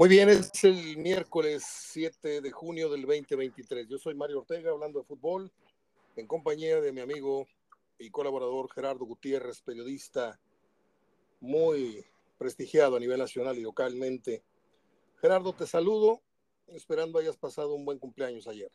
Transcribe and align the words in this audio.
Muy 0.00 0.08
bien, 0.08 0.30
es 0.30 0.64
el 0.64 0.96
miércoles 0.96 1.62
7 1.62 2.40
de 2.40 2.50
junio 2.50 2.88
del 2.88 3.02
2023. 3.02 3.86
Yo 3.86 3.98
soy 3.98 4.14
Mario 4.14 4.38
Ortega 4.38 4.70
hablando 4.70 4.98
de 4.98 5.04
fútbol 5.04 5.52
en 6.16 6.26
compañía 6.26 6.80
de 6.80 6.90
mi 6.90 7.02
amigo 7.02 7.46
y 7.98 8.08
colaborador 8.08 8.72
Gerardo 8.72 9.04
Gutiérrez, 9.04 9.60
periodista 9.60 10.40
muy 11.42 12.02
prestigiado 12.38 12.96
a 12.96 12.98
nivel 12.98 13.18
nacional 13.18 13.58
y 13.58 13.60
localmente. 13.60 14.42
Gerardo, 15.20 15.52
te 15.52 15.66
saludo, 15.66 16.22
esperando 16.68 17.18
hayas 17.18 17.36
pasado 17.36 17.74
un 17.74 17.84
buen 17.84 17.98
cumpleaños 17.98 18.48
ayer. 18.48 18.72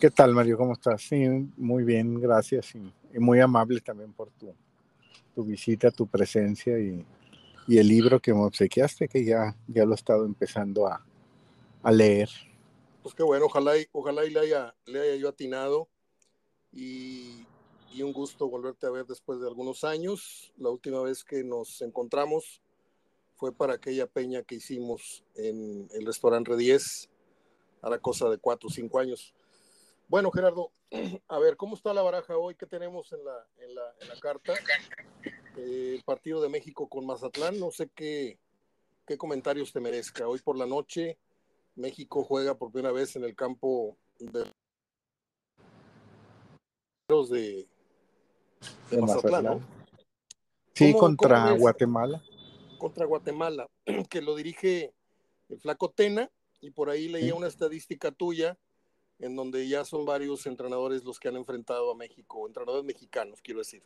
¿Qué 0.00 0.10
tal, 0.12 0.34
Mario? 0.34 0.56
¿Cómo 0.56 0.74
estás? 0.74 1.02
Sí, 1.02 1.26
muy 1.56 1.82
bien, 1.82 2.20
gracias 2.20 2.76
y, 2.76 3.18
muy 3.18 3.40
amable 3.40 3.80
también 3.80 4.12
por 4.12 4.30
tu, 4.30 4.54
tu 5.34 5.42
visita, 5.42 5.90
tu 5.90 6.06
presencia 6.06 6.78
y, 6.78 7.04
y 7.68 7.76
el 7.76 7.86
libro 7.86 8.18
que 8.18 8.32
me 8.32 8.44
obsequiaste, 8.44 9.08
que 9.08 9.24
ya, 9.24 9.54
ya 9.66 9.84
lo 9.84 9.92
he 9.92 9.94
estado 9.94 10.24
empezando 10.24 10.86
a, 10.86 11.04
a 11.82 11.92
leer. 11.92 12.30
Pues 13.02 13.14
qué 13.14 13.22
bueno, 13.22 13.44
ojalá 13.44 13.76
y, 13.76 13.86
ojalá 13.92 14.24
y 14.24 14.30
le, 14.30 14.40
haya, 14.40 14.74
le 14.86 15.02
haya 15.02 15.16
yo 15.16 15.28
atinado 15.28 15.86
y, 16.72 17.46
y, 17.92 18.02
un 18.02 18.14
gusto 18.14 18.48
volverte 18.48 18.86
a 18.86 18.90
ver 18.90 19.04
después 19.06 19.38
de 19.40 19.46
algunos 19.46 19.84
años. 19.84 20.52
La 20.56 20.70
última 20.70 21.02
vez 21.02 21.22
que 21.22 21.44
nos 21.44 21.82
encontramos 21.82 22.62
fue 23.36 23.52
para 23.52 23.74
aquella 23.74 24.06
peña 24.06 24.42
que 24.42 24.54
hicimos 24.54 25.22
en 25.34 25.88
el 25.92 26.06
restaurante 26.06 26.56
10, 26.56 27.10
la 27.82 27.98
cosa 27.98 28.30
de 28.30 28.38
cuatro 28.38 28.68
o 28.68 28.72
cinco 28.72 28.98
años. 28.98 29.34
Bueno, 30.08 30.30
Gerardo, 30.30 30.72
a 31.28 31.38
ver, 31.38 31.58
¿cómo 31.58 31.76
está 31.76 31.92
la 31.92 32.00
baraja 32.00 32.34
hoy? 32.38 32.54
¿Qué 32.54 32.64
tenemos 32.64 33.12
en 33.12 33.24
la, 33.24 33.46
en 33.58 33.74
la, 33.74 33.94
en 34.00 34.08
la 34.08 34.18
carta? 34.18 34.54
El 35.58 36.02
partido 36.04 36.40
de 36.40 36.48
México 36.48 36.88
con 36.88 37.04
Mazatlán, 37.04 37.58
no 37.58 37.72
sé 37.72 37.90
qué, 37.92 38.38
qué 39.04 39.18
comentarios 39.18 39.72
te 39.72 39.80
merezca. 39.80 40.28
Hoy 40.28 40.38
por 40.38 40.56
la 40.56 40.66
noche, 40.66 41.18
México 41.74 42.22
juega 42.22 42.56
por 42.56 42.70
primera 42.70 42.92
vez 42.92 43.16
en 43.16 43.24
el 43.24 43.34
campo 43.34 43.96
de, 44.20 44.44
de, 47.08 47.66
de 48.90 48.96
Mazatlán, 49.00 49.44
¿no? 49.44 49.60
Sí, 50.74 50.92
contra 50.92 51.52
Guatemala. 51.52 52.22
Contra 52.78 53.04
Guatemala, 53.04 53.68
que 54.08 54.22
lo 54.22 54.36
dirige 54.36 54.94
el 55.48 55.58
Flaco 55.58 55.90
Tena, 55.90 56.30
y 56.60 56.70
por 56.70 56.88
ahí 56.88 57.08
leía 57.08 57.34
una 57.34 57.48
estadística 57.48 58.12
tuya 58.12 58.56
en 59.18 59.34
donde 59.34 59.68
ya 59.68 59.84
son 59.84 60.04
varios 60.04 60.46
entrenadores 60.46 61.04
los 61.04 61.18
que 61.18 61.28
han 61.28 61.36
enfrentado 61.36 61.90
a 61.90 61.96
México, 61.96 62.46
entrenadores 62.46 62.84
mexicanos, 62.84 63.40
quiero 63.42 63.58
decir. 63.58 63.82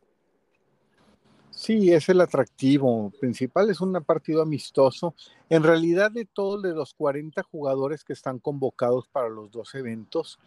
Sí, 1.55 1.93
es 1.93 2.09
el 2.09 2.21
atractivo 2.21 3.13
principal, 3.21 3.71
es 3.71 3.81
un 3.81 3.93
partido 4.05 4.43
amistoso. 4.43 5.15
En 5.51 5.63
realidad, 5.63 6.11
de 6.11 6.25
todos 6.25 6.63
de 6.63 6.73
los 6.73 6.95
40 6.95 7.43
jugadores 7.43 8.05
que 8.05 8.15
están 8.15 8.39
convocados 8.39 9.07
para 9.09 9.29
los 9.29 9.51
dos 9.51 9.75
eventos, 9.75 10.39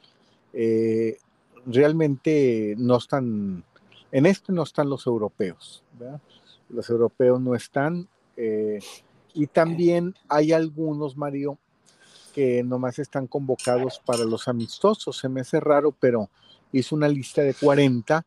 eh, 0.52 1.18
realmente 1.66 2.76
no 2.78 2.98
están, 2.98 3.64
en 4.12 4.26
este 4.26 4.52
no 4.52 4.64
están 4.64 4.90
los 4.90 5.06
europeos, 5.06 5.84
los 6.70 6.90
europeos 6.90 7.40
no 7.40 7.54
están. 7.54 8.08
Eh, 8.36 8.80
y 9.34 9.48
también 9.48 10.16
hay 10.28 10.54
algunos, 10.54 11.16
Mario, 11.16 11.60
que 12.34 12.64
nomás 12.64 13.00
están 13.00 13.28
convocados 13.28 14.02
para 14.04 14.26
los 14.26 14.48
amistosos. 14.48 15.18
Se 15.18 15.30
me 15.30 15.42
hace 15.42 15.60
raro, 15.60 15.96
pero 15.98 16.30
hizo 16.72 16.96
una 16.96 17.08
lista 17.08 17.44
de 17.44 17.54
40 17.54 18.26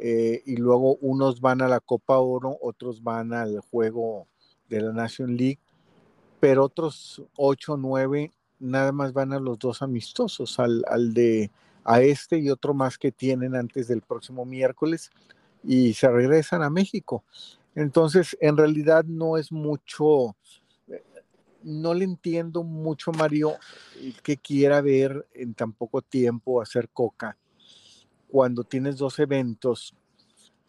eh, 0.00 0.42
y 0.46 0.56
luego 0.56 0.96
unos 0.96 1.40
van 1.40 1.62
a 1.62 1.68
la 1.68 1.80
Copa 1.80 2.18
Oro, 2.18 2.56
otros 2.60 3.02
van 3.02 3.32
al 3.32 3.60
juego 3.60 4.26
de 4.68 4.80
la 4.80 4.92
Nation 4.92 5.36
League, 5.36 5.60
pero 6.40 6.64
otros 6.64 7.22
8 7.36 7.74
o 7.74 7.76
9 7.76 8.32
nada 8.58 8.92
más 8.92 9.12
van 9.12 9.32
a 9.32 9.40
los 9.40 9.58
dos 9.58 9.82
amistosos, 9.82 10.58
al, 10.58 10.84
al 10.88 11.14
de 11.14 11.50
a 11.84 12.02
este 12.02 12.38
y 12.38 12.50
otro 12.50 12.74
más 12.74 12.98
que 12.98 13.10
tienen 13.10 13.56
antes 13.56 13.88
del 13.88 14.02
próximo 14.02 14.44
miércoles 14.44 15.10
y 15.64 15.94
se 15.94 16.08
regresan 16.08 16.62
a 16.62 16.70
México. 16.70 17.24
Entonces, 17.74 18.36
en 18.40 18.56
realidad 18.56 19.04
no 19.04 19.38
es 19.38 19.50
mucho 19.50 20.36
no 21.62 21.94
le 21.94 22.04
entiendo 22.04 22.62
mucho, 22.62 23.12
Mario, 23.12 23.56
que 24.22 24.36
quiera 24.36 24.80
ver 24.80 25.26
en 25.34 25.54
tan 25.54 25.72
poco 25.72 26.02
tiempo 26.02 26.60
hacer 26.60 26.88
coca. 26.88 27.36
Cuando 28.28 28.64
tienes 28.64 28.96
dos 28.96 29.18
eventos, 29.18 29.94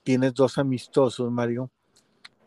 tienes 0.03 0.34
dos 0.34 0.57
amistosos, 0.57 1.31
Mario, 1.31 1.69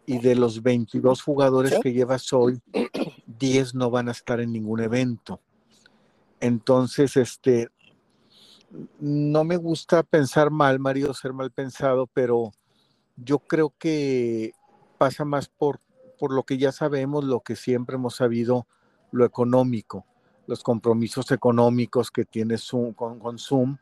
y 0.06 0.18
de 0.18 0.34
los 0.34 0.62
22 0.62 1.22
jugadores 1.22 1.78
que 1.82 1.92
llevas 1.92 2.32
hoy, 2.32 2.60
10 3.26 3.74
no 3.74 3.90
van 3.90 4.08
a 4.08 4.12
estar 4.12 4.40
en 4.40 4.52
ningún 4.52 4.80
evento. 4.80 5.40
Entonces, 6.40 7.16
este, 7.16 7.68
no 9.00 9.44
me 9.44 9.56
gusta 9.56 10.02
pensar 10.02 10.50
mal, 10.50 10.78
Mario, 10.78 11.14
ser 11.14 11.32
mal 11.32 11.50
pensado, 11.50 12.06
pero 12.06 12.52
yo 13.16 13.38
creo 13.38 13.72
que 13.78 14.52
pasa 14.98 15.24
más 15.24 15.48
por 15.48 15.80
por 16.18 16.32
lo 16.32 16.44
que 16.44 16.58
ya 16.58 16.72
sabemos, 16.72 17.24
lo 17.24 17.40
que 17.40 17.56
siempre 17.56 17.96
hemos 17.96 18.16
sabido, 18.16 18.66
lo 19.10 19.24
económico, 19.24 20.06
los 20.46 20.62
compromisos 20.62 21.30
económicos 21.30 22.10
que 22.10 22.24
tiene 22.24 22.58
Zoom, 22.58 22.92
con, 22.92 23.38
Zoom 23.38 23.76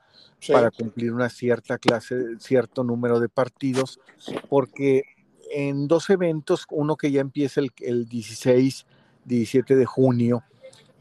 para 0.48 0.70
cumplir 0.70 1.12
una 1.12 1.28
cierta 1.28 1.78
clase, 1.78 2.38
cierto 2.38 2.84
número 2.84 3.20
de 3.20 3.28
partidos, 3.28 4.00
porque 4.48 5.02
en 5.50 5.88
dos 5.88 6.10
eventos, 6.10 6.66
uno 6.70 6.96
que 6.96 7.10
ya 7.10 7.20
empieza 7.20 7.60
el, 7.60 7.70
el 7.78 8.08
16, 8.08 8.86
17 9.24 9.76
de 9.76 9.86
junio, 9.86 10.44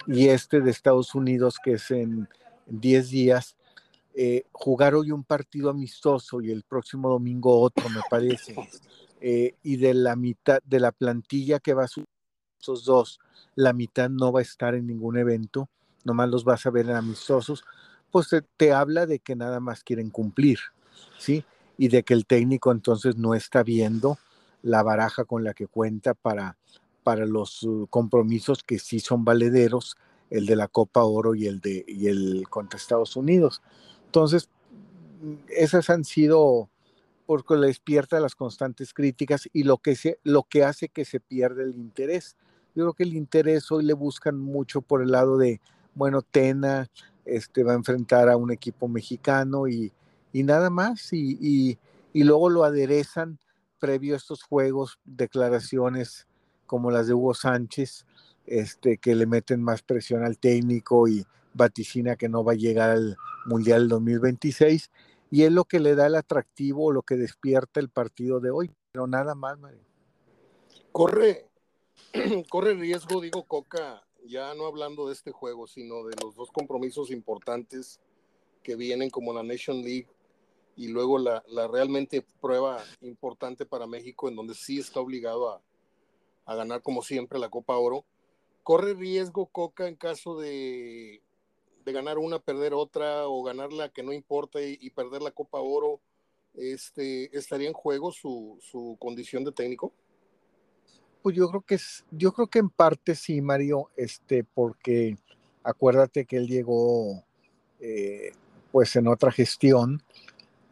y 0.07 0.27
este 0.27 0.61
de 0.61 0.71
Estados 0.71 1.15
Unidos, 1.15 1.57
que 1.63 1.73
es 1.73 1.91
en 1.91 2.27
10 2.67 3.09
días, 3.09 3.55
eh, 4.13 4.43
jugar 4.51 4.95
hoy 4.95 5.11
un 5.11 5.23
partido 5.23 5.69
amistoso 5.69 6.41
y 6.41 6.51
el 6.51 6.63
próximo 6.63 7.09
domingo 7.09 7.59
otro, 7.59 7.89
me 7.89 8.01
parece. 8.09 8.55
Eh, 9.23 9.53
y 9.61 9.75
de 9.75 9.93
la 9.93 10.15
mitad 10.15 10.63
de 10.65 10.79
la 10.79 10.91
plantilla 10.91 11.59
que 11.59 11.75
va 11.75 11.83
a 11.83 11.87
subir 11.87 12.07
esos 12.61 12.85
dos, 12.85 13.19
la 13.55 13.73
mitad 13.73 14.09
no 14.09 14.31
va 14.31 14.39
a 14.39 14.43
estar 14.43 14.75
en 14.75 14.87
ningún 14.87 15.17
evento, 15.17 15.69
nomás 16.03 16.29
los 16.29 16.43
vas 16.43 16.65
a 16.65 16.69
ver 16.69 16.85
en 16.85 16.95
amistosos, 16.95 17.63
pues 18.11 18.29
te, 18.57 18.71
habla 18.73 19.05
de 19.05 19.19
que 19.19 19.35
nada 19.35 19.59
más 19.59 19.83
quieren 19.83 20.09
cumplir, 20.09 20.59
¿sí? 21.17 21.43
Y 21.77 21.87
de 21.87 22.03
que 22.03 22.13
el 22.13 22.25
técnico 22.25 22.71
entonces 22.71 23.17
no 23.17 23.33
está 23.33 23.63
viendo 23.63 24.17
la 24.61 24.83
baraja 24.83 25.25
con 25.25 25.43
la 25.43 25.53
que 25.53 25.67
cuenta 25.67 26.13
para, 26.13 26.57
para 27.03 27.25
los 27.25 27.63
uh, 27.63 27.87
compromisos 27.89 28.63
que 28.63 28.77
sí 28.77 28.99
son 28.99 29.25
valederos, 29.25 29.97
el 30.29 30.45
de 30.45 30.55
la 30.55 30.67
Copa 30.67 31.03
Oro 31.03 31.35
y 31.35 31.47
el 31.47 31.59
de 31.59 31.83
y 31.87 32.07
el 32.07 32.45
contra 32.49 32.77
Estados 32.77 33.15
Unidos. 33.15 33.61
Entonces, 34.05 34.49
esas 35.49 35.89
han 35.89 36.03
sido 36.03 36.69
porque 37.25 37.55
le 37.55 37.67
despierta 37.67 38.19
las 38.19 38.35
constantes 38.35 38.93
críticas 38.93 39.49
y 39.53 39.63
lo 39.63 39.77
que, 39.77 39.95
se, 39.95 40.19
lo 40.23 40.43
que 40.43 40.65
hace 40.65 40.89
que 40.89 41.05
se 41.05 41.21
pierda 41.21 41.63
el 41.63 41.75
interés. 41.75 42.35
Yo 42.75 42.83
creo 42.83 42.93
que 42.93 43.03
el 43.03 43.13
interés 43.13 43.71
hoy 43.71 43.83
le 43.83 43.93
buscan 43.93 44.37
mucho 44.37 44.81
por 44.81 45.01
el 45.01 45.11
lado 45.11 45.37
de, 45.37 45.59
bueno, 45.93 46.21
Tena 46.21 46.89
este, 47.25 47.63
va 47.63 47.73
a 47.73 47.75
enfrentar 47.75 48.29
a 48.29 48.37
un 48.37 48.51
equipo 48.51 48.87
mexicano 48.87 49.67
y, 49.67 49.91
y 50.33 50.43
nada 50.43 50.69
más, 50.69 51.13
y, 51.13 51.37
y, 51.41 51.77
y, 52.13 52.23
luego 52.23 52.49
lo 52.49 52.63
aderezan 52.63 53.39
previo 53.79 54.13
a 54.13 54.17
estos 54.17 54.43
juegos, 54.43 54.99
declaraciones 55.05 56.27
como 56.65 56.91
las 56.91 57.07
de 57.07 57.13
Hugo 57.13 57.33
Sánchez, 57.33 58.05
este, 58.45 58.97
que 58.97 59.15
le 59.15 59.25
meten 59.25 59.61
más 59.61 59.81
presión 59.81 60.23
al 60.23 60.37
técnico 60.37 61.07
y 61.07 61.25
vaticina 61.53 62.15
que 62.15 62.29
no 62.29 62.43
va 62.43 62.53
a 62.53 62.55
llegar 62.55 62.89
al 62.89 63.17
Mundial 63.45 63.87
2026 63.87 64.89
y 65.31 65.43
es 65.43 65.51
lo 65.51 65.65
que 65.65 65.79
le 65.79 65.95
da 65.95 66.07
el 66.07 66.15
atractivo, 66.15 66.91
lo 66.91 67.01
que 67.03 67.15
despierta 67.15 67.79
el 67.79 67.89
partido 67.89 68.39
de 68.39 68.51
hoy, 68.51 68.71
pero 68.91 69.07
nada 69.07 69.35
más, 69.35 69.57
Mario. 69.57 69.79
Corre, 70.91 71.50
corre 72.49 72.73
riesgo, 72.73 73.21
digo 73.21 73.43
Coca, 73.43 74.05
ya 74.25 74.53
no 74.53 74.65
hablando 74.65 75.07
de 75.07 75.13
este 75.13 75.31
juego, 75.31 75.67
sino 75.67 76.03
de 76.05 76.15
los 76.21 76.35
dos 76.35 76.51
compromisos 76.51 77.11
importantes 77.11 77.99
que 78.63 78.75
vienen 78.75 79.09
como 79.09 79.33
la 79.33 79.43
Nation 79.43 79.81
League 79.81 80.07
y 80.75 80.87
luego 80.87 81.17
la, 81.17 81.43
la 81.47 81.67
realmente 81.67 82.25
prueba 82.39 82.83
importante 83.01 83.65
para 83.65 83.87
México 83.87 84.29
en 84.29 84.35
donde 84.35 84.53
sí 84.53 84.79
está 84.79 84.99
obligado 84.99 85.49
a, 85.49 85.61
a 86.45 86.55
ganar 86.55 86.81
como 86.81 87.01
siempre 87.01 87.39
la 87.39 87.49
Copa 87.49 87.77
Oro. 87.77 88.05
¿Corre 88.63 88.93
riesgo 88.93 89.47
Coca 89.47 89.87
en 89.87 89.95
caso 89.95 90.39
de 90.39 91.21
de 91.83 91.91
ganar 91.91 92.17
una, 92.17 92.39
perder 92.39 92.73
otra, 92.73 93.27
o 93.27 93.43
ganarla 93.43 93.89
que 93.89 94.03
no 94.03 94.13
importa 94.13 94.61
y, 94.61 94.89
perder 94.91 95.21
la 95.21 95.31
Copa 95.31 95.59
Oro, 95.59 95.99
este, 96.53 97.35
¿estaría 97.37 97.67
en 97.67 97.73
juego 97.73 98.11
su, 98.11 98.57
su, 98.61 98.97
condición 98.99 99.43
de 99.43 99.51
técnico? 99.51 99.93
Pues 101.21 101.35
yo 101.35 101.49
creo 101.49 101.61
que 101.61 101.75
es, 101.75 102.03
yo 102.11 102.31
creo 102.33 102.47
que 102.47 102.59
en 102.59 102.69
parte 102.69 103.15
sí, 103.15 103.41
Mario, 103.41 103.89
este, 103.95 104.43
porque 104.43 105.17
acuérdate 105.63 106.25
que 106.25 106.37
él 106.37 106.47
llegó 106.47 107.23
eh, 107.79 108.31
pues 108.71 108.95
en 108.95 109.07
otra 109.07 109.31
gestión 109.31 110.01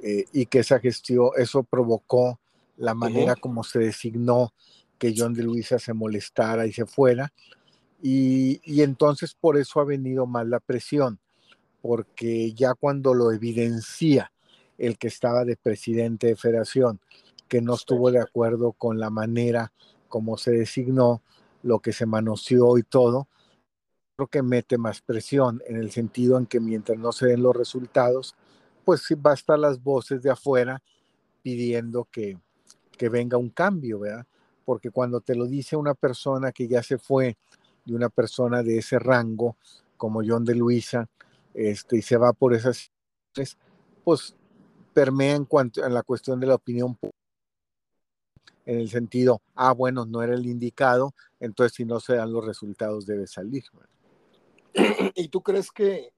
eh, 0.01 0.25
y 0.31 0.45
que 0.45 0.59
esa 0.59 0.79
gestión, 0.79 1.29
eso 1.37 1.63
provocó 1.63 2.39
la 2.77 2.93
manera 2.93 3.35
como 3.35 3.63
se 3.63 3.79
designó 3.79 4.53
que 4.97 5.13
John 5.15 5.33
de 5.33 5.43
Luisa 5.43 5.79
se 5.79 5.93
molestara 5.93 6.65
y 6.65 6.73
se 6.73 6.85
fuera. 6.85 7.31
Y, 8.01 8.61
y 8.63 8.81
entonces 8.81 9.33
por 9.33 9.57
eso 9.57 9.81
ha 9.81 9.85
venido 9.85 10.25
mal 10.25 10.49
la 10.49 10.59
presión, 10.59 11.19
porque 11.81 12.53
ya 12.53 12.73
cuando 12.73 13.13
lo 13.13 13.31
evidencia 13.31 14.31
el 14.77 14.97
que 14.97 15.09
estaba 15.09 15.43
de 15.43 15.57
presidente 15.57 16.27
de 16.27 16.35
federación, 16.37 16.99
que 17.49 17.61
no 17.61 17.73
estuvo 17.73 18.11
de 18.11 18.21
acuerdo 18.21 18.71
con 18.71 18.99
la 18.99 19.09
manera 19.09 19.73
como 20.09 20.38
se 20.38 20.51
designó, 20.51 21.21
lo 21.63 21.79
que 21.79 21.94
se 21.94 22.06
manoseó 22.06 22.77
y 22.77 22.83
todo, 22.83 23.27
creo 24.15 24.27
que 24.27 24.41
mete 24.41 24.77
más 24.77 25.01
presión 25.01 25.61
en 25.67 25.77
el 25.77 25.91
sentido 25.91 26.38
en 26.38 26.45
que 26.45 26.59
mientras 26.59 26.97
no 26.97 27.11
se 27.11 27.27
den 27.27 27.44
los 27.44 27.56
resultados, 27.56 28.35
pues 28.83 29.03
sí 29.03 29.15
va 29.15 29.31
a 29.31 29.35
estar 29.35 29.57
las 29.57 29.81
voces 29.81 30.21
de 30.21 30.31
afuera 30.31 30.81
pidiendo 31.41 32.06
que, 32.11 32.38
que 32.97 33.09
venga 33.09 33.38
un 33.38 33.50
cambio, 33.50 34.00
¿verdad? 34.00 34.25
Porque 34.65 34.91
cuando 34.91 35.21
te 35.21 35.35
lo 35.35 35.45
dice 35.45 35.75
una 35.75 35.94
persona 35.94 36.51
que 36.51 36.67
ya 36.67 36.83
se 36.83 36.97
fue, 36.97 37.38
de 37.85 37.95
una 37.95 38.09
persona 38.09 38.61
de 38.61 38.77
ese 38.79 39.00
rango, 39.00 39.56
como 39.97 40.21
John 40.25 40.45
de 40.45 40.56
Luisa, 40.56 41.09
este, 41.53 41.97
y 41.97 42.01
se 42.01 42.17
va 42.17 42.33
por 42.33 42.53
esas, 42.53 42.91
pues 44.03 44.35
permea 44.94 45.35
en 45.35 45.45
cuanto 45.45 45.83
a 45.83 45.89
la 45.89 46.03
cuestión 46.03 46.39
de 46.39 46.47
la 46.47 46.56
opinión 46.56 46.95
pública 46.95 47.19
en 48.69 48.80
el 48.80 48.89
sentido, 48.89 49.42
ah, 49.56 49.74
bueno, 49.74 50.06
no 50.06 50.21
era 50.21 50.36
el 50.36 50.45
indicado, 50.45 51.16
entonces 51.39 51.75
si 51.75 51.86
no 51.86 52.00
se 52.00 52.16
dan 52.16 52.31
los 52.31 52.45
resultados 52.45 53.07
debe 53.07 53.25
salir. 53.25 53.63
¿Y 55.16 55.30
tú 55.30 55.42
crees 55.42 55.71
que 55.71 56.13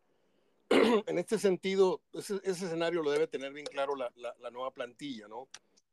en 1.08 1.18
este 1.18 1.40
sentido, 1.40 2.02
ese, 2.12 2.42
escenario 2.44 3.04
lo 3.04 3.12
debe 3.12 3.28
tener 3.28 3.54
bien 3.54 3.66
claro 3.68 3.96
la, 3.96 4.12
nueva 4.52 4.72
plantilla, 4.72 5.30
¿no? 5.30 5.48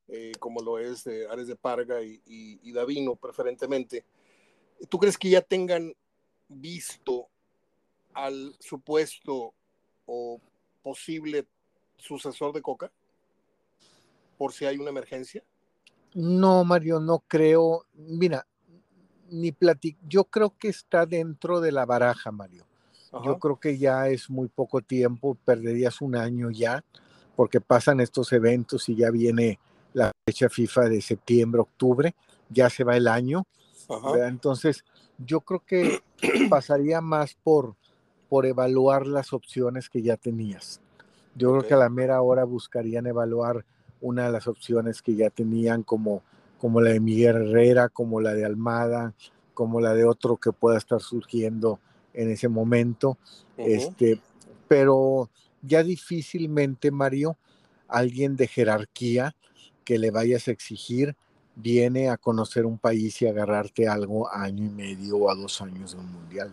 Eh, 0.08 0.32
como 0.40 0.60
lo 0.60 0.80
es 0.80 1.04
de 1.04 1.28
Ares 1.28 1.46
de 1.46 1.54
Parga 1.54 2.02
y, 2.02 2.20
y, 2.26 2.72
Davino 2.72 3.14
preferentemente. 3.14 4.04
¿Tú 4.88 4.98
crees 4.98 5.16
que 5.16 5.30
ya 5.30 5.42
tengan 5.42 5.94
visto 6.48 7.28
al 8.14 8.56
supuesto 8.58 9.54
o 10.06 10.40
posible 10.82 11.46
sucesor 11.98 12.52
de 12.52 12.62
Coca? 12.62 12.90
Por 14.36 14.52
si 14.52 14.64
hay 14.64 14.76
una 14.78 14.90
emergencia. 14.90 15.44
No, 16.14 16.64
Mario, 16.64 17.00
no 17.00 17.22
creo. 17.26 17.84
Mira, 17.94 18.46
ni 19.30 19.52
platic. 19.52 19.96
Yo 20.08 20.24
creo 20.24 20.54
que 20.58 20.68
está 20.68 21.06
dentro 21.06 21.60
de 21.60 21.72
la 21.72 21.86
baraja, 21.86 22.32
Mario. 22.32 22.64
Yo 23.24 23.38
creo 23.38 23.58
que 23.58 23.78
ya 23.78 24.08
es 24.08 24.28
muy 24.28 24.48
poco 24.48 24.82
tiempo, 24.82 25.36
perderías 25.44 26.02
un 26.02 26.14
año 26.14 26.50
ya, 26.50 26.84
porque 27.36 27.60
pasan 27.60 28.00
estos 28.00 28.32
eventos 28.32 28.88
y 28.90 28.96
ya 28.96 29.10
viene 29.10 29.58
la 29.94 30.12
fecha 30.26 30.50
FIFA 30.50 30.90
de 30.90 31.00
septiembre, 31.00 31.62
octubre, 31.62 32.14
ya 32.50 32.68
se 32.68 32.84
va 32.84 32.96
el 32.96 33.08
año. 33.08 33.46
Entonces, 34.26 34.84
yo 35.16 35.40
creo 35.40 35.64
que 35.64 36.02
pasaría 36.50 37.00
más 37.00 37.34
por, 37.42 37.76
por 38.28 38.44
evaluar 38.44 39.06
las 39.06 39.32
opciones 39.32 39.88
que 39.88 40.02
ya 40.02 40.18
tenías. 40.18 40.80
Yo 41.34 41.52
creo 41.52 41.66
que 41.66 41.74
a 41.74 41.78
la 41.78 41.88
mera 41.88 42.20
hora 42.20 42.44
buscarían 42.44 43.06
evaluar 43.06 43.64
una 44.00 44.26
de 44.26 44.32
las 44.32 44.46
opciones 44.46 45.02
que 45.02 45.14
ya 45.14 45.30
tenían 45.30 45.82
como, 45.82 46.22
como 46.58 46.80
la 46.80 46.90
de 46.90 47.00
Miguel 47.00 47.36
Herrera, 47.36 47.88
como 47.88 48.20
la 48.20 48.34
de 48.34 48.44
Almada, 48.44 49.14
como 49.54 49.80
la 49.80 49.94
de 49.94 50.04
otro 50.04 50.36
que 50.36 50.52
pueda 50.52 50.78
estar 50.78 51.00
surgiendo 51.00 51.80
en 52.14 52.30
ese 52.30 52.48
momento. 52.48 53.18
este, 53.56 54.20
pero 54.68 55.30
ya 55.62 55.82
difícilmente, 55.82 56.90
Mario, 56.90 57.36
alguien 57.88 58.36
de 58.36 58.46
jerarquía 58.46 59.34
que 59.84 59.98
le 59.98 60.10
vayas 60.10 60.48
a 60.48 60.50
exigir 60.50 61.16
viene 61.56 62.08
a 62.08 62.16
conocer 62.16 62.66
un 62.66 62.78
país 62.78 63.20
y 63.20 63.26
agarrarte 63.26 63.88
algo 63.88 64.28
a 64.28 64.44
año 64.44 64.64
y 64.64 64.68
medio 64.68 65.16
o 65.16 65.30
a 65.30 65.34
dos 65.34 65.60
años 65.60 65.92
de 65.92 65.98
un 65.98 66.12
mundial. 66.12 66.52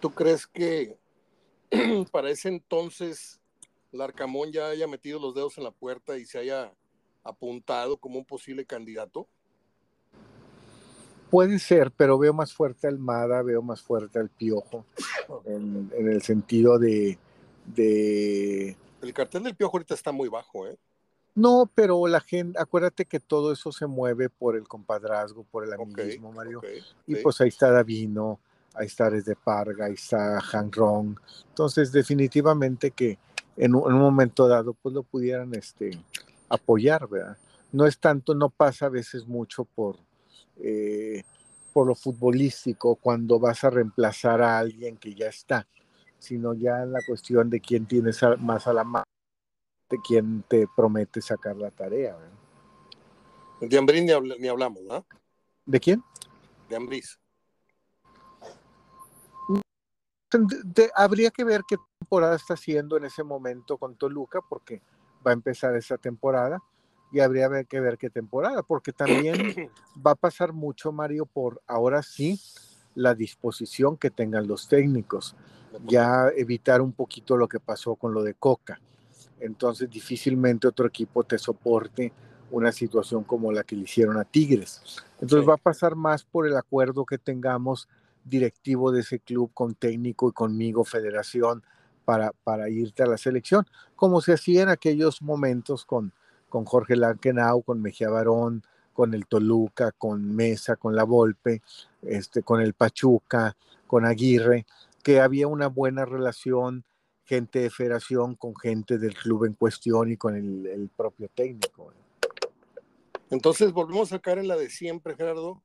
¿Tú 0.00 0.10
crees 0.10 0.46
que 0.46 0.98
para 2.10 2.30
ese 2.30 2.48
entonces 2.48 3.37
Larcamón 3.92 4.52
ya 4.52 4.68
haya 4.68 4.86
metido 4.86 5.18
los 5.18 5.34
dedos 5.34 5.58
en 5.58 5.64
la 5.64 5.70
puerta 5.70 6.18
y 6.18 6.26
se 6.26 6.38
haya 6.38 6.72
apuntado 7.22 7.96
como 7.96 8.18
un 8.18 8.24
posible 8.24 8.64
candidato? 8.64 9.26
Puede 11.30 11.58
ser, 11.58 11.90
pero 11.90 12.18
veo 12.18 12.32
más 12.32 12.54
fuerte 12.54 12.86
al 12.86 12.94
Almada, 12.94 13.42
veo 13.42 13.60
más 13.60 13.82
fuerte 13.82 14.18
al 14.18 14.30
Piojo, 14.30 14.86
en, 15.44 15.90
el 15.94 16.22
sentido 16.22 16.78
de, 16.78 17.18
El 17.76 19.12
cartel 19.12 19.42
del 19.42 19.54
Piojo 19.54 19.76
ahorita 19.76 19.94
está 19.94 20.10
muy 20.10 20.28
bajo, 20.28 20.66
¿eh? 20.66 20.78
No, 21.34 21.70
pero 21.72 22.04
la 22.08 22.20
gente, 22.20 22.58
acuérdate 22.58 23.04
que 23.04 23.20
todo 23.20 23.52
eso 23.52 23.70
se 23.70 23.86
mueve 23.86 24.28
por 24.28 24.56
el 24.56 24.66
compadrazgo, 24.66 25.44
por 25.44 25.64
el 25.64 25.72
amiguismo, 25.72 26.32
Mario. 26.32 26.62
y 27.06 27.14
pues 27.16 27.40
ahí 27.40 27.48
está 27.48 27.70
Davino, 27.70 28.40
ahí 28.74 28.86
está 28.86 29.08
Desde 29.10 29.36
Parga, 29.36 29.84
ahí 29.84 29.94
está 29.94 30.40
Han 30.52 30.72
Rong. 30.72 31.16
Entonces, 31.48 31.92
definitivamente 31.92 32.90
que 32.90 33.18
en 33.58 33.74
un, 33.74 33.92
momento 33.94 34.46
dado, 34.46 34.72
pues 34.72 34.94
lo 34.94 35.02
pudieran 35.02 35.52
este, 35.54 35.90
apoyar, 36.48 37.08
¿verdad? 37.08 37.36
No 37.72 37.86
es 37.86 37.98
tanto, 37.98 38.34
no 38.34 38.50
pasa 38.50 38.86
a 38.86 38.88
veces 38.88 39.26
mucho 39.26 39.64
por, 39.64 39.96
eh, 40.56 41.24
por 41.72 41.88
lo 41.88 41.94
futbolístico 41.94 42.94
cuando 42.94 43.38
vas 43.40 43.64
a 43.64 43.70
reemplazar 43.70 44.40
a 44.40 44.58
alguien 44.58 44.96
que 44.96 45.14
ya 45.14 45.26
está, 45.26 45.66
sino 46.18 46.54
ya 46.54 46.82
en 46.82 46.92
la 46.92 47.00
cuestión 47.06 47.50
de 47.50 47.60
quién 47.60 47.86
tienes 47.86 48.20
más 48.38 48.66
a 48.68 48.72
la 48.72 48.84
mano, 48.84 49.04
de 49.90 49.98
quién 50.06 50.44
te 50.48 50.66
promete 50.74 51.20
sacar 51.20 51.56
la 51.56 51.70
tarea. 51.72 52.14
¿verdad? 52.16 52.38
De 53.60 53.76
Ambris 53.76 54.04
ni, 54.04 54.48
hablamos, 54.48 54.82
¿no? 54.84 55.04
¿De 55.66 55.80
quién? 55.80 56.02
De 56.68 56.76
Ambris 56.76 57.18
habría 60.94 61.30
que 61.30 61.44
ver 61.44 61.62
qué 61.66 61.76
temporada 61.98 62.36
está 62.36 62.54
haciendo 62.54 62.96
en 62.96 63.04
ese 63.04 63.22
momento 63.22 63.76
con 63.76 63.96
Toluca, 63.96 64.40
porque 64.48 64.80
va 65.26 65.32
a 65.32 65.34
empezar 65.34 65.74
esa 65.76 65.98
temporada 65.98 66.62
y 67.12 67.20
habría 67.20 67.64
que 67.64 67.80
ver 67.80 67.98
qué 67.98 68.08
temporada, 68.08 68.62
porque 68.62 68.92
también 68.92 69.36
va 70.06 70.12
a 70.12 70.14
pasar 70.14 70.52
mucho, 70.52 70.92
Mario, 70.92 71.26
por 71.26 71.60
ahora 71.66 72.02
sí 72.02 72.40
la 72.94 73.14
disposición 73.14 73.96
que 73.96 74.10
tengan 74.10 74.46
los 74.46 74.68
técnicos, 74.68 75.36
ya 75.86 76.28
evitar 76.34 76.80
un 76.80 76.92
poquito 76.92 77.36
lo 77.36 77.46
que 77.46 77.60
pasó 77.60 77.94
con 77.94 78.14
lo 78.14 78.22
de 78.22 78.34
Coca. 78.34 78.80
Entonces 79.40 79.90
difícilmente 79.90 80.66
otro 80.66 80.86
equipo 80.86 81.24
te 81.24 81.38
soporte 81.38 82.12
una 82.50 82.72
situación 82.72 83.24
como 83.24 83.52
la 83.52 83.64
que 83.64 83.76
le 83.76 83.82
hicieron 83.82 84.16
a 84.16 84.24
Tigres. 84.24 84.82
Entonces 85.20 85.46
va 85.48 85.54
a 85.54 85.58
pasar 85.58 85.94
más 85.94 86.24
por 86.24 86.46
el 86.46 86.56
acuerdo 86.56 87.04
que 87.04 87.18
tengamos 87.18 87.88
directivo 88.24 88.90
de 88.92 89.00
ese 89.00 89.20
club 89.20 89.50
con 89.52 89.74
técnico 89.74 90.28
y 90.28 90.32
conmigo, 90.32 90.84
federación, 90.84 91.62
para, 92.08 92.32
para 92.42 92.70
irte 92.70 93.02
a 93.02 93.06
la 93.06 93.18
selección, 93.18 93.66
como 93.94 94.22
se 94.22 94.32
hacía 94.32 94.62
en 94.62 94.70
aquellos 94.70 95.20
momentos 95.20 95.84
con, 95.84 96.14
con 96.48 96.64
Jorge 96.64 96.96
Lankenau, 96.96 97.62
con 97.62 97.82
Mejía 97.82 98.08
Barón, 98.08 98.62
con 98.94 99.12
el 99.12 99.26
Toluca, 99.26 99.92
con 99.92 100.34
Mesa, 100.34 100.76
con 100.76 100.96
la 100.96 101.04
Volpe, 101.04 101.60
este, 102.00 102.42
con 102.42 102.62
el 102.62 102.72
Pachuca, 102.72 103.58
con 103.86 104.06
Aguirre, 104.06 104.64
que 105.02 105.20
había 105.20 105.48
una 105.48 105.66
buena 105.66 106.06
relación, 106.06 106.82
gente 107.24 107.58
de 107.58 107.68
federación 107.68 108.36
con 108.36 108.56
gente 108.56 108.96
del 108.96 109.12
club 109.12 109.44
en 109.44 109.52
cuestión 109.52 110.10
y 110.10 110.16
con 110.16 110.34
el, 110.34 110.66
el 110.66 110.88
propio 110.88 111.28
técnico. 111.34 111.92
Entonces 113.28 113.70
volvemos 113.70 114.14
a 114.14 114.18
caer 114.18 114.38
en 114.38 114.48
la 114.48 114.56
de 114.56 114.70
siempre, 114.70 115.14
Gerardo, 115.14 115.62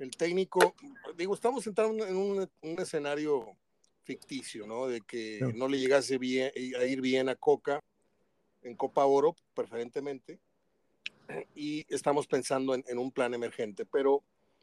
el 0.00 0.10
técnico, 0.10 0.74
digo, 1.16 1.34
estamos 1.34 1.64
entrando 1.68 2.04
en 2.04 2.16
un, 2.16 2.48
escenario 2.80 3.56
ficticio, 4.04 4.66
¿no? 4.66 4.86
De 4.86 5.00
que 5.00 5.40
no. 5.54 5.66
le 5.66 5.78
llegase 5.78 6.18
bien, 6.18 6.52
a 6.78 6.84
ir 6.84 7.00
bien 7.00 7.28
a 7.28 7.34
Coca 7.34 7.82
en 8.62 8.76
Copa 8.76 9.04
Oro, 9.04 9.34
preferentemente, 9.54 10.38
y 11.54 11.84
estamos 11.92 12.26
pensando 12.26 12.74
en, 12.74 12.98
un 12.98 13.10
plan 13.10 13.34
emergente, 13.34 13.84
pero 13.84 14.22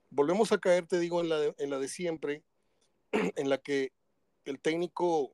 volvemos 0.10 0.52
a 0.52 0.60
caer, 0.60 0.86
te 0.88 1.00
digo, 1.00 1.22
en 1.22 1.30
la 1.30 1.40
de, 1.40 1.56
en 1.58 1.70
la 1.70 1.80
de 1.80 1.88
siempre, 1.88 2.44
en 3.12 3.50
la 3.50 3.58
que 3.58 3.92
el 4.46 4.60
técnico 4.60 5.34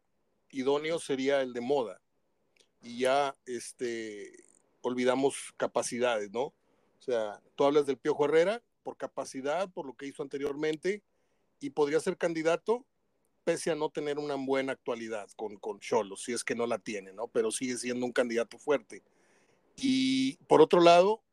idóneo 0.49 0.99
sería 0.99 1.41
el 1.41 1.53
de 1.53 1.61
moda, 1.61 2.01
y 2.81 2.99
ya 2.99 3.35
este, 3.45 4.31
olvidamos 4.81 5.53
capacidades, 5.57 6.31
¿no? 6.31 6.43
O 6.43 7.01
sea, 7.01 7.41
tú 7.55 7.65
hablas 7.65 7.85
del 7.85 7.97
Piojo 7.97 8.25
Herrera, 8.25 8.61
por 8.83 8.97
capacidad, 8.97 9.69
por 9.69 9.85
lo 9.85 9.93
que 9.93 10.07
hizo 10.07 10.23
anteriormente, 10.23 11.03
y 11.59 11.71
podría 11.71 11.99
ser 11.99 12.17
candidato 12.17 12.85
pese 13.47 13.71
a 13.71 13.75
no 13.75 13.89
tener 13.89 14.19
una 14.19 14.35
buena 14.35 14.73
actualidad 14.73 15.29
con, 15.37 15.55
con 15.55 15.79
si 16.17 16.33
es 16.33 16.43
que 16.43 16.53
no 16.53 16.67
la 16.67 16.79
tiene, 16.79 17.13
¿no? 17.13 17.29
Pero 17.29 17.49
sigue 17.49 17.77
siendo 17.77 18.05
un 18.05 18.11
candidato 18.11 18.59
fuerte. 18.59 19.03
Y 19.77 20.35
por 20.47 20.59
otro 20.59 20.81
lado, 20.81 21.23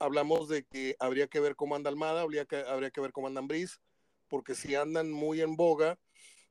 hablamos 0.00 0.48
de 0.48 0.64
que 0.64 0.96
habría 0.98 1.28
que 1.28 1.38
ver 1.38 1.54
cómo 1.54 1.76
anda 1.76 1.90
Almada, 1.90 2.22
habría 2.22 2.44
que, 2.44 2.56
habría 2.56 2.90
que 2.90 3.00
ver 3.00 3.12
cómo 3.12 3.28
andan 3.28 3.46
Briz, 3.46 3.80
porque 4.26 4.56
si 4.56 4.74
andan 4.74 5.12
muy 5.12 5.40
en 5.40 5.54
boga, 5.54 5.96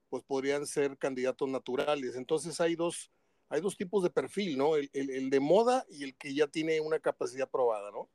pues 0.07 0.23
podrían 0.23 0.65
ser 0.65 0.97
candidatos 0.97 1.49
naturales. 1.49 2.15
Entonces 2.15 2.61
hay 2.61 2.75
dos, 2.77 3.11
hay 3.49 3.59
dos 3.59 3.75
tipos 3.75 4.03
de 4.03 4.09
perfil, 4.09 4.57
¿no? 4.57 4.77
El 4.77 5.29
de 5.29 5.39
moda 5.41 5.85
y 5.89 6.05
el 6.05 6.15
que 6.15 6.33
ya 6.33 6.47
tiene 6.47 6.79
una 6.79 6.99
capacidad 6.99 7.49
probada, 7.49 7.91
¿no? 7.91 8.07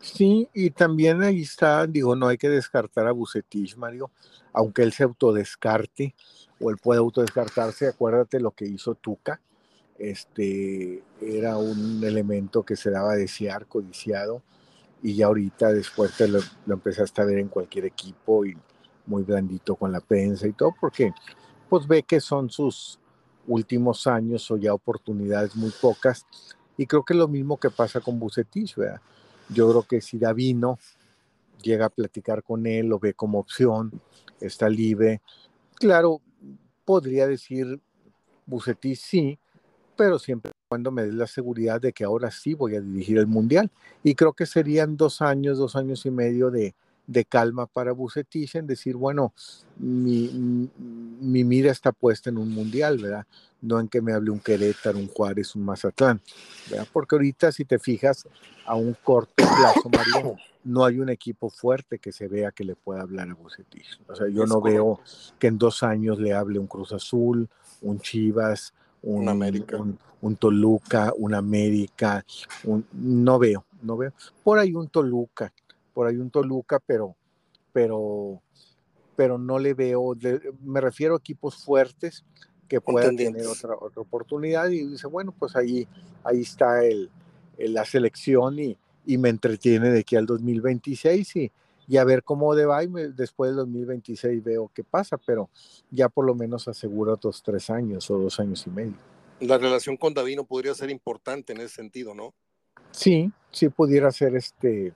Sí, 0.00 0.48
y 0.54 0.70
también 0.70 1.22
ahí 1.22 1.42
está, 1.42 1.86
digo, 1.86 2.16
no 2.16 2.28
hay 2.28 2.38
que 2.38 2.48
descartar 2.48 3.06
a 3.06 3.12
Bucetich, 3.12 3.76
Mario, 3.76 4.10
aunque 4.52 4.82
él 4.82 4.92
se 4.92 5.02
autodescarte 5.02 6.14
o 6.58 6.70
él 6.70 6.78
puede 6.78 7.00
autodescartarse, 7.00 7.88
acuérdate 7.88 8.40
lo 8.40 8.52
que 8.52 8.66
hizo 8.66 8.94
Tuca, 8.94 9.40
este 9.98 11.02
era 11.20 11.58
un 11.58 12.02
elemento 12.02 12.62
que 12.62 12.76
se 12.76 12.90
daba 12.90 13.12
a 13.12 13.16
desear, 13.16 13.66
codiciado, 13.66 14.42
y 15.02 15.14
ya 15.16 15.26
ahorita 15.26 15.72
después 15.72 16.16
te 16.16 16.28
lo, 16.28 16.40
lo, 16.64 16.74
empezaste 16.74 17.20
a 17.20 17.26
ver 17.26 17.38
en 17.38 17.48
cualquier 17.48 17.84
equipo 17.84 18.46
y 18.46 18.56
muy 19.04 19.22
blandito 19.22 19.76
con 19.76 19.92
la 19.92 20.00
prensa 20.00 20.46
y 20.46 20.52
todo, 20.52 20.74
porque 20.80 21.12
pues 21.68 21.86
ve 21.86 22.02
que 22.02 22.20
son 22.20 22.48
sus 22.48 22.98
últimos 23.46 24.06
años 24.06 24.50
o 24.50 24.56
ya 24.56 24.72
oportunidades 24.72 25.54
muy 25.56 25.70
pocas, 25.78 26.26
y 26.78 26.86
creo 26.86 27.04
que 27.04 27.12
es 27.12 27.18
lo 27.18 27.28
mismo 27.28 27.58
que 27.58 27.68
pasa 27.68 28.00
con 28.00 28.18
Bucetich, 28.18 28.76
¿verdad? 28.76 29.02
Yo 29.52 29.68
creo 29.70 29.82
que 29.82 30.00
si 30.00 30.18
Davino 30.18 30.78
llega 31.62 31.86
a 31.86 31.90
platicar 31.90 32.42
con 32.42 32.66
él, 32.66 32.86
lo 32.86 32.98
ve 32.98 33.14
como 33.14 33.38
opción, 33.38 33.90
está 34.40 34.68
libre, 34.68 35.20
claro, 35.74 36.20
podría 36.84 37.26
decir 37.26 37.80
Bucetich 38.46 38.98
sí, 38.98 39.38
pero 39.96 40.18
siempre 40.18 40.52
cuando 40.68 40.90
me 40.90 41.02
dé 41.02 41.12
la 41.12 41.26
seguridad 41.26 41.80
de 41.80 41.92
que 41.92 42.04
ahora 42.04 42.30
sí 42.30 42.54
voy 42.54 42.76
a 42.76 42.80
dirigir 42.80 43.18
el 43.18 43.26
Mundial. 43.26 43.70
Y 44.02 44.14
creo 44.14 44.32
que 44.32 44.46
serían 44.46 44.96
dos 44.96 45.20
años, 45.20 45.58
dos 45.58 45.76
años 45.76 46.06
y 46.06 46.10
medio 46.10 46.50
de, 46.50 46.74
de 47.10 47.24
calma 47.24 47.66
para 47.66 47.90
Bucetich 47.90 48.54
en 48.54 48.68
decir, 48.68 48.94
bueno, 48.94 49.34
mi, 49.78 50.28
mi, 51.20 51.42
mira 51.42 51.72
está 51.72 51.90
puesta 51.90 52.30
en 52.30 52.38
un 52.38 52.50
mundial, 52.50 52.98
¿verdad? 52.98 53.26
No 53.60 53.80
en 53.80 53.88
que 53.88 54.00
me 54.00 54.12
hable 54.12 54.30
un 54.30 54.38
Querétaro, 54.38 54.96
un 54.96 55.08
Juárez, 55.08 55.56
un 55.56 55.64
Mazatlán, 55.64 56.20
¿verdad? 56.70 56.86
Porque 56.92 57.16
ahorita, 57.16 57.50
si 57.50 57.64
te 57.64 57.80
fijas, 57.80 58.28
a 58.64 58.76
un 58.76 58.96
corto 59.02 59.34
plazo, 59.34 59.90
Mario, 59.90 60.36
no 60.62 60.84
hay 60.84 61.00
un 61.00 61.08
equipo 61.08 61.50
fuerte 61.50 61.98
que 61.98 62.12
se 62.12 62.28
vea 62.28 62.52
que 62.52 62.62
le 62.62 62.76
pueda 62.76 63.00
hablar 63.00 63.28
a 63.28 63.34
Bucetich. 63.34 64.00
O 64.06 64.14
sea, 64.14 64.28
yo 64.28 64.46
no 64.46 64.60
veo 64.60 65.00
que 65.40 65.48
en 65.48 65.58
dos 65.58 65.82
años 65.82 66.20
le 66.20 66.32
hable 66.32 66.60
un 66.60 66.68
Cruz 66.68 66.92
Azul, 66.92 67.48
un 67.82 67.98
Chivas, 67.98 68.72
un, 69.02 69.28
América. 69.28 69.78
Un, 69.78 69.98
un, 70.20 70.36
Toluca, 70.36 71.12
un 71.16 71.34
América, 71.34 72.24
un, 72.62 72.86
no 72.92 73.40
veo, 73.40 73.64
no 73.82 73.96
veo. 73.96 74.12
Por 74.44 74.60
ahí 74.60 74.74
un 74.74 74.88
Toluca, 74.88 75.52
por 75.92 76.06
ahí 76.06 76.16
un 76.16 76.30
Toluca, 76.30 76.80
pero, 76.84 77.16
pero, 77.72 78.40
pero 79.16 79.38
no 79.38 79.58
le 79.58 79.74
veo, 79.74 80.16
me 80.62 80.80
refiero 80.80 81.14
a 81.14 81.18
equipos 81.18 81.56
fuertes 81.56 82.24
que 82.68 82.80
puedan 82.80 83.16
tener 83.16 83.46
otra, 83.46 83.74
otra 83.74 84.00
oportunidad 84.00 84.68
y 84.70 84.86
dice, 84.86 85.08
bueno, 85.08 85.34
pues 85.36 85.56
ahí, 85.56 85.88
ahí 86.22 86.42
está 86.42 86.84
el, 86.84 87.10
el 87.58 87.74
la 87.74 87.84
selección 87.84 88.58
y, 88.58 88.76
y, 89.04 89.18
me 89.18 89.28
entretiene 89.28 89.90
de 89.90 90.00
aquí 90.00 90.14
al 90.14 90.26
2026 90.26 91.36
y, 91.36 91.52
y 91.88 91.96
a 91.96 92.04
ver 92.04 92.22
cómo 92.22 92.54
de 92.54 92.66
va 92.66 92.84
y 92.84 92.88
me, 92.88 93.08
después 93.08 93.50
del 93.50 93.56
2026 93.56 94.44
veo 94.44 94.70
qué 94.72 94.84
pasa, 94.84 95.18
pero 95.18 95.50
ya 95.90 96.08
por 96.08 96.24
lo 96.24 96.36
menos 96.36 96.68
asegura 96.68 97.14
otros 97.14 97.42
tres 97.42 97.68
años 97.70 98.08
o 98.12 98.18
dos 98.18 98.38
años 98.38 98.64
y 98.68 98.70
medio. 98.70 98.94
La 99.40 99.58
relación 99.58 99.96
con 99.96 100.14
Davino 100.14 100.44
podría 100.44 100.72
ser 100.74 100.90
importante 100.90 101.52
en 101.52 101.60
ese 101.60 101.74
sentido, 101.74 102.14
¿no? 102.14 102.32
Sí, 102.92 103.32
sí 103.50 103.68
pudiera 103.68 104.12
ser 104.12 104.36
este 104.36 104.92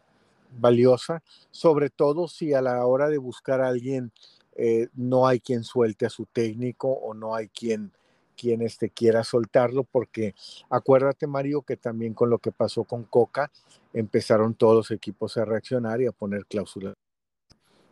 valiosa, 0.59 1.23
sobre 1.51 1.91
todo 1.91 2.29
si 2.29 2.55
a 2.55 2.63
la 2.63 2.85
hora 2.87 3.09
de 3.09 3.19
buscar 3.19 3.61
a 3.61 3.69
alguien 3.69 4.13
eh, 4.57 4.89
no 4.95 5.27
hay 5.27 5.41
quien 5.41 5.65
suelte 5.65 6.07
a 6.07 6.11
su 6.11 6.27
técnico 6.27 6.89
o 6.89 7.13
no 7.15 7.35
hay 7.35 7.49
quien, 7.49 7.93
quien 8.37 8.63
este, 8.63 8.91
quiera 8.91 9.25
soltarlo, 9.25 9.85
porque 9.85 10.35
acuérdate 10.71 11.27
Mario 11.27 11.63
que 11.63 11.77
también 11.77 12.15
con 12.15 12.31
lo 12.31 12.39
que 12.39 12.53
pasó 12.53 12.85
con 12.85 13.05
Coca 13.05 13.51
empezaron 13.93 14.55
todos 14.55 14.77
los 14.77 14.91
equipos 14.91 15.37
a 15.37 15.45
reaccionar 15.45 16.01
y 16.01 16.07
a 16.07 16.13
poner 16.13 16.47
cláusulas. 16.47 16.95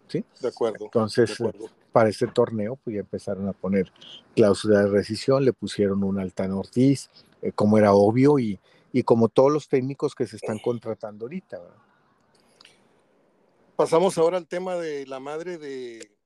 ¿Sí? 0.08 0.24
De 0.40 0.48
acuerdo. 0.48 0.84
Entonces, 0.84 1.38
de 1.38 1.48
acuerdo. 1.48 1.66
para 1.90 2.10
este 2.10 2.26
torneo, 2.26 2.76
pues 2.76 2.94
ya 2.94 3.00
empezaron 3.00 3.48
a 3.48 3.52
poner 3.52 3.90
cláusulas 4.34 4.84
de 4.84 4.90
rescisión, 4.90 5.44
le 5.44 5.52
pusieron 5.52 6.04
un 6.04 6.18
Altano 6.18 6.60
Ortiz, 6.60 7.10
eh, 7.40 7.52
como 7.52 7.78
era 7.78 7.94
obvio, 7.94 8.38
y, 8.38 8.60
y 8.92 9.02
como 9.04 9.28
todos 9.28 9.50
los 9.50 9.68
técnicos 9.68 10.14
que 10.14 10.26
se 10.26 10.36
están 10.36 10.58
contratando 10.58 11.24
ahorita. 11.24 11.58
¿verdad? 11.58 11.76
Pasamos 13.76 14.18
ahora 14.18 14.36
al 14.36 14.46
tema 14.46 14.76
de 14.76 15.06
la 15.06 15.18
madre 15.18 15.56
de, 15.56 16.16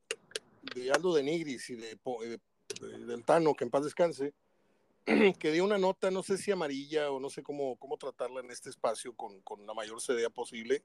Aldo 0.92 1.14
de 1.14 1.22
Nigris 1.22 1.70
y 1.70 1.76
de, 1.76 1.96
de, 1.96 2.40
de, 2.80 3.06
del 3.06 3.24
Tano, 3.24 3.54
que 3.54 3.64
en 3.64 3.70
paz 3.70 3.84
descanse, 3.84 4.34
que 5.38 5.52
dio 5.52 5.64
una 5.64 5.78
nota, 5.78 6.10
no 6.10 6.24
sé 6.24 6.38
si 6.38 6.50
amarilla 6.50 7.10
o 7.12 7.20
no 7.20 7.30
sé 7.30 7.44
cómo, 7.44 7.76
cómo 7.76 7.96
tratarla 7.98 8.40
en 8.40 8.50
este 8.50 8.68
espacio 8.68 9.14
con, 9.14 9.40
con 9.42 9.64
la 9.64 9.74
mayor 9.74 10.00
sedea 10.02 10.28
posible, 10.28 10.82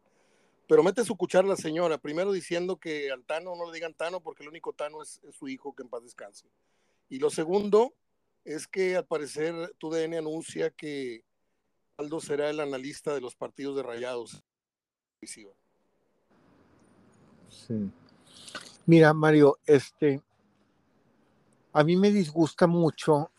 pero 0.68 0.84
mete 0.84 1.04
su 1.04 1.18
cuchara 1.18 1.56
señora, 1.56 1.98
primero 1.98 2.32
diciendo 2.32 2.78
que 2.78 3.12
al 3.12 3.26
Tano 3.26 3.56
no 3.56 3.66
le 3.66 3.74
digan 3.74 3.96
Tano 3.96 4.22
porque 4.22 4.44
el 4.44 4.50
único 4.50 4.72
Tano 4.74 5.02
es, 5.02 5.20
es 5.24 5.36
su 5.36 5.48
hijo, 5.48 5.74
que 5.76 5.82
en 5.82 5.90
paz 5.90 6.04
descanse. 6.04 6.48
Y 7.10 7.18
lo 7.18 7.32
segundo 7.32 7.96
es 8.46 8.68
que 8.68 8.96
al 8.96 9.06
parecer 9.06 9.74
TUDN 9.80 10.14
anuncia 10.14 10.70
que 10.70 11.26
Aldo 11.98 12.22
será 12.22 12.52
el 12.52 12.60
analista 12.60 13.16
de 13.16 13.22
los 13.22 13.36
partidos 13.36 13.76
de 13.76 13.84
Rayados. 13.84 14.44
Sí. 17.52 17.92
Mira, 18.86 19.14
Mario, 19.14 19.58
este, 19.66 20.22
a 21.74 21.84
mí 21.84 21.96
me 21.96 22.12
disgusta 22.12 22.68
mucho, 22.68 23.30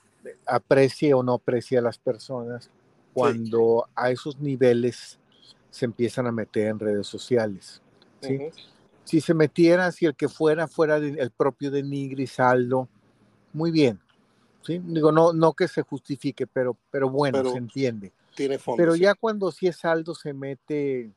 aprecie 0.46 1.14
o 1.14 1.22
no 1.22 1.34
aprecie 1.34 1.78
a 1.78 1.82
las 1.82 1.98
personas, 1.98 2.70
cuando 3.12 3.84
sí. 3.86 3.92
a 3.96 4.10
esos 4.10 4.38
niveles 4.38 5.18
se 5.70 5.84
empiezan 5.86 6.26
a 6.26 6.32
meter 6.32 6.68
en 6.68 6.78
redes 6.78 7.06
sociales. 7.06 7.82
¿sí? 8.20 8.36
Uh 8.36 8.40
-huh. 8.40 8.52
Si 9.04 9.20
se 9.20 9.34
metiera, 9.34 9.90
si 9.90 10.06
el 10.06 10.14
que 10.14 10.28
fuera 10.28 10.68
fuera 10.68 11.00
de, 11.00 11.20
el 11.20 11.30
propio 11.30 11.70
de 11.70 11.82
Nigris, 11.82 12.38
Aldo, 12.38 12.88
muy 13.52 13.70
bien. 13.70 14.00
¿sí? 14.62 14.80
Digo, 14.84 15.10
no, 15.10 15.32
no 15.32 15.52
que 15.54 15.66
se 15.66 15.82
justifique, 15.82 16.46
pero, 16.46 16.76
pero 16.90 17.10
bueno, 17.10 17.38
pero 17.38 17.52
se 17.52 17.58
entiende. 17.58 18.12
Tiene 18.34 18.58
fondo, 18.58 18.78
pero 18.78 18.94
ya 18.94 19.14
cuando 19.14 19.50
si 19.50 19.66
es 19.66 19.84
Aldo 19.84 20.14
se 20.14 20.32
mete 20.32 21.10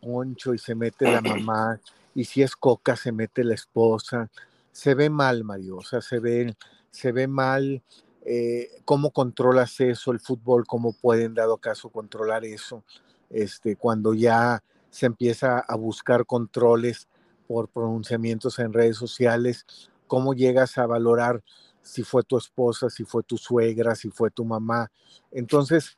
Poncho 0.00 0.52
y 0.52 0.58
se 0.58 0.74
mete 0.74 1.10
la 1.10 1.20
mamá 1.22 1.80
y 2.14 2.24
si 2.24 2.42
es 2.42 2.56
Coca 2.56 2.96
se 2.96 3.12
mete 3.12 3.44
la 3.44 3.54
esposa, 3.54 4.30
se 4.72 4.94
ve 4.94 5.10
mal, 5.10 5.44
Mario, 5.44 5.78
o 5.78 5.82
sea, 5.82 6.00
se 6.00 6.18
ve, 6.18 6.54
se 6.90 7.12
ve 7.12 7.26
mal 7.26 7.82
eh, 8.24 8.68
cómo 8.84 9.10
controlas 9.10 9.80
eso, 9.80 10.12
el 10.12 10.20
fútbol, 10.20 10.66
cómo 10.66 10.92
pueden, 10.92 11.34
dado 11.34 11.56
caso, 11.56 11.88
controlar 11.88 12.44
eso, 12.44 12.84
este, 13.30 13.76
cuando 13.76 14.14
ya 14.14 14.62
se 14.90 15.06
empieza 15.06 15.60
a 15.60 15.76
buscar 15.76 16.26
controles 16.26 17.08
por 17.46 17.68
pronunciamientos 17.68 18.58
en 18.58 18.72
redes 18.72 18.96
sociales, 18.96 19.66
cómo 20.06 20.34
llegas 20.34 20.78
a 20.78 20.86
valorar 20.86 21.42
si 21.82 22.02
fue 22.02 22.22
tu 22.22 22.36
esposa, 22.36 22.90
si 22.90 23.04
fue 23.04 23.22
tu 23.22 23.38
suegra, 23.38 23.94
si 23.94 24.10
fue 24.10 24.30
tu 24.30 24.44
mamá. 24.44 24.90
Entonces, 25.30 25.96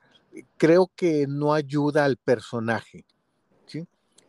creo 0.57 0.91
que 0.95 1.27
no 1.27 1.55
ayuda 1.55 2.05
al 2.05 2.17
personaje. 2.17 3.05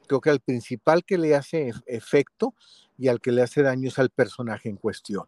Creo 0.07 0.21
que 0.21 0.29
al 0.29 0.39
principal 0.39 1.03
que 1.03 1.17
le 1.17 1.35
hace 1.35 1.73
efecto 1.85 2.53
y 2.97 3.07
al 3.07 3.19
que 3.19 3.31
le 3.31 3.41
hace 3.41 3.61
daño 3.61 3.87
es 3.87 3.99
al 3.99 4.09
personaje 4.09 4.69
en 4.69 4.77
cuestión. 4.77 5.27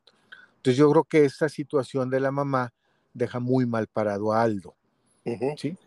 Entonces 0.57 0.77
yo 0.77 0.89
creo 0.91 1.03
que 1.03 1.25
esta 1.25 1.49
situación 1.49 2.09
de 2.09 2.19
la 2.19 2.31
mamá 2.31 2.73
deja 3.13 3.39
muy 3.39 3.65
mal 3.65 3.87
parado 3.87 4.33
a 4.33 4.41
Aldo. 4.41 4.75
Uh 5.25 5.31
-huh. 5.31 5.57
¿sí? 5.57 5.77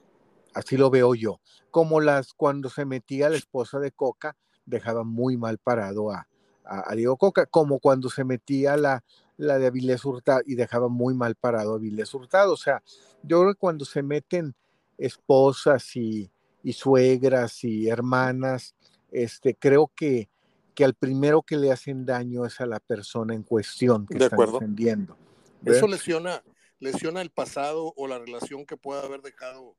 Así 0.54 0.76
lo 0.76 0.90
veo 0.90 1.14
yo. 1.14 1.40
Como 1.70 2.00
las 2.00 2.32
cuando 2.32 2.68
se 2.70 2.84
metía 2.84 3.28
la 3.28 3.36
esposa 3.36 3.78
de 3.78 3.92
Coca, 3.92 4.36
dejaba 4.66 5.04
muy 5.04 5.36
mal 5.36 5.58
parado 5.58 6.10
a, 6.10 6.26
a, 6.64 6.90
a 6.90 6.94
Diego 6.94 7.16
Coca, 7.16 7.46
como 7.46 7.78
cuando 7.78 8.08
se 8.10 8.24
metía 8.24 8.76
la, 8.76 9.04
la 9.36 9.58
de 9.58 9.66
Avilés 9.66 10.04
Hurtado 10.04 10.42
y 10.46 10.54
dejaba 10.54 10.88
muy 10.88 11.14
mal 11.14 11.34
parado 11.34 11.72
a 11.72 11.76
Avilés 11.76 12.12
Hurtado. 12.14 12.52
O 12.52 12.56
sea, 12.56 12.82
yo 13.22 13.40
creo 13.40 13.52
que 13.54 13.58
cuando 13.58 13.84
se 13.84 14.02
meten 14.02 14.54
esposas 14.96 15.94
y, 15.96 16.30
y 16.62 16.72
suegras 16.72 17.62
y 17.64 17.88
hermanas, 17.88 18.74
este, 19.10 19.54
creo 19.54 19.90
que, 19.94 20.28
que 20.74 20.84
al 20.84 20.94
primero 20.94 21.42
que 21.42 21.56
le 21.56 21.72
hacen 21.72 22.04
daño 22.06 22.44
es 22.44 22.60
a 22.60 22.66
la 22.66 22.80
persona 22.80 23.34
en 23.34 23.42
cuestión 23.42 24.06
que 24.06 24.18
de 24.18 24.24
están 24.24 24.36
acuerdo. 24.36 24.60
defendiendo. 24.60 25.16
¿Ves? 25.60 25.76
Eso 25.78 25.88
lesiona, 25.88 26.42
lesiona 26.78 27.20
el 27.20 27.30
pasado 27.30 27.92
o 27.96 28.06
la 28.06 28.18
relación 28.18 28.64
que 28.64 28.76
pueda 28.76 29.02
haber 29.02 29.22
dejado 29.22 29.76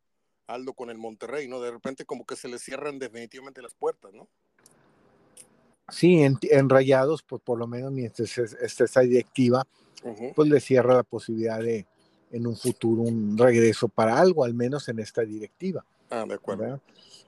Aldo 0.47 0.73
con 0.73 0.89
el 0.89 0.97
Monterrey, 0.97 1.47
¿no? 1.47 1.61
De 1.61 1.71
repente 1.71 2.05
como 2.05 2.25
que 2.25 2.35
se 2.35 2.47
le 2.47 2.57
cierran 2.59 2.97
definitivamente 2.99 3.61
las 3.61 3.75
puertas, 3.75 4.13
¿no? 4.13 4.27
Sí, 5.89 6.21
en, 6.21 6.37
en 6.41 6.69
Rayados, 6.69 7.23
pues 7.23 7.41
por 7.43 7.57
lo 7.57 7.67
menos 7.67 7.91
mientras 7.91 8.37
esté 8.37 8.83
esa 8.83 9.01
directiva, 9.01 9.65
uh 10.03 10.09
-huh. 10.09 10.33
pues 10.35 10.49
le 10.49 10.59
cierra 10.59 10.95
la 10.95 11.03
posibilidad 11.03 11.59
de 11.59 11.87
en 12.31 12.45
un 12.45 12.55
futuro 12.55 13.01
un 13.01 13.37
regreso 13.37 13.87
para 13.87 14.19
algo, 14.19 14.43
al 14.43 14.53
menos 14.53 14.87
en 14.89 14.99
esta 14.99 15.23
directiva. 15.23 15.83
Ah, 16.09 16.25
de 16.27 16.33
acuerdo. 16.33 16.81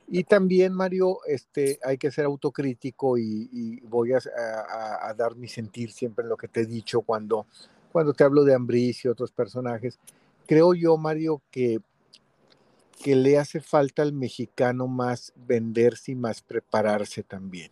Y 0.07 0.23
también, 0.23 0.73
Mario, 0.73 1.19
este, 1.25 1.79
hay 1.83 1.97
que 1.97 2.11
ser 2.11 2.25
autocrítico 2.25 3.17
y, 3.17 3.79
voy 3.87 4.13
a, 4.13 5.13
dar 5.15 5.35
mi 5.35 5.47
sentir 5.47 5.91
siempre 5.91 6.23
en 6.23 6.29
lo 6.29 6.37
que 6.37 6.47
te 6.47 6.61
he 6.61 6.65
dicho 6.65 7.01
cuando, 7.01 7.45
cuando 7.91 8.13
te 8.13 8.23
hablo 8.23 8.43
de 8.43 8.53
Ambris 8.53 9.05
y 9.05 9.07
otros 9.07 9.31
personajes. 9.31 9.99
Creo 10.45 10.73
yo, 10.73 10.97
Mario, 10.97 11.41
que 11.49 11.79
que 13.01 13.15
le 13.15 13.37
hace 13.37 13.59
falta 13.59 14.03
al 14.03 14.13
mexicano 14.13 14.87
más 14.87 15.33
venderse 15.35 16.11
y 16.11 16.15
más 16.15 16.41
prepararse 16.41 17.23
también. 17.23 17.71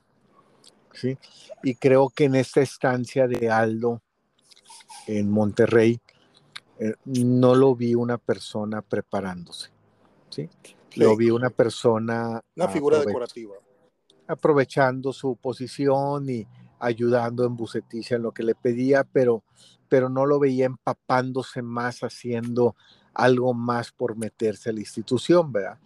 ¿sí? 0.93 1.17
Y 1.63 1.75
creo 1.75 2.09
que 2.09 2.25
en 2.25 2.35
esta 2.35 2.61
estancia 2.61 3.27
de 3.27 3.49
Aldo 3.49 4.01
en 5.07 5.29
Monterrey, 5.29 5.99
eh, 6.79 6.93
no 7.05 7.55
lo 7.55 7.75
vi 7.75 7.95
una 7.95 8.17
persona 8.17 8.81
preparándose. 8.81 9.69
¿sí? 10.29 10.49
Lo 11.05 11.15
vi 11.15 11.29
una 11.29 11.49
persona... 11.49 12.41
Una 12.55 12.67
figura 12.67 12.99
decorativa. 12.99 13.55
Aprovechando 14.27 15.11
su 15.13 15.35
posición 15.35 16.29
y 16.29 16.47
ayudando 16.79 17.45
en 17.45 17.55
Buceticia 17.55 18.17
en 18.17 18.23
lo 18.23 18.31
que 18.31 18.43
le 18.43 18.55
pedía, 18.55 19.03
pero, 19.03 19.43
pero 19.87 20.09
no 20.09 20.25
lo 20.25 20.39
veía 20.39 20.65
empapándose 20.65 21.61
más, 21.61 22.03
haciendo 22.03 22.75
algo 23.13 23.53
más 23.53 23.91
por 23.91 24.15
meterse 24.15 24.69
a 24.69 24.73
la 24.73 24.79
institución, 24.79 25.51
¿verdad? 25.51 25.77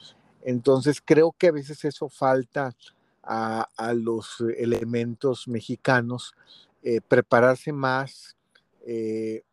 Entonces 0.42 1.02
creo 1.04 1.34
que 1.38 1.48
a 1.48 1.52
veces 1.52 1.84
eso 1.86 2.10
falta 2.10 2.76
a, 3.24 3.94
los 3.96 4.44
elementos 4.58 5.48
mexicanos, 5.48 6.36
eh, 6.84 7.00
prepararse 7.02 7.72
más, 7.72 8.36
eh, 8.86 9.44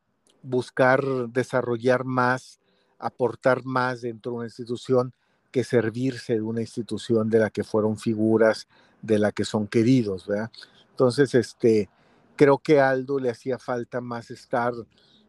buscar 0.43 1.03
desarrollar 1.29 2.05
más, 2.05 2.59
aportar 2.99 3.65
más 3.65 4.01
dentro 4.01 4.33
de 4.33 4.39
una 4.39 4.47
institución 4.47 5.15
que 5.51 5.65
servirse 5.65 6.35
de 6.35 6.43
una 6.43 6.61
institución 6.61 7.29
de 7.29 7.39
la 7.39 7.51
que 7.51 7.65
fueron 7.65 7.99
figuras, 7.99 8.69
de 9.03 9.19
la 9.19 9.33
que 9.33 9.45
son 9.45 9.67
queridos, 9.67 10.27
¿verdad? 10.27 10.51
Entonces, 10.91 11.35
este, 11.35 11.89
creo 12.37 12.59
que 12.59 12.81
a 12.81 12.91
Aldo 12.91 13.19
le 13.19 13.31
hacía 13.31 13.59
falta 13.59 14.01
más 14.01 14.31
estar, 14.31 14.73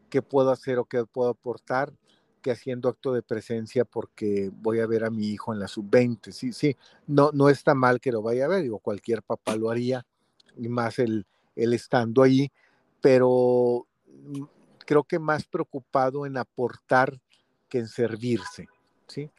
qué 0.10 0.22
puedo 0.22 0.52
hacer 0.52 0.80
o 0.80 0.86
qué 0.86 1.06
puedo 1.06 1.30
aportar, 1.30 1.94
que 2.42 2.52
haciendo 2.52 2.90
acto 2.90 3.14
de 3.14 3.22
presencia 3.22 3.86
porque 3.86 4.52
voy 4.62 4.80
a 4.80 4.88
ver 4.88 5.04
a 5.04 5.10
mi 5.10 5.28
hijo 5.28 5.54
en 5.54 5.60
la 5.60 5.68
sub-20. 5.68 6.32
Sí, 6.32 6.54
sí, 6.54 6.76
no, 7.08 7.32
no 7.34 7.50
está 7.50 7.76
mal 7.76 8.00
que 8.00 8.12
lo 8.12 8.22
vaya 8.22 8.46
a 8.46 8.50
ver, 8.50 8.64
digo, 8.64 8.80
cualquier 8.80 9.22
papá 9.22 9.56
lo 9.56 9.70
haría, 9.70 10.06
y 10.58 10.68
más 10.68 11.00
él, 11.00 11.26
él 11.56 11.74
estando 11.74 12.24
ahí, 12.24 12.52
pero 13.00 13.88
mm, 14.08 14.44
creo 14.86 15.04
que 15.04 15.20
más 15.20 15.46
preocupado 15.46 16.26
en 16.26 16.38
aportar 16.38 17.20
que 17.70 17.80
en 17.80 17.88
servirse, 17.88 18.68
¿sí? 19.08 19.30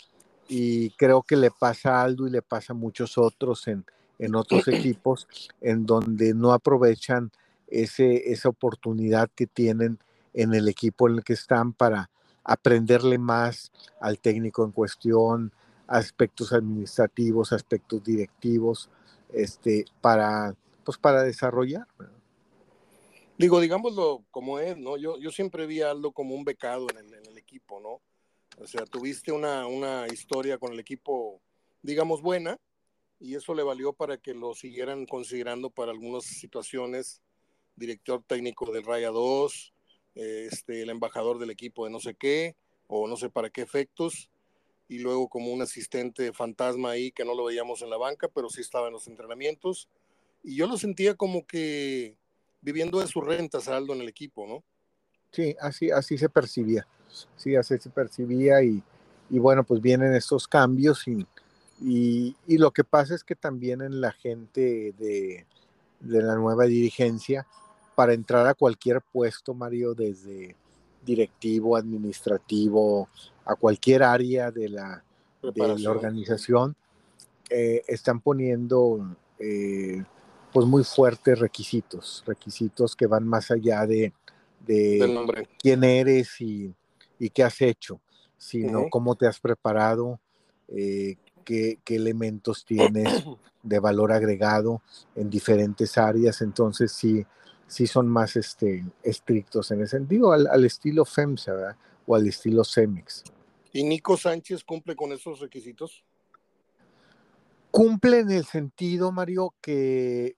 Y 0.49 0.91
creo 0.91 1.23
que 1.23 1.37
le 1.37 1.51
pasa 1.51 1.97
a 1.97 2.03
Aldo 2.03 2.27
y 2.27 2.31
le 2.31 2.43
pasa 2.43 2.73
a 2.73 2.77
muchos 2.77 3.17
otros 3.17 3.67
en, 3.69 3.85
en 4.19 4.35
otros 4.35 4.69
equipos 4.69 5.27
en 5.61 5.87
donde 5.87 6.35
no 6.35 6.53
aprovechan 6.53 7.31
ese, 7.69 8.33
esa 8.33 8.49
oportunidad 8.49 9.31
que 9.35 9.47
tienen 9.47 9.99
en 10.35 10.55
el 10.55 10.69
equipo 10.69 11.09
en 11.09 11.17
el 11.17 11.25
que 11.25 11.33
están 11.33 11.73
para 11.73 12.11
aprenderle 12.45 13.19
más 13.19 13.73
al 14.01 14.19
técnico 14.19 14.65
en 14.65 14.73
cuestión, 14.73 15.53
aspectos 15.87 16.53
administrativos, 16.53 17.53
aspectos 17.53 18.03
directivos, 18.03 18.89
este, 19.33 19.85
para, 20.01 20.55
pues 20.85 20.99
para 20.99 21.23
desarrollar. 21.23 21.87
Digo, 23.39 23.61
digámoslo 23.61 24.25
como 24.31 24.59
es, 24.59 24.77
¿no? 24.77 24.97
Yo, 24.97 25.19
yo 25.19 25.31
siempre 25.31 25.67
vi 25.67 25.83
a 25.83 25.91
Aldo 25.91 26.13
como 26.13 26.35
un 26.35 26.45
becado 26.45 26.87
en 26.91 26.99
el, 26.99 27.39
equipo, 27.39 27.81
¿no? 27.81 28.01
O 28.59 28.67
sea, 28.67 28.85
tuviste 28.85 29.33
una, 29.33 29.67
una, 29.67 30.07
historia 30.13 30.59
con 30.59 30.73
el 30.73 30.81
equipo, 30.81 31.41
digamos, 31.83 32.21
buena, 32.23 32.59
y 33.19 33.35
eso 33.35 33.55
le 33.55 33.63
valió 33.63 33.93
para 33.93 34.19
que 34.19 34.35
lo 34.35 34.55
siguieran 34.55 35.07
considerando 35.07 35.71
para 35.71 35.93
algunas 35.93 36.25
situaciones, 36.25 37.23
director 37.77 38.23
técnico 38.27 38.71
del 38.73 38.85
Raya 38.85 39.11
2, 39.11 39.73
este, 40.15 40.83
el 40.83 40.91
embajador 40.91 41.39
del 41.39 41.51
equipo 41.51 41.85
de 41.85 41.91
no 41.91 42.01
sé 42.01 42.15
qué, 42.15 42.57
o 42.89 43.09
no 43.09 43.17
sé 43.17 43.31
para 43.31 43.49
qué 43.51 43.63
efectos, 43.63 44.29
y 44.89 44.99
luego 44.99 45.29
como 45.29 45.53
un 45.53 45.63
asistente 45.63 46.33
fantasma 46.33 46.91
ahí 46.91 47.13
que 47.13 47.25
no 47.25 47.35
lo 47.35 47.45
veíamos 47.45 47.81
en 47.83 47.91
la 47.91 47.97
banca, 47.97 48.29
pero 48.29 48.51
sí 48.51 48.61
estaba 48.61 48.89
en 48.89 48.93
los 48.93 49.09
entrenamientos, 49.09 49.89
y 50.43 50.57
yo 50.57 50.67
lo 50.67 50.77
sentía 50.77 51.15
como 51.15 51.47
que 51.47 52.17
viviendo 52.61 53.01
de 53.01 53.07
sus 53.07 53.25
rentas, 53.25 53.69
Aldo, 53.69 53.95
en 53.95 54.03
el 54.03 54.09
equipo, 54.09 54.47
¿no? 54.47 54.63
Sí, 55.31 55.57
así, 55.61 55.91
así 55.91 56.19
se 56.19 56.29
percibía, 56.29 56.87
sí, 57.37 57.57
así 57.57 57.79
se 57.79 57.91
percibía, 57.91 58.63
y, 58.63 58.83
y 59.31 59.39
bueno, 59.39 59.65
pues 59.65 59.81
vienen 59.81 60.15
estos 60.15 60.49
cambios, 60.49 61.07
y, 61.09 61.27
y, 61.81 62.37
y, 62.47 62.59
lo 62.59 62.71
que 62.71 62.85
pasa 62.85 63.15
es 63.15 63.25
que 63.25 63.35
también 63.35 63.83
en 63.83 64.01
la 64.01 64.13
gente 64.13 64.95
de, 64.99 65.47
de 66.01 66.23
la 66.23 66.35
nueva 66.37 66.65
dirigencia, 66.65 67.47
para 67.95 68.15
entrar 68.15 68.47
a 68.47 68.55
cualquier 68.55 69.01
puesto, 69.01 69.55
Mario, 69.55 69.95
desde 69.95 70.57
directivo, 71.05 71.77
administrativo, 71.77 73.09
a 73.45 73.55
cualquier 73.55 74.03
área 74.03 74.51
de 74.51 74.69
la, 74.69 75.05
de 75.43 75.79
la 75.79 75.91
organización, 75.91 76.77
eh, 77.51 77.83
están 77.87 78.21
poniendo 78.21 79.17
eh, 79.39 80.03
pues 80.53 80.67
muy 80.67 80.85
fuertes 80.85 81.39
requisitos, 81.39 82.23
requisitos 82.27 82.95
que 82.95 83.07
van 83.07 83.27
más 83.27 83.51
allá 83.51 83.87
de, 83.87 84.13
de 84.67 85.47
quién 85.59 85.85
eres 85.85 86.41
y, 86.41 86.75
y, 87.23 87.31
qué 87.31 87.45
has 87.45 87.61
hecho, 87.61 88.01
sino 88.37 88.89
cómo 88.91 89.15
te 89.15 89.27
has 89.27 89.39
preparado, 89.39 90.21
eh, 90.69 91.17
qué, 91.45 91.79
qué, 91.85 91.97
elementos 91.97 92.65
tienes 92.65 93.25
de 93.63 93.79
valor 93.79 94.13
agregado 94.13 94.83
en 95.15 95.31
diferentes 95.31 95.97
áreas. 95.99 96.41
Entonces, 96.43 96.93
sí, 96.93 97.25
sí 97.73 97.87
son 97.87 98.09
más 98.09 98.37
este, 98.37 98.85
estrictos 99.03 99.71
en 99.71 99.83
ese 99.83 99.97
sentido, 99.97 100.33
al, 100.33 100.65
estilo 100.65 101.05
FEMSA 101.05 101.55
¿verdad? 101.55 101.77
o 102.07 102.15
al 102.15 102.27
estilo 102.27 102.65
CEMEX. 102.65 103.25
¿Y 103.73 103.83
Nico 103.85 104.17
Sánchez 104.17 104.63
cumple 104.65 104.95
con 104.95 105.13
esos 105.13 105.41
requisitos? 105.41 106.05
Cumple 107.71 108.19
en 108.19 108.31
el 108.31 108.45
sentido, 108.45 109.13
Mario, 109.13 109.55
que 109.63 110.37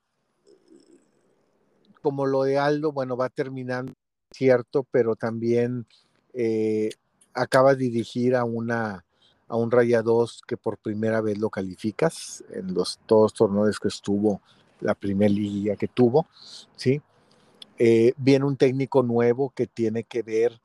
como 2.00 2.26
lo 2.26 2.44
de 2.44 2.58
Aldo, 2.58 2.92
bueno, 2.92 3.16
va 3.16 3.30
terminando, 3.30 3.94
cierto, 4.30 4.86
pero 4.90 5.16
también 5.16 5.86
eh, 6.34 6.90
acaba 7.32 7.74
de 7.74 7.84
dirigir 7.84 8.36
a 8.36 8.44
una 8.44 9.04
a 9.48 9.56
un 9.56 9.70
Rayados 9.70 10.42
que 10.46 10.56
por 10.56 10.78
primera 10.78 11.20
vez 11.20 11.38
lo 11.38 11.50
calificas 11.50 12.42
en 12.50 12.74
los 12.74 12.98
todos 13.06 13.34
torneos 13.34 13.78
que 13.78 13.88
estuvo, 13.88 14.40
la 14.80 14.94
primera 14.94 15.32
liga 15.32 15.76
que 15.76 15.86
tuvo, 15.86 16.26
¿sí? 16.76 17.00
Eh, 17.78 18.14
viene 18.16 18.44
un 18.46 18.56
técnico 18.56 19.02
nuevo 19.02 19.52
que 19.54 19.66
tiene 19.66 20.04
que 20.04 20.22
ver 20.22 20.60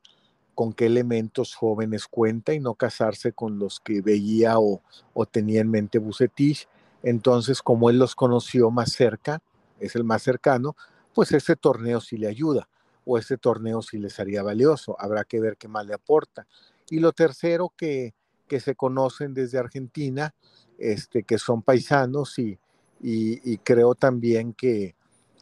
con 0.54 0.72
qué 0.72 0.86
elementos 0.86 1.54
jóvenes 1.54 2.06
cuenta 2.06 2.54
y 2.54 2.60
no 2.60 2.74
casarse 2.74 3.32
con 3.32 3.58
los 3.58 3.80
que 3.80 4.00
veía 4.02 4.58
o, 4.58 4.82
tenía 5.30 5.60
en 5.60 5.70
mente 5.70 5.98
Bucetich. 5.98 6.68
Entonces, 7.02 7.62
como 7.62 7.90
él 7.90 7.98
los 7.98 8.14
conoció 8.14 8.70
más 8.70 8.92
cerca, 8.92 9.42
es 9.78 9.96
el 9.96 10.04
más 10.04 10.22
cercano, 10.22 10.76
pues 11.14 11.32
ese 11.32 11.56
torneo 11.56 12.00
sí 12.00 12.16
le 12.16 12.28
ayuda 12.28 12.68
o 13.10 13.18
ese 13.18 13.38
torneo 13.38 13.82
sí 13.82 13.98
les 13.98 14.18
haría 14.20 14.42
valioso. 14.42 14.96
Habrá 14.98 15.24
que 15.24 15.40
ver 15.40 15.56
qué 15.56 15.68
más 15.68 15.86
le 15.86 15.94
aporta. 15.94 16.46
Y 16.90 16.98
lo 16.98 17.12
tercero, 17.12 17.72
que, 17.76 18.14
que 18.46 18.60
se 18.60 18.74
conocen 18.74 19.34
desde 19.34 19.58
Argentina, 19.58 20.34
este, 20.78 21.22
que 21.22 21.38
son 21.38 21.62
paisanos 21.62 22.38
y, 22.38 22.58
y 23.02 23.58
creo 23.58 23.94
también 23.94 24.52
que, 24.52 24.94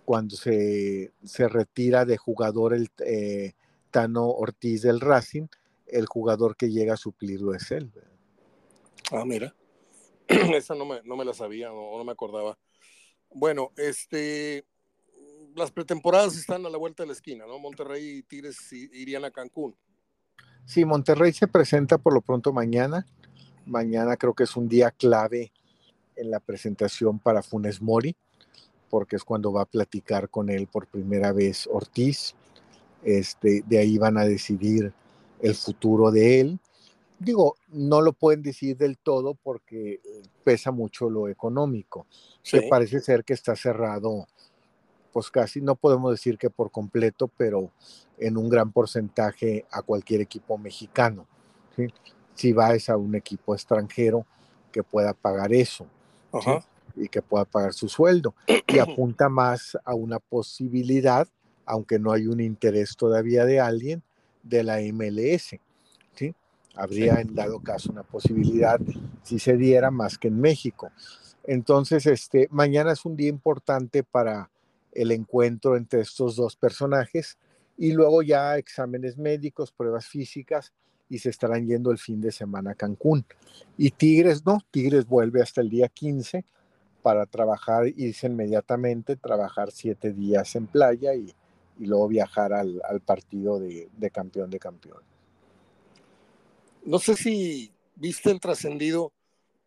cuando 0.08 0.36
se, 0.36 1.12
se 1.22 1.48
retira 1.48 2.06
de 2.06 2.16
jugador 2.16 2.72
el 2.72 2.88
eh, 3.04 3.52
Tano 3.90 4.26
Ortiz 4.28 4.80
del 4.80 5.00
Racing, 5.00 5.48
el 5.86 6.06
jugador 6.06 6.56
que 6.56 6.70
llega 6.70 6.94
a 6.94 6.96
suplirlo 6.96 7.52
es 7.52 7.70
él. 7.72 7.92
Ah, 9.12 9.26
mira. 9.26 9.54
Esa 10.28 10.74
no 10.74 10.86
me, 10.86 11.02
no 11.04 11.14
me 11.14 11.26
la 11.26 11.34
sabía 11.34 11.70
o 11.74 11.98
no, 11.98 12.04
me 12.04 12.12
acordaba. 12.12 12.56
Bueno, 13.28 13.72
este, 13.76 14.64
las 15.58 15.70
pretemporadas 15.70 16.36
están 16.36 16.64
a 16.64 16.70
la 16.70 16.78
vuelta 16.78 17.02
de 17.02 17.08
la 17.08 17.12
esquina, 17.12 17.46
¿no? 17.46 17.58
Monterrey 17.58 18.18
y 18.18 18.22
Tigres 18.22 18.72
irían 18.72 19.24
a 19.24 19.30
Cancún. 19.30 19.76
Sí, 20.64 20.84
Monterrey 20.84 21.32
se 21.32 21.48
presenta 21.48 21.98
por 21.98 22.14
lo 22.14 22.20
pronto 22.20 22.52
mañana. 22.52 23.06
Mañana 23.66 24.16
creo 24.16 24.34
que 24.34 24.44
es 24.44 24.56
un 24.56 24.68
día 24.68 24.90
clave 24.90 25.52
en 26.16 26.30
la 26.30 26.40
presentación 26.40 27.18
para 27.18 27.42
Funes 27.42 27.82
Mori 27.82 28.16
porque 28.88 29.16
es 29.16 29.24
cuando 29.24 29.52
va 29.52 29.62
a 29.62 29.66
platicar 29.66 30.28
con 30.28 30.48
él 30.50 30.66
por 30.66 30.86
primera 30.86 31.32
vez 31.32 31.68
Ortiz. 31.70 32.34
Este, 33.04 33.62
de 33.66 33.78
ahí 33.78 33.98
van 33.98 34.18
a 34.18 34.24
decidir 34.24 34.92
el 35.40 35.54
futuro 35.54 36.10
de 36.10 36.40
él. 36.40 36.58
Digo, 37.18 37.56
no 37.68 38.00
lo 38.00 38.12
pueden 38.12 38.42
decir 38.42 38.76
del 38.76 38.98
todo 38.98 39.34
porque 39.34 40.00
pesa 40.44 40.70
mucho 40.70 41.10
lo 41.10 41.28
económico. 41.28 42.06
Se 42.42 42.62
parece 42.62 43.00
ser 43.00 43.24
que 43.24 43.34
está 43.34 43.56
cerrado, 43.56 44.28
pues 45.18 45.30
casi 45.30 45.60
no 45.60 45.74
podemos 45.74 46.12
decir 46.12 46.38
que 46.38 46.48
por 46.48 46.70
completo, 46.70 47.28
pero 47.36 47.70
en 48.18 48.36
un 48.36 48.48
gran 48.48 48.70
porcentaje 48.70 49.66
a 49.70 49.82
cualquier 49.82 50.20
equipo 50.20 50.56
mexicano. 50.58 51.26
Si 52.34 52.52
vas 52.52 52.88
a 52.88 52.96
un 52.96 53.16
equipo 53.16 53.52
extranjero 53.52 54.24
que 54.70 54.84
pueda 54.84 55.12
pagar 55.14 55.52
eso. 55.52 55.86
Ajá 56.32 56.64
y 57.00 57.08
que 57.08 57.22
pueda 57.22 57.44
pagar 57.44 57.72
su 57.74 57.88
sueldo. 57.88 58.34
Y 58.66 58.78
apunta 58.80 59.28
más 59.28 59.78
a 59.84 59.94
una 59.94 60.18
posibilidad, 60.18 61.28
aunque 61.64 61.98
no 61.98 62.12
hay 62.12 62.26
un 62.26 62.40
interés 62.40 62.96
todavía 62.96 63.44
de 63.44 63.60
alguien, 63.60 64.02
de 64.42 64.64
la 64.64 64.78
MLS. 64.80 65.56
¿sí? 66.14 66.34
habría 66.74 67.20
en 67.20 67.34
dado 67.34 67.60
caso 67.60 67.90
una 67.90 68.04
posibilidad 68.04 68.80
si 69.22 69.38
se 69.38 69.56
diera 69.56 69.90
más 69.90 70.18
que 70.18 70.28
en 70.28 70.40
México. 70.40 70.90
Entonces, 71.44 72.06
este, 72.06 72.48
mañana 72.50 72.92
es 72.92 73.04
un 73.04 73.16
día 73.16 73.28
importante 73.28 74.02
para 74.02 74.50
el 75.02 75.12
encuentro 75.12 75.76
entre 75.76 76.00
estos 76.00 76.36
dos 76.36 76.56
personajes 76.56 77.38
y 77.76 77.92
luego 77.92 78.22
ya 78.22 78.58
exámenes 78.58 79.16
médicos, 79.16 79.70
pruebas 79.70 80.06
físicas 80.06 80.72
y 81.08 81.18
se 81.18 81.30
estarán 81.30 81.66
yendo 81.66 81.90
el 81.90 81.98
fin 81.98 82.20
de 82.20 82.32
semana 82.32 82.72
a 82.72 82.74
Cancún. 82.74 83.24
Y 83.76 83.90
Tigres 83.92 84.44
no, 84.44 84.58
Tigres 84.70 85.06
vuelve 85.06 85.40
hasta 85.40 85.60
el 85.60 85.70
día 85.70 85.88
15 85.88 86.44
para 87.02 87.26
trabajar, 87.26 87.86
irse 87.96 88.26
inmediatamente, 88.26 89.16
trabajar 89.16 89.70
siete 89.70 90.12
días 90.12 90.54
en 90.56 90.66
playa 90.66 91.14
y, 91.14 91.34
luego 91.78 92.08
viajar 92.08 92.52
al, 92.52 93.00
partido 93.06 93.60
de, 93.60 93.88
de, 93.96 94.10
campeón 94.10 94.50
de 94.50 94.58
campeón. 94.58 95.00
No 96.84 96.98
sé 96.98 97.14
si 97.14 97.70
viste 97.94 98.32
el 98.32 98.40
trascendido 98.40 99.12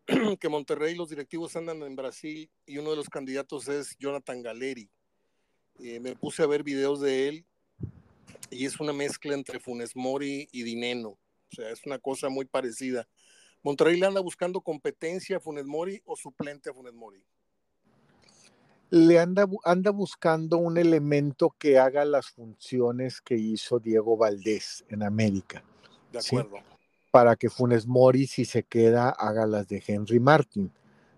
que 0.40 0.48
Monterrey, 0.50 0.94
los 0.94 1.08
directivos 1.08 1.56
andan 1.56 1.82
en 1.82 1.96
Brasil 1.96 2.50
y 2.66 2.78
uno 2.78 2.90
de 2.90 2.96
los 2.96 3.08
candidatos 3.08 3.68
es 3.68 3.96
Jonathan 3.98 4.42
Galeri. 4.42 4.90
Eh, 5.78 6.00
me 6.00 6.14
puse 6.14 6.42
a 6.42 6.46
ver 6.46 6.62
videos 6.62 7.00
de 7.00 7.28
él 7.28 7.46
y 8.50 8.66
es 8.66 8.78
una 8.80 8.92
mezcla 8.92 9.34
entre 9.34 9.58
Funes 9.58 9.96
Mori 9.96 10.48
y 10.52 10.62
Dineno. 10.62 11.10
O 11.10 11.54
sea, 11.54 11.70
es 11.70 11.84
una 11.86 11.98
cosa 11.98 12.28
muy 12.28 12.44
parecida. 12.44 13.06
¿Monterrey 13.62 13.98
le 13.98 14.06
anda 14.06 14.20
buscando 14.20 14.60
competencia 14.60 15.36
a 15.36 15.40
Funes 15.40 15.66
Mori 15.66 16.02
o 16.04 16.16
suplente 16.16 16.70
a 16.70 16.74
Funes 16.74 16.94
Mori? 16.94 17.22
Le 18.90 19.18
anda, 19.18 19.46
anda 19.64 19.90
buscando 19.90 20.58
un 20.58 20.76
elemento 20.76 21.54
que 21.58 21.78
haga 21.78 22.04
las 22.04 22.28
funciones 22.28 23.20
que 23.20 23.36
hizo 23.36 23.78
Diego 23.78 24.16
Valdés 24.16 24.84
en 24.88 25.02
América. 25.02 25.64
De 26.12 26.18
acuerdo. 26.18 26.58
Para 27.10 27.36
que 27.36 27.48
Funes 27.48 27.86
Mori, 27.86 28.26
si 28.26 28.44
se 28.44 28.62
queda, 28.64 29.10
haga 29.10 29.46
las 29.46 29.68
de 29.68 29.82
Henry 29.86 30.20
Martin. 30.20 30.70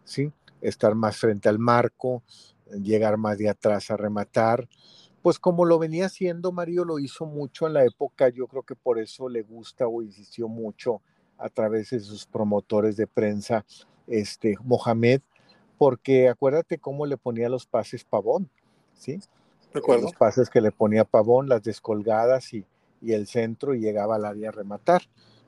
¿sí? 0.04 0.30
Estar 0.60 0.94
más 0.94 1.16
frente 1.16 1.48
al 1.48 1.58
marco, 1.58 2.22
llegar 2.82 3.16
más 3.16 3.38
de 3.38 3.48
atrás 3.48 3.90
a 3.90 3.96
rematar. 3.96 4.68
Pues 5.22 5.38
como 5.38 5.64
lo 5.64 5.78
venía 5.78 6.06
haciendo, 6.06 6.52
Mario 6.52 6.84
lo 6.84 6.98
hizo 6.98 7.24
mucho 7.24 7.66
en 7.66 7.74
la 7.74 7.84
época, 7.84 8.28
yo 8.28 8.46
creo 8.46 8.62
que 8.62 8.76
por 8.76 8.98
eso 8.98 9.28
le 9.28 9.42
gusta 9.42 9.86
o 9.86 10.02
insistió 10.02 10.48
mucho 10.48 11.00
a 11.38 11.48
través 11.48 11.90
de 11.90 12.00
sus 12.00 12.26
promotores 12.26 12.96
de 12.96 13.06
prensa, 13.06 13.64
este, 14.06 14.56
Mohamed, 14.62 15.22
porque 15.78 16.28
acuérdate 16.28 16.78
cómo 16.78 17.06
le 17.06 17.16
ponía 17.16 17.48
los 17.48 17.66
pases 17.66 18.04
Pavón, 18.04 18.50
¿sí? 18.94 19.18
Recuerdo. 19.72 20.04
Los 20.04 20.14
pases 20.14 20.50
que 20.50 20.60
le 20.60 20.70
ponía 20.70 21.04
Pavón, 21.04 21.48
las 21.48 21.62
descolgadas 21.62 22.52
y, 22.54 22.64
el 23.06 23.26
centro 23.26 23.74
y 23.74 23.80
llegaba 23.80 24.16
al 24.16 24.24
área 24.24 24.48
a 24.48 24.52
rematar. 24.52 25.02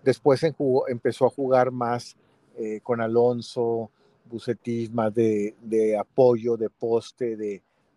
Después 0.04 0.42
empezó 0.88 1.24
a 1.24 1.30
jugar 1.30 1.70
más 1.70 2.16
eh, 2.58 2.80
con 2.82 3.00
Alonso, 3.00 3.90
Bucetis, 4.28 4.92
más 4.92 5.14
de, 5.14 5.54
apoyo, 5.98 6.56
de 6.56 6.70
poste, 6.70 7.36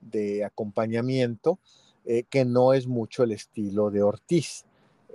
de, 0.01 0.43
acompañamiento, 0.43 1.59
eh, 2.05 2.23
que 2.29 2.45
no 2.45 2.73
es 2.73 2.87
mucho 2.87 3.23
el 3.23 3.31
estilo 3.31 3.91
de 3.91 4.01
Ortiz. 4.03 4.65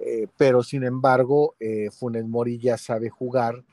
Eh, 0.01 0.27
pero 0.37 0.63
sin 0.63 0.85
embargo, 0.85 1.55
eh, 1.61 1.91
Funes 1.91 2.27
Mori 2.27 2.59
ya 2.59 2.77
sabe 2.77 3.11
jugar 3.11 3.65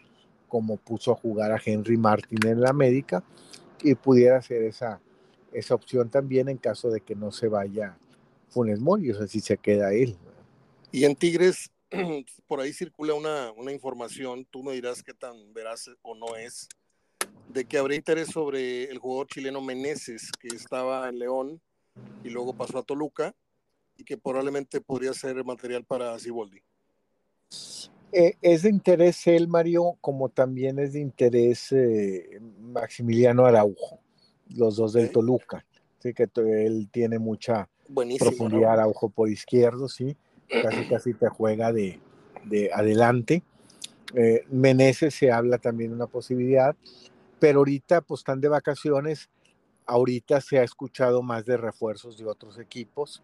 como 0.48 0.78
puso 0.78 1.12
a 1.12 1.16
jugar 1.16 1.52
a 1.52 1.62
Henry 1.64 1.98
Martin 1.98 2.46
en 2.46 2.62
la 2.62 2.70
América 2.70 3.24
y 3.82 3.96
pudiera 3.96 4.42
ser 4.42 4.64
esa, 4.64 5.02
esa 5.54 5.76
opción 5.76 6.10
también 6.10 6.50
en 6.50 6.58
caso 6.58 6.90
de 6.90 7.02
que 7.02 7.16
no 7.16 7.32
se 7.32 7.48
vaya 7.48 7.98
Funes 8.50 8.80
Mori, 8.80 9.12
o 9.12 9.16
sea, 9.16 9.28
si 9.28 9.40
se 9.40 9.58
queda 9.58 9.94
él. 9.94 10.18
Y 10.92 11.06
en 11.06 11.16
Tigres, 11.16 11.72
por 12.48 12.60
ahí 12.60 12.74
circula 12.74 13.14
una, 13.14 13.52
una 13.54 13.72
información, 13.72 14.46
tú 14.46 14.62
me 14.62 14.74
dirás 14.74 15.02
qué 15.04 15.14
tan 15.14 15.54
veraz 15.54 15.90
o 16.02 16.16
no 16.16 16.36
es, 16.36 16.68
de 17.54 17.66
que 17.66 17.78
habría 17.78 17.98
interés 17.98 18.30
sobre 18.30 18.86
el 18.86 18.98
jugador 19.00 19.28
chileno 19.28 19.62
Meneses, 19.62 20.32
que 20.40 20.48
estaba 20.56 21.10
en 21.10 21.20
León 21.20 21.62
y 22.24 22.30
luego 22.30 22.54
pasó 22.54 22.80
a 22.80 22.84
Toluca 22.84 23.34
y 23.98 24.04
que 24.04 24.18
probablemente 24.18 24.82
podría 24.82 25.14
ser 25.14 25.44
material 25.44 25.84
para 25.84 26.18
Ciboldi. 26.18 26.62
Eh, 28.14 28.36
es 28.42 28.64
de 28.64 28.70
interés 28.70 29.26
él, 29.28 29.48
Mario, 29.48 29.98
como 30.02 30.30
también 30.30 30.80
es 30.80 30.94
de 30.94 31.00
interés 31.00 31.72
eh, 31.72 32.40
Maximiliano 32.60 33.46
Araujo, 33.46 34.00
los 34.50 34.76
dos 34.76 34.94
del 34.94 35.12
Toluca. 35.12 35.66
Sí, 36.00 36.14
que 36.14 36.28
él 36.36 36.90
tiene 36.92 37.20
mucha 37.20 37.70
profundidad, 38.20 38.74
Araujo 38.74 39.10
por 39.10 39.30
izquierdo, 39.30 39.88
sí, 39.88 40.18
casi 40.48 40.88
casi 40.88 41.14
te 41.14 41.30
juega 41.30 41.72
de, 41.72 42.00
adelante. 42.74 43.44
Eh, 44.16 44.44
Meneses 44.50 45.14
se 45.16 45.32
habla 45.32 45.58
también 45.58 45.92
de 45.92 45.96
una 45.96 46.08
posibilidad, 46.08 46.76
pero 47.42 47.62
ahorita 47.62 48.02
pues 48.02 48.20
están 48.20 48.40
de 48.40 48.50
vacaciones, 48.50 49.28
ahorita 49.88 50.40
se 50.42 50.60
ha 50.60 50.64
escuchado 50.64 51.24
más 51.24 51.44
de 51.44 51.58
refuerzos 51.58 52.16
de 52.16 52.28
otros 52.28 52.60
equipos 52.60 53.24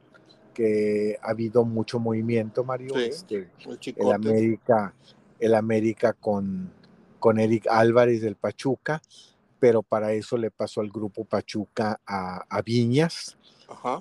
que 0.56 1.20
ha 1.22 1.30
habido 1.30 1.64
mucho 1.64 2.00
movimiento, 2.00 2.64
Mario. 2.64 2.96
este, 2.98 3.48
el, 3.96 4.12
América, 4.12 4.96
el 5.40 5.54
América 5.54 6.14
con, 6.14 6.72
con 7.20 7.40
Eric 7.40 7.68
Álvarez 7.70 8.24
del 8.24 8.36
Pachuca, 8.36 9.04
pero 9.60 9.84
para 9.84 10.14
eso 10.14 10.36
le 10.36 10.50
pasó 10.50 10.82
al 10.82 10.90
grupo 10.90 11.24
Pachuca 11.24 12.02
a, 12.08 12.62
Viñas. 12.66 13.38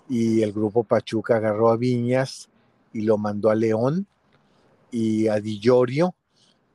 Y 0.08 0.40
el 0.40 0.54
grupo 0.54 0.82
Pachuca 0.82 1.36
agarró 1.36 1.68
a 1.68 1.76
Viñas 1.76 2.48
y 2.94 3.02
lo 3.02 3.18
mandó 3.18 3.50
a 3.50 3.54
León 3.54 4.06
y 4.90 5.28
a 5.28 5.40
Di 5.40 5.60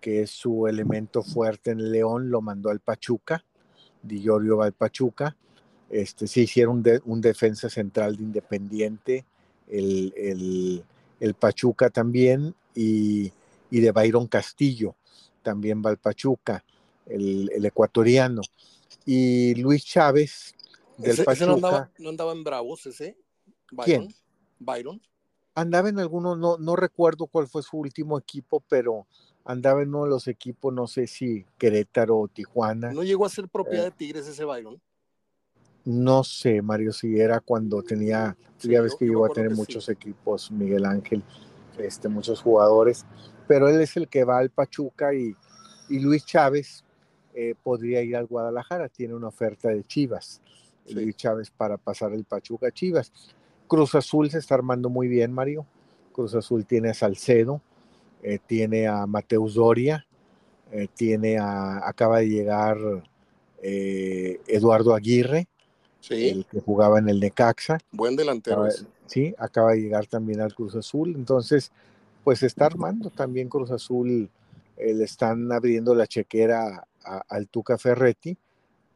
que 0.01 0.23
es 0.23 0.31
su 0.31 0.67
elemento 0.67 1.23
fuerte 1.23 1.71
en 1.71 1.79
el 1.79 1.91
León, 1.91 2.29
lo 2.29 2.41
mandó 2.41 2.69
al 2.69 2.81
Pachuca. 2.81 3.45
Di 4.01 4.25
va 4.27 4.65
al 4.65 4.73
Pachuca. 4.73 5.37
Este, 5.89 6.27
se 6.27 6.41
hicieron 6.41 6.83
un 7.05 7.21
defensa 7.21 7.69
central 7.69 8.17
de 8.17 8.23
Independiente 8.23 9.25
el, 9.71 11.35
Pachuca 11.39 11.89
también 11.89 12.53
y, 12.75 13.31
de 13.69 13.91
Byron 13.91 14.27
Castillo, 14.27 14.95
también 15.41 15.81
va 15.85 15.91
el 15.91 15.97
Pachuca, 15.97 16.63
el, 17.05 17.65
ecuatoriano. 17.65 18.41
Y 19.05 19.55
Luis 19.55 19.85
Chávez 19.85 20.53
del 20.97 21.23
Pachuca. 21.23 21.89
no, 21.97 22.09
andaba, 22.09 22.31
en 22.33 22.43
Bravos 22.43 22.85
ese? 22.85 23.17
¿Quién? 23.83 24.13
Byron. 24.59 25.01
Andaba 25.53 25.89
en 25.89 25.99
alguno, 25.99 26.35
no, 26.35 26.57
no 26.57 26.75
recuerdo 26.75 27.27
cuál 27.27 27.47
fue 27.47 27.61
su 27.61 27.77
último 27.77 28.17
equipo, 28.17 28.63
pero 28.69 29.05
andaba 29.45 29.81
en 29.81 29.89
uno 29.89 30.05
de 30.05 30.09
los 30.09 30.27
equipos, 30.27 30.73
no 30.73 30.87
sé 30.87 31.07
si 31.07 31.45
Querétaro 31.57 32.17
o 32.17 32.27
Tijuana. 32.27 32.93
¿No 32.93 33.03
llegó 33.03 33.25
a 33.25 33.29
ser 33.29 33.49
propiedad 33.49 33.85
de 33.85 33.91
Tigres 33.91 34.27
ese 34.27 34.45
Byron? 34.45 34.81
No 35.83 36.23
sé, 36.23 36.61
Mario, 36.61 36.93
si 36.93 37.19
era 37.19 37.39
cuando 37.39 37.81
tenía, 37.81 38.37
ya 38.59 38.81
ves 38.81 38.95
que 38.95 39.05
llegó 39.05 39.25
a 39.25 39.29
tener 39.29 39.51
muchos 39.51 39.89
equipos, 39.89 40.51
Miguel 40.51 40.85
Ángel, 40.85 41.23
este, 41.79 42.07
muchos 42.07 42.41
jugadores, 42.41 43.05
pero 43.47 43.67
él 43.67 43.81
es 43.81 43.97
el 43.97 44.07
que 44.07 44.23
va 44.23 44.37
al 44.37 44.51
Pachuca 44.51 45.13
y, 45.13 45.35
Luis 45.89 46.23
Chávez 46.25 46.85
eh, 47.33 47.53
podría 47.61 48.01
ir 48.01 48.15
al 48.15 48.27
Guadalajara, 48.27 48.87
tiene 48.87 49.13
una 49.13 49.27
oferta 49.27 49.69
de 49.69 49.83
Chivas, 49.83 50.39
Luis 50.87 51.15
Chávez 51.15 51.49
para 51.51 51.77
pasar 51.77 52.13
el 52.13 52.23
Pachuca 52.23 52.67
a 52.67 52.71
Chivas. 52.71 53.11
Cruz 53.71 53.95
Azul 53.95 54.29
se 54.29 54.37
está 54.37 54.55
armando 54.55 54.89
muy 54.89 55.07
bien, 55.07 55.31
Mario. 55.31 55.65
Cruz 56.11 56.35
Azul 56.35 56.65
tiene 56.65 56.89
a 56.89 56.93
Salcedo, 56.93 57.61
eh, 58.21 58.37
tiene 58.45 58.85
a 58.85 59.05
Mateus 59.05 59.53
Doria, 59.53 60.05
eh, 60.73 60.89
tiene 60.93 61.37
a, 61.37 61.87
acaba 61.87 62.19
de 62.19 62.27
llegar 62.27 62.77
Eduardo 63.63 64.93
Aguirre, 64.93 65.47
el 66.09 66.45
que 66.51 66.59
jugaba 66.59 66.99
en 66.99 67.07
el 67.07 67.21
Necaxa. 67.21 67.77
Buen 67.93 68.17
delantero. 68.17 68.67
sí, 69.05 69.33
acaba 69.37 69.71
de 69.71 69.83
llegar 69.83 70.05
también 70.05 70.41
al 70.41 70.53
Cruz 70.53 70.75
Azul. 70.75 71.13
Entonces, 71.15 71.71
pues 72.25 72.43
está 72.43 72.65
armando 72.65 73.09
también 73.09 73.47
Cruz 73.47 73.71
Azul. 73.71 74.29
Eh, 74.75 74.93
le 74.93 75.05
están 75.05 75.49
abriendo 75.53 75.95
la 75.95 76.07
chequera 76.07 76.85
al 77.29 77.47
Tuca 77.47 77.77
Ferretti 77.77 78.37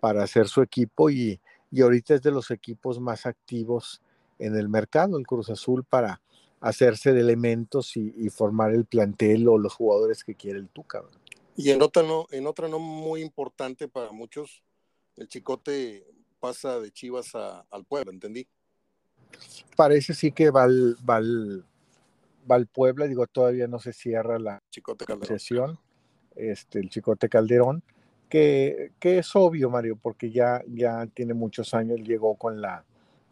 para 0.02 0.24
hacer 0.24 0.50
su 0.50 0.62
equipo 0.62 1.10
y, 1.10 1.40
ahorita 1.82 2.16
es 2.16 2.22
de 2.22 2.32
los 2.32 2.52
equipos 2.52 3.00
más 3.00 3.26
activos 3.26 4.02
en 4.40 4.56
el 4.56 4.70
mercado, 4.70 5.18
el 5.18 5.28
Cruz 5.28 5.50
Azul, 5.50 5.84
para 5.84 6.22
hacerse 6.60 7.14
de 7.14 7.22
elementos 7.22 7.96
y, 7.96 8.30
formar 8.30 8.74
el 8.74 8.86
plantel 8.86 9.48
o 9.48 9.58
los 9.58 9.74
jugadores 9.74 10.24
que 10.24 10.36
quiere 10.36 10.60
el 10.60 10.70
Tuca. 10.70 11.04
Y 11.56 11.70
en 11.70 11.82
otra, 11.82 12.04
no, 12.04 12.28
en 12.32 12.48
otra 12.48 12.68
no 12.68 12.80
muy 12.80 13.22
importante 13.22 13.88
para 13.88 14.12
muchos, 14.12 14.64
el 15.16 15.28
Chicote 15.28 16.06
pasa 16.40 16.80
de 16.80 16.92
Chivas 16.92 17.34
al 17.36 17.86
Puebla, 17.86 18.12
¿entendí? 18.12 18.48
Parece 19.76 20.14
sí 20.14 20.32
que 20.32 20.50
va 20.50 20.64
al, 20.64 20.96
va 21.08 21.20
va 22.50 22.64
Puebla, 22.66 23.08
digo, 23.08 23.26
todavía 23.28 23.68
no 23.68 23.80
se 23.80 23.94
cierra 23.94 24.40
la 24.40 24.62
Chicote 24.70 25.06
sesión, 25.26 25.80
este, 26.36 26.80
el 26.80 26.90
Chicote 26.90 27.30
Calderón, 27.30 27.84
que, 28.30 28.92
que, 29.00 29.20
es 29.20 29.36
obvio, 29.36 29.70
Mario, 29.70 29.98
porque 30.02 30.32
ya, 30.32 30.64
ya 30.68 31.06
tiene 31.08 31.34
muchos 31.34 31.74
años, 31.74 32.00
llegó 32.02 32.36
con 32.36 32.62
la, 32.62 32.86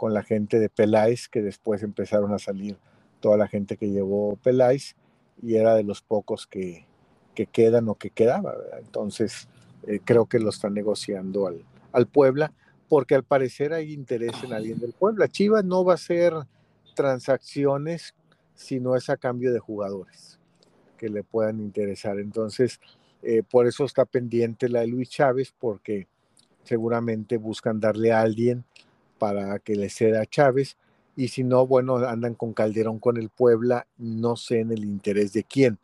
con 0.04 0.14
la 0.14 0.22
gente 0.22 0.60
de 0.60 0.68
Peláez, 0.68 1.30
que 1.30 1.42
después 1.42 1.82
empezaron 1.82 2.34
a 2.34 2.38
salir 2.38 2.76
toda 3.22 3.38
la 3.38 3.48
gente 3.48 3.78
que 3.78 3.90
llevó 3.90 4.36
Peláez, 4.36 4.98
y 5.42 5.56
era 5.56 5.76
de 5.76 5.84
los 5.84 6.02
pocos 6.02 6.46
que, 6.46 6.86
que 7.34 7.46
quedan 7.46 7.88
o 7.88 7.96
que 7.96 8.10
quedaba. 8.10 8.54
Entonces, 8.82 9.48
eh, 9.88 10.02
creo 10.04 10.26
que 10.26 10.40
lo 10.40 10.50
están 10.50 10.74
negociando 10.74 11.48
al, 11.48 11.64
al 11.94 12.08
Puebla, 12.08 12.52
porque 12.90 13.16
al 13.16 13.24
parecer 13.24 13.72
hay 13.72 13.94
interés 13.94 14.34
en 14.44 14.52
alguien 14.52 14.78
del 14.78 14.92
Puebla. 14.92 15.30
Chivas 15.30 15.64
no 15.64 15.86
va 15.86 15.94
a 15.94 15.96
hacer 15.96 16.34
transacciones 16.98 18.14
si 18.56 18.82
no 18.82 18.98
es 18.98 19.10
a 19.10 19.16
cambio 19.16 19.54
de 19.54 19.60
jugadores 19.60 20.38
que 20.98 21.08
le 21.08 21.24
puedan 21.24 21.62
interesar. 21.62 22.20
Entonces, 22.20 22.82
eh, 23.22 23.42
por 23.50 23.68
eso 23.68 23.86
está 23.86 24.04
pendiente 24.04 24.68
la 24.68 24.82
de 24.82 24.88
Luis 24.88 25.10
Chávez, 25.10 25.54
porque 25.58 26.10
seguramente 26.66 27.38
buscan 27.38 27.80
darle 27.80 28.12
a 28.12 28.20
alguien 28.20 28.66
para 29.18 29.60
que 29.60 29.76
le 29.76 29.90
ceda 29.90 30.22
a 30.22 30.26
Chávez. 30.26 30.78
Y 31.16 31.28
si 31.28 31.44
no, 31.44 31.68
bueno, 31.68 31.98
andan 31.98 32.34
con 32.36 32.54
Calderón 32.54 33.00
con 33.00 33.18
el 33.18 33.30
Puebla, 33.30 33.88
no 33.98 34.36
sé 34.36 34.60
en 34.60 34.72
el 34.72 34.84
interés 34.84 35.34
de 35.34 35.44
quién, 35.44 35.78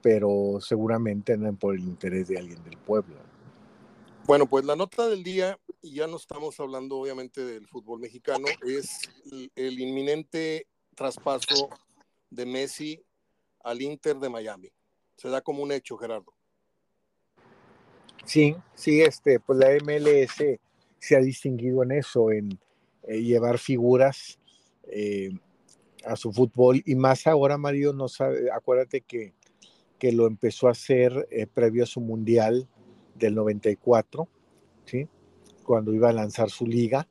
pero 0.00 0.58
seguramente 0.60 1.34
andan 1.34 1.56
por 1.56 1.74
el 1.74 1.82
interés 1.82 2.28
de 2.28 2.38
alguien 2.38 2.62
del 2.64 2.78
Puebla. 2.78 3.16
Bueno, 4.24 4.46
pues 4.46 4.64
la 4.64 4.76
nota 4.76 5.08
del 5.08 5.22
día, 5.22 5.58
y 5.82 5.96
ya 5.96 6.06
no 6.06 6.16
estamos 6.16 6.58
hablando 6.60 6.96
obviamente 6.96 7.44
del 7.44 7.66
fútbol 7.66 8.00
mexicano, 8.00 8.46
es 8.66 9.00
el 9.56 9.80
inminente 9.80 10.66
traspaso 10.94 11.68
de 12.30 12.46
Messi 12.46 13.04
al 13.62 13.82
Inter 13.82 14.16
de 14.16 14.28
Miami. 14.28 14.70
Se 15.16 15.28
da 15.28 15.40
como 15.40 15.62
un 15.62 15.72
hecho, 15.72 15.96
Gerardo. 15.96 16.32
Sí, 18.24 18.56
sí, 18.74 19.02
este, 19.02 19.40
pues 19.40 19.58
la 19.58 19.68
MLS 19.84 20.58
se 21.02 21.16
ha 21.16 21.20
distinguido 21.20 21.82
en 21.82 21.90
eso, 21.90 22.30
en 22.30 22.60
eh, 23.02 23.20
llevar 23.20 23.58
figuras 23.58 24.38
eh, 24.84 25.30
a 26.04 26.14
su 26.14 26.32
fútbol. 26.32 26.80
Y 26.86 26.94
más 26.94 27.26
ahora, 27.26 27.58
Mario, 27.58 27.92
no 27.92 28.06
sabe, 28.06 28.52
acuérdate 28.52 29.00
que, 29.00 29.34
que 29.98 30.12
lo 30.12 30.28
empezó 30.28 30.68
a 30.68 30.70
hacer 30.70 31.26
eh, 31.32 31.48
previo 31.52 31.82
a 31.82 31.86
su 31.86 32.00
mundial 32.00 32.68
del 33.16 33.34
94, 33.34 34.28
¿sí? 34.84 35.08
cuando 35.64 35.92
iba 35.92 36.08
a 36.08 36.12
lanzar 36.12 36.50
su 36.50 36.68
liga. 36.68 37.08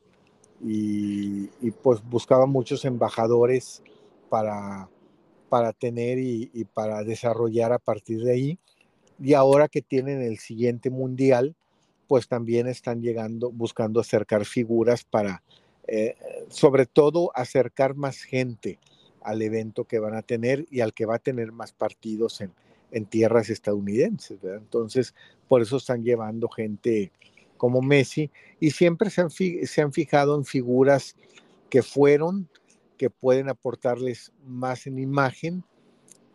Y, 0.64 1.48
pues 1.84 2.02
buscaba 2.02 2.46
muchos 2.46 2.86
embajadores 2.86 3.84
para, 4.30 4.88
para 5.50 5.74
tener 5.74 6.18
y, 6.18 6.50
y 6.54 6.64
para 6.64 7.04
desarrollar 7.04 7.74
a 7.74 7.80
partir 7.80 8.24
de 8.24 8.32
ahí. 8.32 8.60
Y 9.20 9.34
ahora 9.34 9.68
que 9.68 9.82
tienen 9.82 10.22
el 10.22 10.38
siguiente 10.38 10.90
mundial, 10.90 11.58
pues 12.12 12.28
también 12.28 12.67
están 12.67 13.02
llegando, 13.02 13.54
buscando 13.54 14.02
acercar 14.02 14.43
figuras 14.43 15.06
para, 15.06 15.43
eh, 15.88 16.17
sobre 16.50 16.86
todo, 16.86 17.32
acercar 17.34 17.95
más 17.95 18.24
gente 18.24 18.80
al 19.21 19.41
evento 19.41 19.86
que 19.86 19.97
van 19.97 20.15
a 20.15 20.21
tener 20.21 20.65
y 20.69 20.82
al 20.82 20.93
que 20.93 21.06
va 21.06 21.15
a 21.15 21.19
tener 21.19 21.54
más 21.54 21.71
partidos 21.71 22.41
en, 22.41 22.52
en 22.91 23.06
tierras 23.06 23.50
estadounidenses. 23.50 24.43
Entonces, 24.43 25.15
por 25.47 25.62
eso 25.62 25.78
están 25.78 26.04
llevando 26.04 26.50
gente 26.50 27.13
como 27.56 27.82
Messi 27.82 28.30
y 28.60 28.71
siempre 28.71 29.10
se 29.10 29.21
han, 29.21 29.30
se 29.30 29.82
han 29.82 29.93
fijado 29.93 30.36
en 30.36 30.43
figuras 30.43 31.15
que 31.69 31.82
fueron, 31.82 32.50
que 32.97 33.10
pueden 33.10 33.47
aportarles 33.47 34.34
más 34.45 34.86
en 34.86 35.00
imagen 35.00 35.63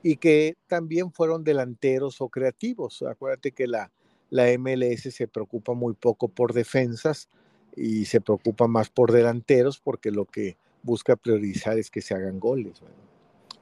y 0.02 0.16
que 0.16 0.56
también 0.68 1.12
fueron 1.12 1.44
delanteros 1.44 2.22
o 2.22 2.30
creativos. 2.30 3.02
Acuérdate 3.02 3.52
que 3.52 3.66
la, 3.66 3.92
la 4.30 4.46
MLS 4.58 5.14
se 5.14 5.28
preocupa 5.28 5.72
muy 5.74 5.94
poco 5.94 6.28
por 6.28 6.52
defensas 6.52 7.28
y 7.76 8.06
se 8.06 8.20
preocupa 8.20 8.66
más 8.66 8.90
por 8.90 9.12
delanteros 9.12 9.78
porque 9.78 10.10
lo 10.10 10.24
que 10.24 10.56
busca 10.82 11.16
priorizar 11.16 11.78
es 11.78 11.90
que 11.90 12.00
se 12.00 12.14
hagan 12.14 12.40
goles. 12.40 12.80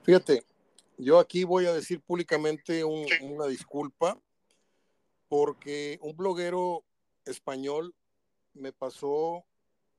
Fíjate, 0.02 0.44
yo 0.98 1.18
aquí 1.18 1.44
voy 1.44 1.66
a 1.66 1.72
decir 1.72 2.00
públicamente 2.00 2.84
una 2.84 3.46
disculpa 3.46 4.18
porque 5.28 5.98
un 6.02 6.16
bloguero 6.16 6.84
español 7.24 7.94
me 8.52 8.72
pasó, 8.72 9.44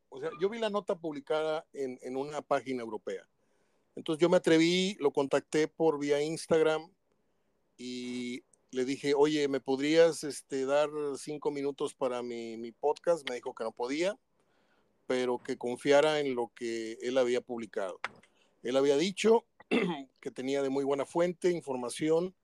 o 0.09 0.19
sea, 0.19 0.29
yo 0.39 0.49
vi 0.49 0.59
la 0.59 0.69
nota 0.69 0.95
publicada 0.95 1.65
en, 1.73 1.99
en 2.01 2.15
una 2.15 2.41
página 2.41 2.83
europea 2.83 3.27
entonces 3.95 4.21
yo 4.21 4.29
me 4.29 4.37
atreví, 4.37 4.97
lo 4.99 5.11
contacté 5.11 5.67
por 5.67 5.99
vía 5.99 6.21
Instagram 6.21 6.91
y 7.77 8.43
le 8.75 8.85
dije, 8.85 9.13
oye, 9.15 9.47
¿me 9.47 9.59
podrías 9.59 10.23
este, 10.23 10.65
dar 10.65 10.89
cinco 11.17 11.51
minutos 11.51 11.95
para 11.95 12.21
mi, 12.21 12.57
mi, 12.57 12.71
podcast? 12.71 13.27
Me 13.29 13.35
dijo 13.35 13.53
que 13.53 13.63
no 13.63 13.71
podía, 13.71 14.17
pero 15.07 15.41
que 15.41 15.57
confiara 15.57 16.19
en 16.19 16.35
lo 16.35 16.51
que 16.55 16.97
él 17.01 17.17
había 17.17 17.41
publicado. 17.41 17.99
Él 18.63 18.77
había 18.77 18.97
dicho 18.97 19.45
que 20.19 20.31
tenía 20.31 20.61
de 20.61 20.69
muy 20.69 20.83
buena 20.83 21.05
fuente 21.05 21.51
información 21.51 22.35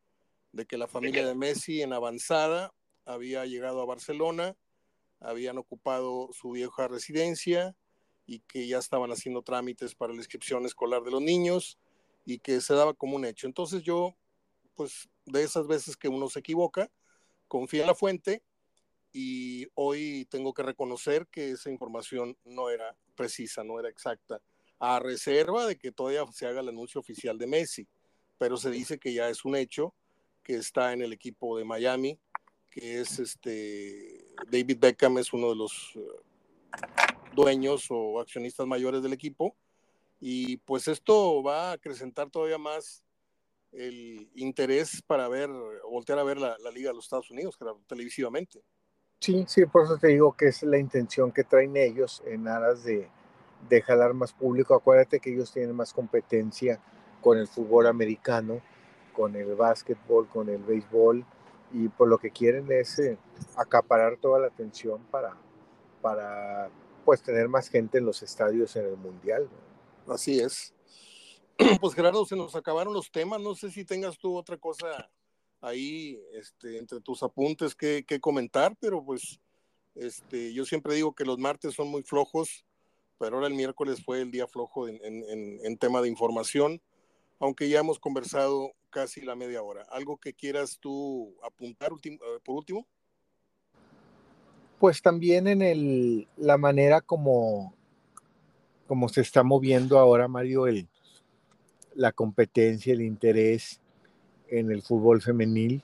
de 0.51 0.65
que 0.65 0.77
la 0.77 0.87
familia 0.87 1.25
de 1.25 1.35
Messi 1.35 1.81
en 1.81 1.93
avanzada 1.93 2.73
había 3.05 3.45
llegado 3.45 3.81
a 3.81 3.85
Barcelona, 3.85 4.55
habían 5.19 5.57
ocupado 5.57 6.29
su 6.33 6.51
vieja 6.51 6.87
residencia, 6.87 7.75
y 8.31 8.39
que 8.39 8.65
ya 8.65 8.77
estaban 8.77 9.11
haciendo 9.11 9.41
trámites 9.41 9.93
para 9.93 10.13
la 10.13 10.19
inscripción 10.19 10.65
escolar 10.65 11.03
de 11.03 11.11
los 11.11 11.21
niños 11.21 11.77
y 12.25 12.39
que 12.39 12.61
se 12.61 12.73
daba 12.73 12.93
como 12.93 13.17
un 13.17 13.25
hecho. 13.25 13.45
Entonces 13.45 13.83
yo, 13.83 14.15
pues 14.81 15.07
de 15.25 15.43
esas 15.43 15.67
veces 15.67 15.95
que 15.95 16.07
uno 16.07 16.27
se 16.27 16.39
equivoca, 16.39 16.89
confía 17.47 17.81
en 17.81 17.87
la 17.87 17.93
fuente 17.93 18.41
y 19.13 19.67
hoy 19.75 20.25
tengo 20.31 20.55
que 20.55 20.63
reconocer 20.63 21.27
que 21.27 21.51
esa 21.51 21.69
información 21.69 22.35
no 22.45 22.71
era 22.71 22.97
precisa, 23.15 23.63
no 23.63 23.79
era 23.79 23.89
exacta, 23.89 24.41
a 24.79 24.97
reserva 24.99 25.67
de 25.67 25.77
que 25.77 25.91
todavía 25.91 26.25
se 26.31 26.47
haga 26.47 26.61
el 26.61 26.69
anuncio 26.69 26.99
oficial 26.99 27.37
de 27.37 27.45
Messi, 27.45 27.87
pero 28.39 28.57
se 28.57 28.71
dice 28.71 28.97
que 28.97 29.13
ya 29.13 29.29
es 29.29 29.45
un 29.45 29.55
hecho, 29.55 29.93
que 30.41 30.55
está 30.55 30.93
en 30.93 31.03
el 31.03 31.13
equipo 31.13 31.59
de 31.59 31.63
Miami, 31.63 32.19
que 32.71 33.01
es 33.01 33.19
este 33.19 34.33
David 34.49 34.79
Beckham 34.79 35.19
es 35.19 35.31
uno 35.31 35.49
de 35.49 35.57
los 35.57 35.93
dueños 37.35 37.85
o 37.91 38.19
accionistas 38.19 38.65
mayores 38.65 39.03
del 39.03 39.13
equipo. 39.13 39.55
Y 40.19 40.57
pues 40.57 40.87
esto 40.87 41.43
va 41.43 41.69
a 41.69 41.73
acrecentar 41.73 42.31
todavía 42.31 42.57
más 42.57 43.03
el 43.71 44.29
interés 44.35 45.01
para 45.01 45.27
ver, 45.27 45.49
voltear 45.89 46.19
a 46.19 46.23
ver 46.23 46.37
la, 46.37 46.57
Liga 46.73 46.89
de 46.89 46.95
los 46.95 47.05
Estados 47.05 47.31
Unidos, 47.31 47.57
televisivamente. 47.87 48.61
Sí, 49.19 49.45
sí, 49.47 49.65
por 49.65 49.83
eso 49.83 49.97
te 49.97 50.07
digo 50.07 50.35
que 50.35 50.47
es 50.47 50.63
la 50.63 50.77
intención 50.77 51.31
que 51.31 51.43
traen 51.43 51.77
ellos 51.77 52.23
en 52.25 52.47
aras 52.47 52.83
de, 52.83 53.07
de 53.69 53.81
jalar 53.81 54.13
más 54.13 54.33
público. 54.33 54.73
Acuérdate 54.73 55.19
que 55.19 55.31
ellos 55.31 55.51
tienen 55.53 55.75
más 55.75 55.93
competencia 55.93 56.81
con 57.21 57.37
el 57.37 57.47
fútbol 57.47 57.87
americano, 57.87 58.61
con 59.13 59.35
el 59.35 59.55
básquetbol, 59.55 60.27
con 60.27 60.49
el 60.49 60.63
béisbol, 60.63 61.23
y 61.73 61.87
por 61.89 62.07
lo 62.07 62.17
que 62.17 62.31
quieren 62.31 62.71
es 62.71 62.99
eh, 62.99 63.17
acaparar 63.55 64.17
toda 64.17 64.39
la 64.39 64.47
atención 64.47 65.01
para, 65.11 65.35
para 66.01 66.69
pues 67.05 67.21
tener 67.21 67.47
más 67.47 67.69
gente 67.69 67.99
en 67.99 68.05
los 68.05 68.23
estadios 68.23 68.75
en 68.75 68.85
el 68.85 68.97
Mundial. 68.97 69.47
Así 70.07 70.39
es. 70.39 70.73
Pues 71.79 71.93
Gerardo, 71.93 72.25
se 72.25 72.35
nos 72.35 72.55
acabaron 72.55 72.93
los 72.93 73.11
temas, 73.11 73.41
no 73.41 73.55
sé 73.55 73.71
si 73.71 73.85
tengas 73.85 74.17
tú 74.17 74.35
otra 74.35 74.57
cosa 74.57 75.09
ahí 75.61 76.19
este, 76.33 76.77
entre 76.77 77.01
tus 77.01 77.23
apuntes 77.23 77.75
que, 77.75 78.03
comentar, 78.19 78.75
pero 78.79 79.03
pues 79.03 79.39
este, 79.95 80.53
yo 80.53 80.65
siempre 80.65 80.95
digo 80.95 81.13
que 81.13 81.25
los 81.25 81.37
martes 81.37 81.73
son 81.73 81.87
muy 81.89 82.03
flojos, 82.03 82.65
pero 83.19 83.35
ahora 83.35 83.47
el 83.47 83.53
miércoles 83.53 84.03
fue 84.03 84.21
el 84.21 84.31
día 84.31 84.47
flojo 84.47 84.87
en, 84.87 84.99
en 85.03 85.77
tema 85.77 86.01
de 86.01 86.09
información, 86.09 86.81
aunque 87.39 87.69
ya 87.69 87.79
hemos 87.79 87.99
conversado 87.99 88.71
casi 88.89 89.21
la 89.21 89.35
media 89.35 89.61
hora. 89.61 89.83
¿Algo 89.91 90.17
que 90.17 90.33
quieras 90.33 90.77
tú 90.79 91.35
apuntar 91.43 91.91
eh, 92.03 92.19
por 92.43 92.55
último? 92.55 92.87
pues 94.81 95.03
también 95.03 95.47
en 95.47 95.61
el, 95.61 96.27
la 96.37 96.57
manera 96.57 97.01
como, 97.01 97.75
como 98.87 99.09
se 99.09 99.21
está 99.21 99.43
moviendo 99.43 99.99
ahora, 99.99 100.27
Mario, 100.27 100.65
el, 100.65 100.89
la 101.95 102.11
competencia, 102.11 102.93
el 102.93 103.01
interés 103.01 103.79
en 104.47 104.71
el 104.71 104.81
fútbol 104.81 105.21
femenil, 105.21 105.83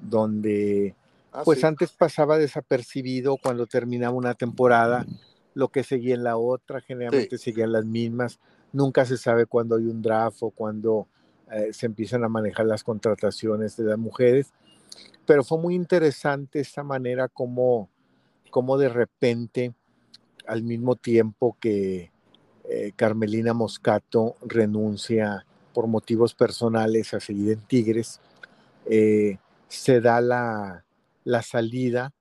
donde 0.00 0.94
ah, 1.32 1.42
pues 1.44 1.64
antes 1.64 1.92
pasaba 1.92 2.38
desapercibido 2.38 3.36
cuando 3.36 3.66
terminaba 3.66 4.14
una 4.14 4.34
temporada, 4.34 5.06
lo 5.54 5.68
que 5.68 5.82
seguía 5.82 6.14
en 6.14 6.24
la 6.24 6.36
otra, 6.36 6.80
generalmente 6.80 7.38
seguían 7.38 7.72
las 7.72 7.84
mismas, 7.84 8.38
nunca 8.72 9.04
se 9.04 9.16
sabe 9.16 9.46
cuándo 9.46 9.76
hay 9.76 9.86
un 9.86 10.02
draft 10.02 10.42
o 10.42 10.50
cuándo 10.50 11.06
eh, 11.50 11.72
se 11.72 11.86
empiezan 11.86 12.24
a 12.24 12.28
manejar 12.28 12.66
las 12.66 12.84
contrataciones 12.84 13.76
de 13.76 13.84
las 13.84 13.98
mujeres, 13.98 14.52
pero 15.26 15.42
fue 15.44 15.58
muy 15.58 15.74
interesante 15.74 16.60
esta 16.60 16.82
manera 16.82 17.28
como 17.28 17.88
cómo 18.50 18.78
de 18.78 18.88
repente, 18.88 19.72
al 20.46 20.62
mismo 20.62 20.96
tiempo 20.96 21.56
que 21.60 22.10
eh, 22.68 22.92
Carmelina 22.96 23.54
Moscato 23.54 24.36
renuncia 24.42 25.44
por 25.72 25.86
motivos 25.86 26.34
personales 26.34 27.14
a 27.14 27.20
seguir 27.20 27.52
en 27.52 27.60
Tigres, 27.60 28.20
eh, 28.86 29.38
se 29.68 30.00
da 30.00 30.20
la, 30.20 30.84
salida 31.42 32.12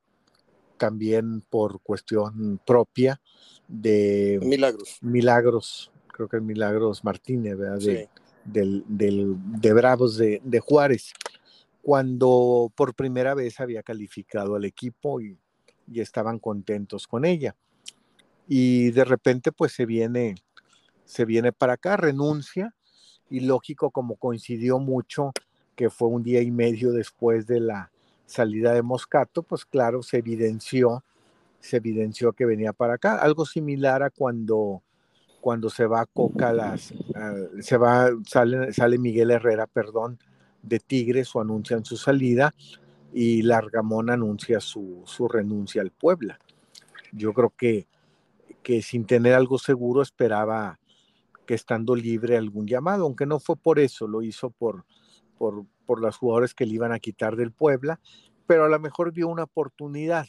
también 0.78 1.42
por 1.42 1.82
cuestión 1.82 2.60
propia 2.66 3.20
de 3.68 4.40
Milagros. 4.42 4.98
Milagros, 5.02 5.92
creo 6.08 6.28
que 6.28 6.38
es 6.38 6.44
Milagros 6.44 7.04
Martínez, 7.04 7.58
¿verdad? 7.58 7.80
De, 7.80 8.10
del, 8.46 8.84
de 8.88 9.74
Bravos 9.74 10.18
de, 10.18 10.42
de 10.44 10.60
Juárez 10.60 11.14
cuando 11.82 12.72
por 12.76 12.94
primera 12.94 13.34
vez 13.34 13.60
había 13.60 13.84
calificado 13.84 14.56
al 14.56 14.66
equipo 14.66 15.22
y, 15.22 15.38
y 15.92 16.02
estaban 16.02 16.40
contentos 16.40 17.08
con 17.08 17.26
ella. 17.26 17.56
Y 18.50 18.90
de 18.92 19.06
repente 19.06 19.52
pues 19.52 19.72
se 19.72 19.86
viene, 19.86 20.36
se 21.06 21.24
viene 21.24 21.54
para 21.54 21.74
acá, 21.74 21.96
renuncia 21.96 22.74
y 23.30 23.42
lógico 23.42 23.92
como 23.92 24.16
coincidió 24.16 24.80
mucho 24.80 25.32
que 25.76 25.90
fue 25.90 26.10
un 26.10 26.24
día 26.24 26.42
y 26.42 26.52
medio 26.52 26.92
después 26.92 27.48
de 27.48 27.60
la 27.60 27.92
salida 28.26 28.74
de 28.74 28.82
Moscato, 28.82 29.44
pues 29.44 29.66
claro, 29.66 30.04
se 30.04 30.18
evidenció, 30.18 31.04
se 31.60 31.78
evidenció 31.78 32.34
que 32.34 32.46
venía 32.46 32.74
para 32.74 32.96
acá, 32.96 33.16
algo 33.16 33.46
similar 33.46 34.04
a 34.04 34.10
cuando 34.10 34.82
cuando 35.42 35.70
se 35.70 35.86
va 35.86 36.06
Coca 36.06 36.52
las 36.52 36.94
se 37.62 37.78
va 37.78 38.10
sale, 38.26 38.74
sale 38.74 38.98
Miguel 38.98 39.32
Herrera, 39.32 39.68
perdón, 39.68 40.20
de 40.62 40.80
Tigres 40.80 41.34
o 41.36 41.42
anuncian 41.42 41.86
su 41.86 41.98
salida 41.98 42.54
y 43.14 43.42
Largamón 43.42 44.10
anuncia 44.10 44.60
su, 44.60 45.04
su 45.06 45.28
renuncia 45.28 45.82
al 45.82 45.92
Puebla. 45.92 46.40
Yo 47.12 47.34
creo 47.34 47.54
que, 47.56 47.88
que 48.70 48.84
sin 48.84 49.06
tener 49.06 49.34
algo 49.34 49.58
seguro 49.58 50.04
esperaba 50.04 50.80
que 51.48 51.56
estando 51.56 51.96
libre 51.96 52.38
algún 52.38 52.68
llamado, 52.68 53.06
aunque 53.06 53.26
no 53.26 53.40
fue 53.40 53.56
por 53.56 53.80
eso, 53.80 54.08
lo 54.08 54.22
hizo 54.22 54.52
por, 54.52 54.86
por, 55.40 55.66
por 55.88 56.00
los 56.00 56.18
jugadores 56.18 56.54
que 56.54 56.68
le 56.68 56.76
iban 56.76 56.92
a 56.92 57.00
quitar 57.00 57.36
del 57.36 57.52
Puebla, 57.52 58.00
pero 58.46 58.66
a 58.66 58.70
lo 58.70 58.80
mejor 58.80 59.12
vio 59.12 59.28
una 59.28 59.46
oportunidad 59.46 60.28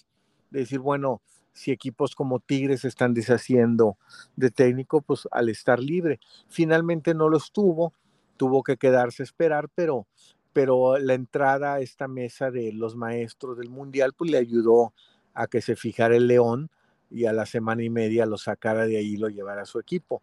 de 0.51 0.61
decir, 0.61 0.79
bueno, 0.79 1.21
si 1.53 1.71
equipos 1.71 2.15
como 2.15 2.41
Tigres 2.41 2.87
están 2.87 3.13
deshaciendo 3.13 3.99
de 4.37 4.51
técnico, 4.51 5.03
pues 5.03 5.29
al 5.33 5.51
estar 5.51 5.79
libre. 5.79 6.19
Finalmente 6.49 7.13
no 7.13 7.29
lo 7.29 7.37
estuvo, 7.37 7.93
tuvo 8.39 8.63
que 8.63 8.79
quedarse 8.79 9.23
a 9.23 9.25
esperar, 9.25 9.69
pero 9.75 10.07
pero 10.55 10.99
la 10.99 11.13
entrada 11.13 11.75
a 11.75 11.81
esta 11.81 12.09
mesa 12.09 12.51
de 12.51 12.73
los 12.73 12.97
maestros 12.97 13.59
del 13.59 13.69
mundial 13.69 14.15
pues 14.17 14.31
le 14.31 14.39
ayudó 14.39 14.95
a 15.35 15.47
que 15.47 15.61
se 15.61 15.77
fijara 15.77 16.17
el 16.17 16.27
León 16.27 16.71
y 17.11 17.27
a 17.27 17.33
la 17.33 17.47
semana 17.47 17.83
y 17.83 17.91
media 17.91 18.27
lo 18.27 18.39
sacara 18.39 18.87
de 18.87 18.97
ahí 18.97 19.15
y 19.15 19.17
lo 19.17 19.29
llevara 19.29 19.63
a 19.63 19.67
su 19.67 19.79
equipo. 19.79 20.23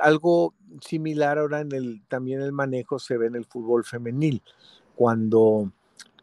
Algo 0.00 0.54
similar 0.80 1.38
ahora 1.38 1.60
en 1.60 1.72
el 1.72 2.02
también 2.08 2.42
el 2.42 2.52
manejo 2.52 2.98
se 2.98 3.16
ve 3.16 3.26
en 3.26 3.36
el 3.36 3.44
fútbol 3.44 3.84
femenil 3.84 4.42
cuando 4.94 5.72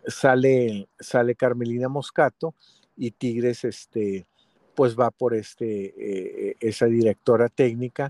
sale 0.08 0.88
sale 1.00 1.36
Carmelina 1.36 1.90
Moscato 1.90 2.54
y 2.96 3.12
Tigres 3.12 3.64
este 3.64 4.28
pues 4.76 4.96
va 4.98 5.10
por 5.10 5.34
este 5.34 5.94
eh, 5.98 6.56
esa 6.60 6.86
directora 6.86 7.50
técnica 7.50 8.10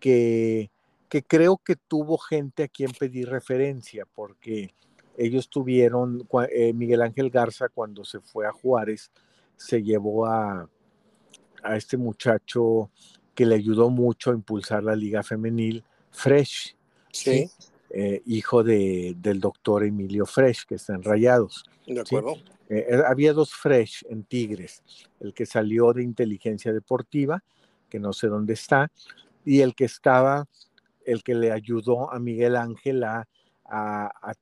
que 0.00 0.70
que 1.08 1.22
creo 1.22 1.58
que 1.58 1.76
tuvo 1.76 2.18
gente 2.18 2.64
a 2.64 2.68
quien 2.68 2.92
pedir 2.92 3.28
referencia, 3.28 4.06
porque 4.14 4.74
ellos 5.16 5.48
tuvieron, 5.48 6.26
eh, 6.50 6.72
Miguel 6.72 7.02
Ángel 7.02 7.30
Garza 7.30 7.68
cuando 7.68 8.04
se 8.04 8.20
fue 8.20 8.46
a 8.46 8.52
Juárez, 8.52 9.10
se 9.56 9.82
llevó 9.82 10.26
a, 10.26 10.68
a 11.66 11.76
este 11.76 11.96
muchacho 11.96 12.90
que 13.34 13.46
le 13.46 13.54
ayudó 13.54 13.90
mucho 13.90 14.30
a 14.30 14.34
impulsar 14.34 14.82
la 14.82 14.96
liga 14.96 15.22
femenil, 15.22 15.84
Fresh, 16.10 16.74
sí. 17.12 17.50
Eh, 17.90 18.22
hijo 18.26 18.64
de, 18.64 19.14
del 19.18 19.40
doctor 19.40 19.84
Emilio 19.84 20.26
Fresh, 20.26 20.64
que 20.66 20.74
está 20.76 20.94
en 20.94 21.02
Rayados. 21.02 21.64
De 21.86 22.00
acuerdo. 22.00 22.36
Eh, 22.68 23.00
había 23.06 23.32
dos 23.32 23.54
Fresh 23.54 24.04
en 24.08 24.24
Tigres, 24.24 24.82
el 25.20 25.32
que 25.32 25.46
salió 25.46 25.92
de 25.92 26.02
inteligencia 26.02 26.72
deportiva, 26.72 27.42
que 27.88 28.00
no 28.00 28.12
sé 28.12 28.26
dónde 28.26 28.54
está, 28.54 28.90
y 29.44 29.60
el 29.60 29.74
que 29.74 29.84
estaba 29.84 30.48
el 31.06 31.22
que 31.22 31.34
le 31.34 31.52
ayudó 31.52 32.12
a 32.12 32.18
Miguel 32.18 32.56
Ángel 32.56 33.04
a, 33.04 33.26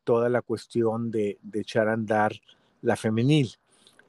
toda 0.02 0.28
la 0.28 0.42
cuestión 0.42 1.10
de, 1.10 1.38
echar 1.52 1.88
a 1.88 1.92
andar 1.92 2.32
la 2.82 2.96
femenil. 2.96 3.54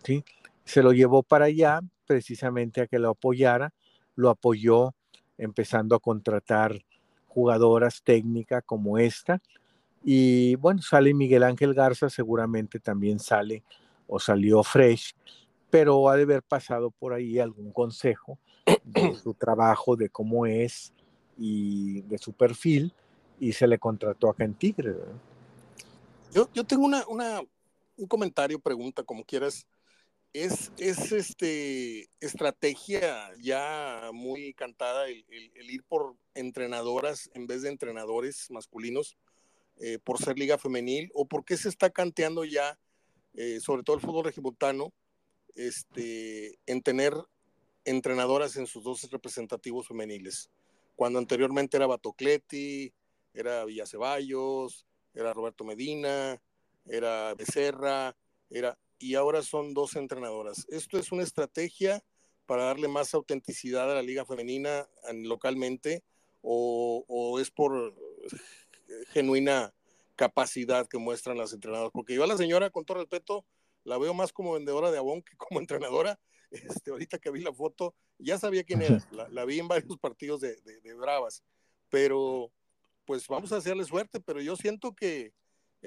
¿sí? 0.04 0.24
Se 0.64 0.82
lo 0.82 0.92
llevó 0.94 1.22
para 1.22 1.46
allá 1.46 1.82
precisamente 2.06 2.82
a 2.82 2.88
que 2.88 3.00
lo 3.00 3.10
apoyara, 3.10 3.74
lo 4.16 4.30
apoyó 4.30 4.94
empezando 5.38 5.96
a 5.96 6.00
contratar 6.00 6.86
jugadoras 7.28 8.02
técnicas 8.04 8.64
como 8.66 8.98
esta. 8.98 9.42
Y 10.04 10.56
bueno, 10.56 10.82
sale 10.82 11.14
Miguel 11.14 11.44
Ángel 11.44 11.74
Garza, 11.74 12.10
seguramente 12.10 12.80
también 12.80 13.20
sale 13.20 13.64
o 14.08 14.20
salió 14.20 14.64
Fresh, 14.64 15.16
pero 15.70 16.08
ha 16.10 16.16
de 16.16 16.24
haber 16.24 16.44
pasado 16.44 16.92
por 16.92 17.14
ahí 17.14 17.40
algún 17.40 17.72
consejo 17.72 18.38
de 18.84 19.16
su 19.16 19.34
trabajo, 19.34 19.96
de 19.96 20.10
cómo 20.10 20.46
es, 20.46 20.94
y 21.38 22.02
de 22.04 22.18
su 22.18 22.34
perfil 22.34 22.94
y 23.40 23.52
se 23.54 23.68
le 23.68 23.78
contrató 23.78 24.30
acá 24.30 24.44
en 24.46 24.54
Tigre. 24.54 24.96
Yo, 26.32 26.50
yo 26.54 26.64
tengo 26.64 26.86
una, 26.86 27.06
una, 27.08 27.42
un 27.98 28.08
comentario, 28.08 28.60
pregunta, 28.60 29.04
como 29.04 29.24
quieras. 29.24 29.68
Es, 30.36 30.74
es 30.78 31.14
este 31.14 32.10
estrategia 32.20 33.32
ya 33.40 34.10
muy 34.12 34.54
cantada 34.54 35.08
el, 35.08 35.24
ir 35.32 35.86
por 35.86 36.18
entrenadoras 36.34 37.30
en 37.34 37.48
vez 37.48 37.62
de 37.62 37.70
entrenadores 37.70 38.52
masculinos 38.52 39.16
eh, 39.80 39.98
por 39.98 40.18
ser 40.22 40.38
liga 40.38 40.58
femenil 40.58 41.10
o 41.14 41.26
por 41.26 41.46
qué 41.46 41.56
se 41.56 41.70
está 41.70 41.90
canteando 41.90 42.44
ya, 42.44 42.78
eh, 43.36 43.62
sobre 43.62 43.84
todo 43.84 43.96
el 43.96 44.02
fútbol 44.02 44.26
regimontano, 44.26 44.92
este, 45.56 46.60
en 46.66 46.82
tener 46.82 47.14
entrenadoras 47.86 48.58
en 48.58 48.68
sus 48.68 48.84
dos 48.84 49.10
representativos 49.10 49.88
femeniles. 49.88 50.50
Cuando 50.98 51.18
anteriormente 51.18 51.78
era 51.78 51.88
Batocleti, 51.88 52.94
era 53.34 53.64
Villaceballos, 53.64 54.86
era 55.14 55.32
Roberto 55.32 55.64
Medina, 55.64 56.42
era 56.86 57.34
Becerra, 57.36 58.18
era, 58.50 58.78
y 59.00 59.16
ahora 59.16 59.42
son 59.42 59.74
dos 59.74 59.96
entrenadoras. 59.96 60.66
¿Esto 60.70 60.98
es 60.98 61.12
una 61.12 61.24
estrategia 61.24 62.04
para 62.46 62.66
darle 62.66 62.88
más 62.88 63.14
autenticidad 63.14 63.92
a 63.92 63.96
la 63.96 64.02
liga 64.02 64.26
femenina 64.26 64.88
localmente 65.14 66.04
o, 66.42 67.38
es 67.40 67.52
por 67.52 67.96
genuina 69.10 69.74
capacidad 70.16 70.88
que 70.88 70.98
muestran 70.98 71.38
las 71.38 71.54
entrenadoras? 71.54 71.92
Porque 71.94 72.16
yo 72.16 72.24
a 72.24 72.28
la 72.28 72.38
señora, 72.38 72.70
con 72.70 72.86
todo 72.86 73.00
respeto, 73.00 73.46
la 73.84 73.98
veo 73.98 74.14
más 74.14 74.32
como 74.32 74.54
vendedora 74.54 74.92
de 74.92 74.98
abón 74.98 75.22
que 75.22 75.36
como 75.38 75.60
entrenadora. 75.60 76.20
Este, 76.52 76.92
ahorita 76.92 77.18
que 77.18 77.32
vi 77.32 77.42
la 77.42 77.54
foto, 77.54 77.96
ya 78.18 78.38
sabía 78.38 78.64
quién 78.64 78.82
era, 78.82 79.00
la, 79.12 79.46
vi 79.46 79.60
en 79.60 79.68
varios 79.68 79.98
partidos 79.98 80.40
de, 80.42 80.56
Bravas, 80.98 81.44
pero 81.90 82.52
pues 83.04 83.28
vamos 83.28 83.52
a 83.52 83.58
hacerle 83.58 83.84
suerte, 83.84 84.22
pero 84.22 84.42
yo 84.42 84.56
siento 84.56 84.96
que 84.96 85.34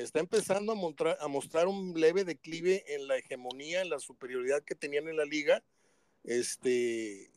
está 0.02 0.20
empezando 0.20 0.72
a 0.72 0.74
mostrar, 0.74 1.16
a 1.20 1.28
mostrar 1.28 1.66
un 1.66 1.92
leve 1.94 2.24
declive 2.24 2.84
en 2.94 3.08
la 3.08 3.16
hegemonía, 3.16 3.82
en 3.82 3.90
la 3.90 3.98
superioridad 3.98 4.62
que 4.62 4.74
tenían 4.74 5.08
en 5.08 5.16
la 5.16 5.24
liga, 5.24 5.62
este, 6.24 7.30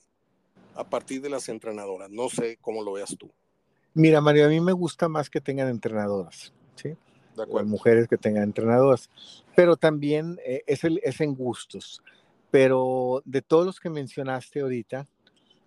a 0.76 0.88
partir 0.90 1.22
de 1.22 1.30
las 1.30 1.50
entrenadoras. 1.50 2.10
No 2.10 2.30
sé 2.30 2.58
cómo 2.62 2.84
lo 2.84 2.94
veas 2.94 3.16
tú. 3.18 3.32
Mira, 3.94 4.22
Mario, 4.22 4.46
a 4.46 4.50
mí 4.50 4.62
me 4.62 4.74
gusta 4.74 5.10
más 5.10 5.30
que 5.30 5.42
tengan 5.42 5.68
entrenadoras, 5.68 6.54
¿sí? 6.76 6.96
De 7.36 7.64
mujeres 7.64 8.08
que 8.08 8.18
tengan 8.18 8.44
entrenadoras, 8.44 9.10
pero 9.56 9.76
también 9.76 10.40
eh, 10.46 10.64
es, 10.68 10.84
el, 10.84 11.00
es 11.04 11.20
en 11.22 11.34
gustos. 11.34 12.02
Pero 12.52 13.22
de 13.26 13.42
todos 13.42 13.66
los 13.66 13.80
que 13.80 13.90
mencionaste 13.90 14.62
ahorita, 14.62 15.08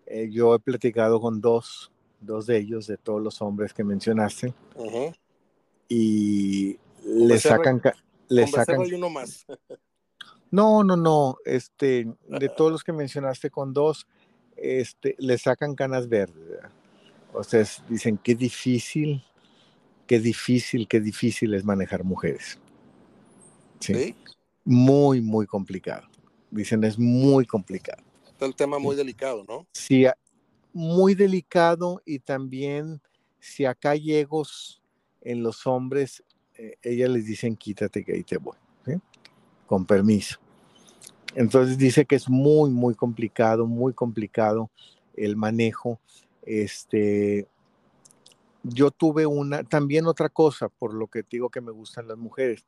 eh, 0.06 0.28
yo 0.30 0.54
he 0.54 0.58
platicado 0.58 1.20
con 1.20 1.40
dos, 1.40 1.90
dos 2.20 2.46
de 2.46 2.58
ellos, 2.58 2.86
de 2.86 2.98
todos 2.98 3.22
los 3.22 3.40
hombres 3.42 3.72
que 3.72 3.84
mencionaste, 3.84 4.54
y 5.88 6.78
le 7.04 7.38
sacan... 7.38 7.80
Le 8.28 8.46
sacan 8.46 8.80
uno 8.80 9.10
más. 9.10 9.46
no, 10.50 10.82
no, 10.82 10.96
no, 10.96 11.36
este, 11.44 12.06
de 12.28 12.48
todos 12.48 12.72
los 12.72 12.82
que 12.82 12.92
mencionaste 12.92 13.50
con 13.50 13.72
dos, 13.72 14.06
este, 14.56 15.14
le 15.18 15.36
sacan 15.38 15.74
canas 15.74 16.08
verdes. 16.08 16.60
O 17.32 17.42
sea, 17.42 17.64
dicen 17.88 18.18
qué 18.22 18.34
difícil, 18.34 19.22
qué 20.06 20.20
difícil, 20.20 20.86
qué 20.88 21.00
difícil 21.00 21.54
es 21.54 21.64
manejar 21.64 22.04
mujeres. 22.04 22.58
¿Sí? 23.80 24.14
Muy, 24.64 25.20
muy 25.20 25.46
complicado. 25.46 26.08
Dicen, 26.50 26.84
es 26.84 26.98
muy 26.98 27.44
complicado. 27.44 28.02
Está 28.26 28.46
el 28.46 28.54
tema 28.54 28.78
muy 28.78 28.96
delicado, 28.96 29.44
¿no? 29.46 29.66
Sí, 29.72 30.06
muy 30.72 31.14
delicado 31.14 32.00
y 32.04 32.20
también 32.20 33.02
si 33.40 33.64
acá 33.64 33.90
hay 33.90 34.14
egos 34.14 34.82
en 35.20 35.42
los 35.42 35.66
hombres, 35.66 36.22
eh, 36.56 36.76
ellas 36.82 37.10
les 37.10 37.26
dicen 37.26 37.56
quítate 37.56 38.04
que 38.04 38.12
ahí 38.12 38.22
te 38.22 38.38
voy, 38.38 38.56
con 39.66 39.84
permiso. 39.86 40.38
Entonces 41.34 41.78
dice 41.78 42.04
que 42.04 42.14
es 42.14 42.28
muy, 42.28 42.70
muy 42.70 42.94
complicado, 42.94 43.66
muy 43.66 43.92
complicado 43.92 44.70
el 45.16 45.36
manejo. 45.36 45.98
Este, 46.42 47.48
yo 48.62 48.90
tuve 48.90 49.26
una, 49.26 49.64
también 49.64 50.06
otra 50.06 50.28
cosa, 50.28 50.68
por 50.68 50.94
lo 50.94 51.06
que 51.08 51.24
digo 51.28 51.50
que 51.50 51.60
me 51.60 51.72
gustan 51.72 52.08
las 52.08 52.18
mujeres, 52.18 52.64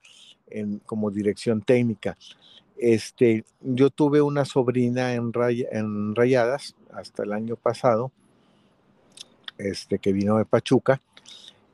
en, 0.49 0.79
como 0.81 1.11
dirección 1.11 1.63
técnica. 1.63 2.17
Este, 2.77 3.45
yo 3.63 3.91
tuve 3.91 4.21
una 4.21 4.45
sobrina 4.45 5.15
en, 5.15 5.33
en 5.73 6.15
Rayadas 6.15 6.75
hasta 6.93 7.23
el 7.23 7.33
año 7.33 7.57
pasado, 7.57 8.13
este, 9.59 9.99
que 9.99 10.13
vino 10.13 10.37
de 10.37 10.45
Pachuca, 10.45 11.01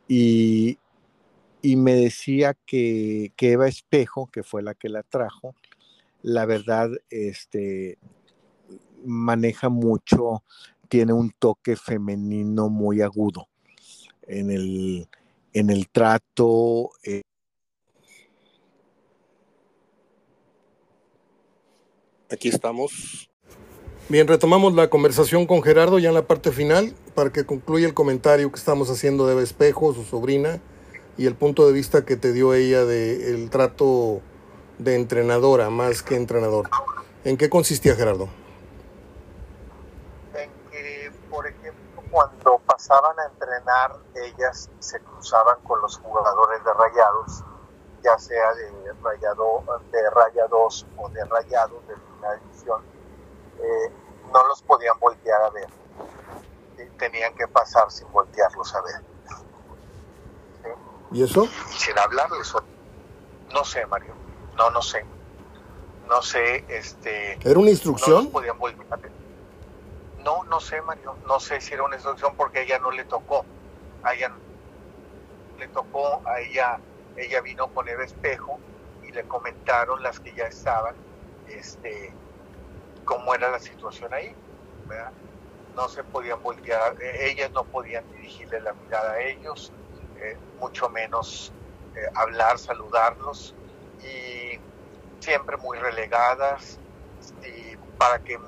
y, 0.07 0.79
y 1.63 1.77
me 1.77 1.95
decía 1.95 2.57
que, 2.67 3.33
que, 3.37 3.53
Eva 3.53 3.69
Espejo, 3.69 4.27
que 4.27 4.43
fue 4.43 4.63
la 4.63 4.75
que 4.75 4.89
la 4.89 5.05
trajo, 5.05 5.55
la 6.23 6.45
verdad, 6.45 6.91
este, 7.09 7.99
maneja 9.05 9.69
mucho, 9.69 10.43
tiene 10.89 11.13
un 11.13 11.31
toque 11.31 11.77
femenino 11.77 12.69
muy 12.69 13.01
agudo 13.01 13.49
en 14.27 14.51
el, 14.51 15.09
en 15.53 15.71
el 15.71 15.89
trato. 15.89 16.91
Eh. 17.05 17.23
Aquí 22.31 22.49
estamos. 22.49 23.29
Bien, 24.09 24.27
retomamos 24.27 24.75
la 24.75 24.91
conversación 24.91 25.47
con 25.47 25.63
Gerardo 25.63 25.99
ya 25.99 26.09
en 26.09 26.15
la 26.15 26.27
parte 26.27 26.51
final 26.51 26.95
para 27.15 27.33
que 27.33 27.47
concluya 27.47 27.87
el 27.87 27.95
comentario 27.95 28.51
que 28.51 28.59
estamos 28.59 28.91
haciendo 28.91 29.27
de 29.27 29.33
Eva 29.33 29.43
Espejo, 29.43 29.95
su 29.95 30.05
sobrina, 30.05 30.61
y 31.17 31.27
el 31.27 31.35
punto 31.35 31.67
de 31.67 31.73
vista 31.73 32.05
que 32.05 32.17
te 32.17 32.33
dio 32.33 32.55
ella 32.55 32.85
del 32.85 33.51
trato 33.51 34.21
de 34.79 34.97
entrenadora 34.97 35.71
más 35.71 36.03
que 36.03 36.17
entrenador. 36.17 36.69
¿En 37.25 37.37
qué 37.37 37.49
consistía 37.49 37.95
Gerardo? 37.95 38.29
En 40.35 40.51
que, 40.71 41.13
por 41.31 41.47
ejemplo, 41.47 42.03
cuando 42.11 42.59
pasaban 42.67 43.19
a 43.21 43.27
entrenar, 43.27 43.97
ellas 44.15 44.71
se 44.81 45.01
cruzaban 45.01 45.59
con 45.63 45.81
los 45.81 45.99
jugadores 45.99 46.65
de 46.65 46.73
rayados, 46.73 47.45
ya 48.03 48.19
sea 48.19 48.55
de, 48.55 48.93
rayado, 49.03 49.63
de 49.93 50.11
rayados 50.11 50.87
o 50.97 51.09
de 51.11 51.25
rayados 51.25 51.87
de 51.87 51.95
primera 51.95 52.35
división, 52.37 52.83
eh, 53.61 53.93
no 54.33 54.47
los 54.49 54.63
podían 54.63 54.99
voltear 54.99 55.43
a 55.43 55.51
ver. 55.51 55.69
Tenían 56.99 57.35
que 57.35 57.47
pasar 57.47 57.91
sin 57.91 58.11
voltearlos 58.11 58.75
a 58.75 58.81
ver. 58.83 59.12
¿Y 61.13 61.23
eso? 61.23 61.47
sin 61.71 61.99
hablarles. 61.99 62.55
No 63.53 63.65
sé, 63.65 63.87
Mario. 63.87 64.15
No, 64.57 64.71
no 64.71 64.83
sé. 64.83 65.05
No 66.09 66.23
sé, 66.23 66.65
este... 66.69 67.39
¿Era 67.49 67.59
una 67.59 67.71
instrucción? 67.71 68.25
No 68.25 68.31
podían 68.31 68.57
No, 70.25 70.45
no 70.45 70.61
sé, 70.61 70.81
Mario. 70.83 71.17
No 71.27 71.41
sé 71.41 71.61
si 71.61 71.75
era 71.75 71.85
una 71.85 71.97
instrucción 71.97 72.35
porque 72.37 72.61
a 72.61 72.63
ella 72.63 72.79
no 72.79 72.91
le 72.91 73.05
tocó. 73.05 73.45
A 74.03 74.15
ella 74.15 74.33
le 75.59 75.69
tocó, 75.69 76.23
a 76.27 76.41
ella, 76.41 76.81
ella 77.17 77.41
vino 77.41 77.69
con 77.69 77.89
el 77.89 78.01
espejo 78.01 78.59
y 79.03 79.13
le 79.13 79.23
comentaron 79.25 80.03
las 80.03 80.19
que 80.19 80.35
ya 80.35 80.47
estaban, 80.47 80.95
este, 81.49 82.13
cómo 83.05 83.35
era 83.35 83.51
la 83.51 83.61
situación 83.61 84.13
ahí, 84.13 84.35
No 85.77 85.89
se 85.89 86.05
podían 86.05 86.43
voltear, 86.43 87.01
e, 87.01 87.31
ellas 87.31 87.51
no 87.53 87.65
podían 87.65 88.05
dirigirle 88.13 88.61
la 88.61 88.73
mirada 88.73 89.13
a 89.13 89.21
ellos, 89.21 89.73
eh, 90.23 90.39
mucho 90.59 90.89
menos 90.89 91.53
eh, 91.97 92.01
hablar, 92.15 92.59
saludarlos 92.59 93.55
y 93.99 94.59
siempre 95.21 95.57
muy 95.57 95.79
relegadas 95.79 96.79
y 97.45 97.77
para 97.99 98.19
que 98.21 98.39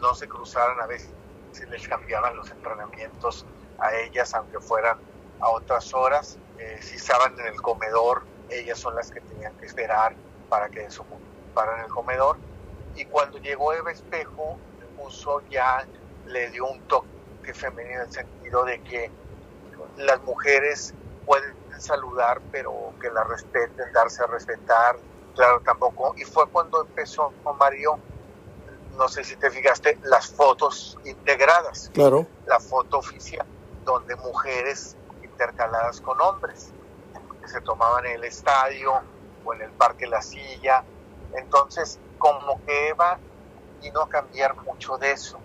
no 0.00 0.14
se 0.14 0.28
cruzaran 0.28 0.80
a 0.80 0.86
veces 0.86 1.10
se 1.52 1.66
les 1.66 1.86
cambiaban 1.86 2.36
los 2.36 2.50
entrenamientos 2.50 3.46
a 3.78 3.94
ellas 3.94 4.34
aunque 4.34 4.60
fueran 4.60 4.98
a 5.40 5.48
otras 5.50 5.92
horas. 5.94 6.38
Eh, 6.58 6.78
si 6.80 6.96
estaban 6.96 7.38
en 7.38 7.46
el 7.46 7.60
comedor 7.60 8.24
ellas 8.48 8.78
son 8.78 8.94
las 8.94 9.10
que 9.10 9.20
tenían 9.20 9.56
que 9.58 9.66
esperar 9.66 10.14
para 10.48 10.68
que 10.68 10.88
se 10.90 11.00
ocuparan 11.00 11.84
el 11.84 11.90
comedor. 11.90 12.38
Y 12.94 13.04
cuando 13.06 13.38
llegó 13.38 13.72
Eva 13.72 13.90
Espejo 13.90 14.58
puso 14.96 15.40
ya 15.48 15.86
le 16.26 16.50
dio 16.50 16.66
un 16.66 16.80
toque 16.86 17.52
femenino 17.52 17.96
en 17.96 18.06
el 18.06 18.12
sentido 18.12 18.64
de 18.64 18.80
que 18.82 19.10
las 19.96 20.22
mujeres 20.22 20.94
pueden 21.26 21.54
saludar, 21.78 22.40
pero 22.50 22.92
que 23.00 23.10
la 23.10 23.24
respeten, 23.24 23.92
darse 23.92 24.22
a 24.22 24.26
respetar, 24.26 24.96
claro, 25.34 25.60
tampoco. 25.60 26.14
Y 26.16 26.24
fue 26.24 26.48
cuando 26.48 26.82
empezó 26.82 27.32
con 27.42 27.58
Mario, 27.58 27.98
no 28.96 29.08
sé 29.08 29.24
si 29.24 29.36
te 29.36 29.50
fijaste, 29.50 29.98
las 30.04 30.28
fotos 30.28 30.98
integradas. 31.04 31.90
Claro. 31.92 32.26
La 32.46 32.60
foto 32.60 32.98
oficial, 32.98 33.46
donde 33.84 34.16
mujeres 34.16 34.96
intercaladas 35.22 36.00
con 36.00 36.20
hombres, 36.20 36.72
que 37.40 37.48
se 37.48 37.60
tomaban 37.60 38.06
en 38.06 38.12
el 38.12 38.24
estadio 38.24 38.92
o 39.44 39.54
en 39.54 39.62
el 39.62 39.70
Parque 39.72 40.06
La 40.06 40.22
Silla. 40.22 40.84
Entonces, 41.36 41.98
como 42.18 42.64
que 42.64 42.88
Eva 42.88 43.18
vino 43.82 44.00
a 44.00 44.08
cambiar 44.08 44.56
mucho 44.62 44.96
de 44.96 45.12
eso, 45.12 45.38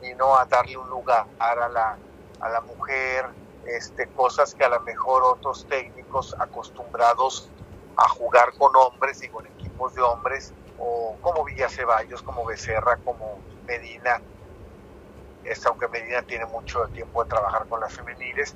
vino 0.00 0.36
a 0.36 0.44
darle 0.46 0.76
un 0.76 0.88
lugar 0.88 1.26
a 1.38 1.68
la, 1.68 1.96
a 2.40 2.48
la 2.48 2.60
mujer, 2.62 3.26
este, 3.68 4.06
cosas 4.08 4.54
que 4.54 4.64
a 4.64 4.68
lo 4.68 4.80
mejor 4.80 5.22
otros 5.24 5.66
técnicos 5.68 6.34
acostumbrados 6.38 7.50
a 7.96 8.08
jugar 8.08 8.52
con 8.58 8.74
hombres 8.76 9.22
y 9.22 9.28
con 9.28 9.46
equipos 9.46 9.94
de 9.94 10.02
hombres, 10.02 10.52
o 10.78 11.16
como 11.22 11.44
Villa 11.44 11.68
Ceballos, 11.68 12.22
como 12.22 12.44
Becerra, 12.44 12.98
como 12.98 13.38
Medina, 13.66 14.20
este, 15.44 15.68
aunque 15.68 15.88
Medina 15.88 16.22
tiene 16.22 16.46
mucho 16.46 16.86
tiempo 16.88 17.22
de 17.22 17.30
trabajar 17.30 17.66
con 17.68 17.80
las 17.80 17.94
femeniles, 17.94 18.54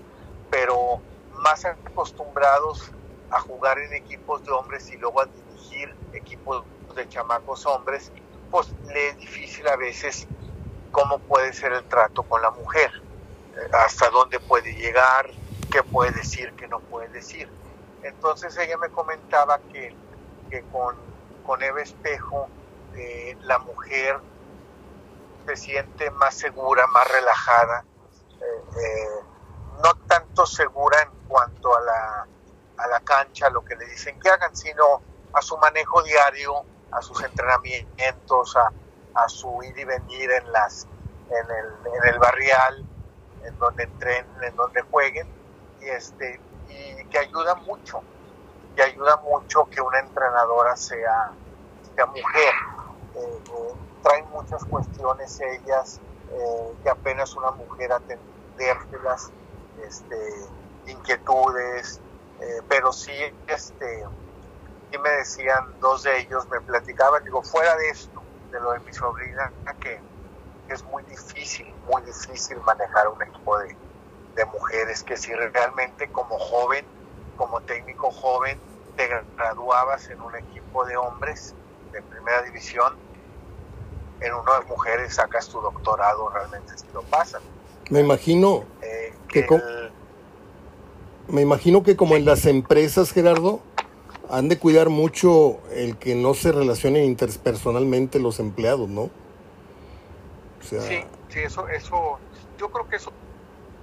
pero 0.50 1.00
más 1.38 1.64
acostumbrados 1.64 2.92
a 3.30 3.40
jugar 3.40 3.78
en 3.78 3.94
equipos 3.94 4.44
de 4.44 4.52
hombres 4.52 4.90
y 4.92 4.96
luego 4.98 5.20
a 5.20 5.26
dirigir 5.26 5.94
equipos 6.12 6.64
de 6.94 7.08
chamacos 7.08 7.64
hombres, 7.66 8.12
pues 8.50 8.74
le 8.92 9.08
es 9.08 9.16
difícil 9.18 9.66
a 9.68 9.76
veces 9.76 10.26
cómo 10.90 11.18
puede 11.20 11.52
ser 11.52 11.72
el 11.72 11.84
trato 11.84 12.24
con 12.24 12.42
la 12.42 12.50
mujer 12.50 12.90
hasta 13.72 14.11
dónde 14.11 14.40
puede 14.40 14.74
llegar, 14.74 15.30
qué 15.70 15.82
puede 15.82 16.12
decir, 16.12 16.53
qué 16.57 16.68
no 16.68 16.80
puede 16.80 17.09
decir. 17.09 17.48
Entonces 18.03 18.57
ella 18.57 18.76
me 18.78 18.88
comentaba 18.88 19.59
que, 19.72 19.94
con, 20.72 20.96
con 21.44 21.62
Eva 21.62 21.80
Espejo 21.80 22.48
eh, 22.94 23.36
la 23.42 23.59
mujer 23.59 24.18
se 25.46 25.57
siente 25.57 26.11
más 26.12 26.34
segura, 26.34 26.86
más 26.88 27.09
relajada, 27.09 27.84
eh, 28.40 28.78
eh, 28.82 29.24
no 29.82 29.94
tanto 30.07 30.46
segura 30.46 31.03
en 31.03 31.28
cuanto 31.28 31.76
a 31.76 31.80
la, 31.80 32.26
a 32.78 32.88
la 32.88 33.01
cancha, 33.01 33.51
lo 33.51 33.64
que 33.64 33.76
le 33.76 33.86
dicen 33.86 34.18
que 34.20 34.30
hagan, 34.30 34.57
sino 34.57 35.03
a 35.32 35.42
su 35.42 35.57
manejo 35.59 36.03
diario, 36.03 36.64
a 36.90 37.01
sus 37.03 37.22
entrenamientos, 37.22 38.57
a, 38.57 38.72
a 39.14 39.28
su 39.28 39.62
ir 39.62 39.78
y 39.78 39.84
venir 39.84 40.30
en, 40.30 40.53
las, 40.53 40.86
en, 41.30 41.51
el, 41.51 41.94
en 41.94 42.14
el 42.14 42.18
barrial, 42.18 42.84
en 43.45 43.59
donde 43.59 43.84
entrenen, 43.84 44.43
en 44.43 44.57
donde 44.57 44.82
jueguen, 44.82 45.28
y, 45.80 45.88
este, 45.88 46.41
y 46.68 47.05
que 47.09 47.18
ayuda 47.18 47.55
mucho, 47.57 48.03
que 48.76 48.82
ayuda 48.82 49.16
mucho 49.18 49.68
que 49.70 49.80
una 49.80 49.99
entrenadora 50.01 50.76
sea, 50.76 51.32
sea 51.95 52.07
mujer. 52.07 52.55
Eh, 53.16 53.43
eh, 53.53 53.74
traen 54.03 54.28
muchas 54.30 54.64
cuestiones 54.64 55.41
ellas 55.41 56.01
eh, 56.30 56.74
que 56.82 56.91
apenas 56.91 57.34
una 57.34 57.51
mujer 57.51 57.93
atendérselas, 57.93 59.30
este, 59.84 60.16
inquietudes, 60.86 62.01
pero 62.68 62.91
sí, 62.91 63.12
este, 63.49 64.03
y 64.93 64.99
me 64.99 65.11
decían 65.11 65.78
dos 65.78 66.05
de 66.05 66.20
ellos, 66.20 66.49
me 66.49 66.61
platicaban, 66.62 67.22
digo, 67.22 67.43
fuera 67.43 67.76
de 67.76 67.91
esto, 67.91 68.22
de 68.51 68.61
lo 68.61 68.72
de 68.72 68.80
mi 68.80 68.93
sobrina, 68.95 69.53
que 69.78 70.01
es 70.71 70.85
muy 70.85 71.03
difícil, 71.05 71.66
muy 71.91 72.03
difícil 72.03 72.59
manejar 72.64 73.09
un 73.09 73.23
equipo 73.23 73.59
de, 73.59 73.77
mujeres, 74.55 75.03
que 75.03 75.18
si 75.18 75.35
realmente 75.35 76.09
como 76.09 76.39
joven, 76.39 76.87
como 77.37 77.61
técnico 77.61 78.11
joven, 78.11 78.59
te 78.97 79.07
graduabas 79.37 80.09
en 80.09 80.18
un 80.23 80.35
equipo 80.35 80.87
de 80.87 80.97
hombres 80.97 81.55
de 81.93 82.01
primera 82.01 82.41
división, 82.43 82.95
en 84.21 84.33
una 84.33 84.61
de 84.61 84.64
mujeres 84.64 85.16
sacas 85.16 85.47
tu 85.49 85.61
doctorado, 85.61 86.31
realmente 86.31 86.73
si 86.79 86.87
lo 86.95 87.03
pasan. 87.03 87.43
Me 87.91 88.01
imagino 88.01 88.64
eh, 88.81 89.12
que... 89.29 89.47
me 91.29 91.43
imagino 91.43 91.83
que 91.83 91.97
como 91.97 92.16
en 92.16 92.25
las 92.25 92.47
empresas, 92.47 93.12
Gerardo, 93.12 93.61
han 94.31 94.49
de 94.49 94.59
cuidar 94.59 94.89
mucho 94.89 95.59
el 95.71 95.99
que 95.99 96.14
no 96.14 96.33
se 96.33 96.53
relacionen 96.53 97.05
interpersonalmente 97.05 98.21
los 98.21 98.41
empleados, 98.41 98.89
¿no? 98.89 99.11
Sí, 100.61 101.04
sí, 101.28 101.40
eso, 101.40 101.68
eso, 101.68 102.18
yo 102.58 102.70
creo 102.70 102.88
que 102.88 102.96
eso 102.96 103.12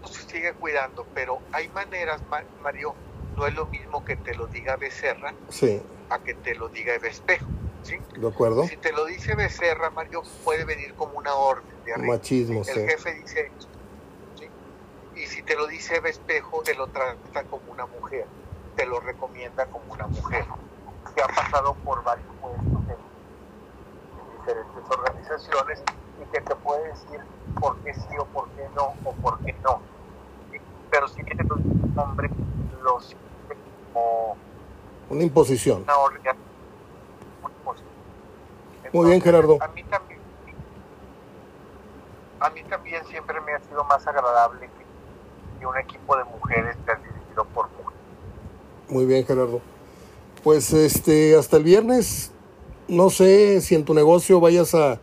se 0.06 0.22
sigue 0.30 0.54
cuidando, 0.54 1.06
pero 1.14 1.40
hay 1.52 1.68
maneras, 1.70 2.22
Mario, 2.62 2.96
no 3.36 3.46
es 3.46 3.54
lo 3.56 3.66
mismo 3.68 4.06
que 4.06 4.16
te 4.16 4.36
lo 4.36 4.48
diga 4.48 4.76
Becerra 4.78 5.34
sí. 5.50 5.82
a 6.10 6.20
que 6.20 6.34
te 6.34 6.56
lo 6.56 6.70
diga 6.70 6.96
Espejo. 6.96 7.48
¿sí? 7.84 7.98
¿De 8.18 8.28
acuerdo? 8.28 8.64
Si 8.68 8.78
te 8.78 8.92
lo 8.92 9.06
dice 9.06 9.36
Becerra, 9.36 9.90
Mario, 9.90 10.24
puede 10.44 10.66
venir 10.66 10.94
como 10.96 11.18
una 11.18 11.34
orden 11.34 11.76
de 11.86 11.94
arriba. 11.94 12.16
Machismo, 12.16 12.62
El 12.62 12.90
jefe 12.90 13.14
dice 13.16 13.52
¿sí? 14.36 14.50
Y 15.16 15.26
si 15.26 15.42
te 15.44 15.56
lo 15.56 15.68
dice 15.68 16.02
Espejo, 16.04 16.62
te 16.64 16.76
lo 16.76 16.88
trata 16.88 17.44
como 17.50 17.72
una 17.72 17.86
mujer, 17.86 18.26
te 18.76 18.86
lo 18.86 19.00
recomienda 19.00 19.66
como 19.68 19.94
una 19.94 20.08
mujer. 20.08 20.46
Que 21.16 21.22
ha 21.22 21.28
pasado 21.28 21.74
por 21.84 22.04
varios 22.04 22.28
puestos 22.42 22.64
en 22.66 24.38
diferentes 24.38 24.84
organizaciones 24.90 25.84
y 26.22 26.26
que 26.32 26.42
te 26.42 26.56
puede 26.56 26.88
decir 26.88 27.20
por 27.60 27.78
qué 27.78 27.94
sí 27.94 28.18
o 28.20 28.26
por 28.26 28.50
qué 28.50 28.68
no 28.76 28.94
o 29.04 29.12
por 29.14 29.40
qué 29.40 29.56
no. 29.64 29.82
Pero 30.90 31.08
si 31.08 31.22
viene 31.24 31.44
un 31.44 31.94
hombre, 31.98 32.30
los 32.84 33.16
como 33.94 34.38
Una 35.10 35.24
imposición. 35.24 35.84
Una 35.84 35.98
orden, 35.98 36.22
Muy 38.94 39.10
bien, 39.10 39.22
Gerardo. 39.22 39.58
A 39.62 39.68
mí 39.68 39.84
también, 39.84 40.20
a 42.40 42.50
mí 42.50 42.64
también 42.64 43.06
siempre 43.06 43.40
me 43.42 43.54
ha 43.54 43.60
sido 43.60 43.84
más 43.84 44.06
agradable 44.08 44.70
que, 45.60 45.66
un 45.66 45.78
equipo 45.78 46.16
de 46.16 46.24
mujeres 46.24 46.78
esté 46.78 46.96
dirigido 46.96 47.46
por 47.54 47.70
mujeres. 47.72 48.00
Muy 48.90 49.06
bien, 49.06 49.26
Gerardo. 49.26 49.60
Pues 50.44 50.72
este, 50.72 51.36
hasta 51.36 51.58
el 51.58 51.64
viernes, 51.64 52.32
no 52.88 53.10
sé 53.10 53.60
si 53.62 53.76
en 53.76 53.84
tu 53.84 53.94
negocio 53.94 54.40
vayas 54.40 54.74
a... 54.76 55.00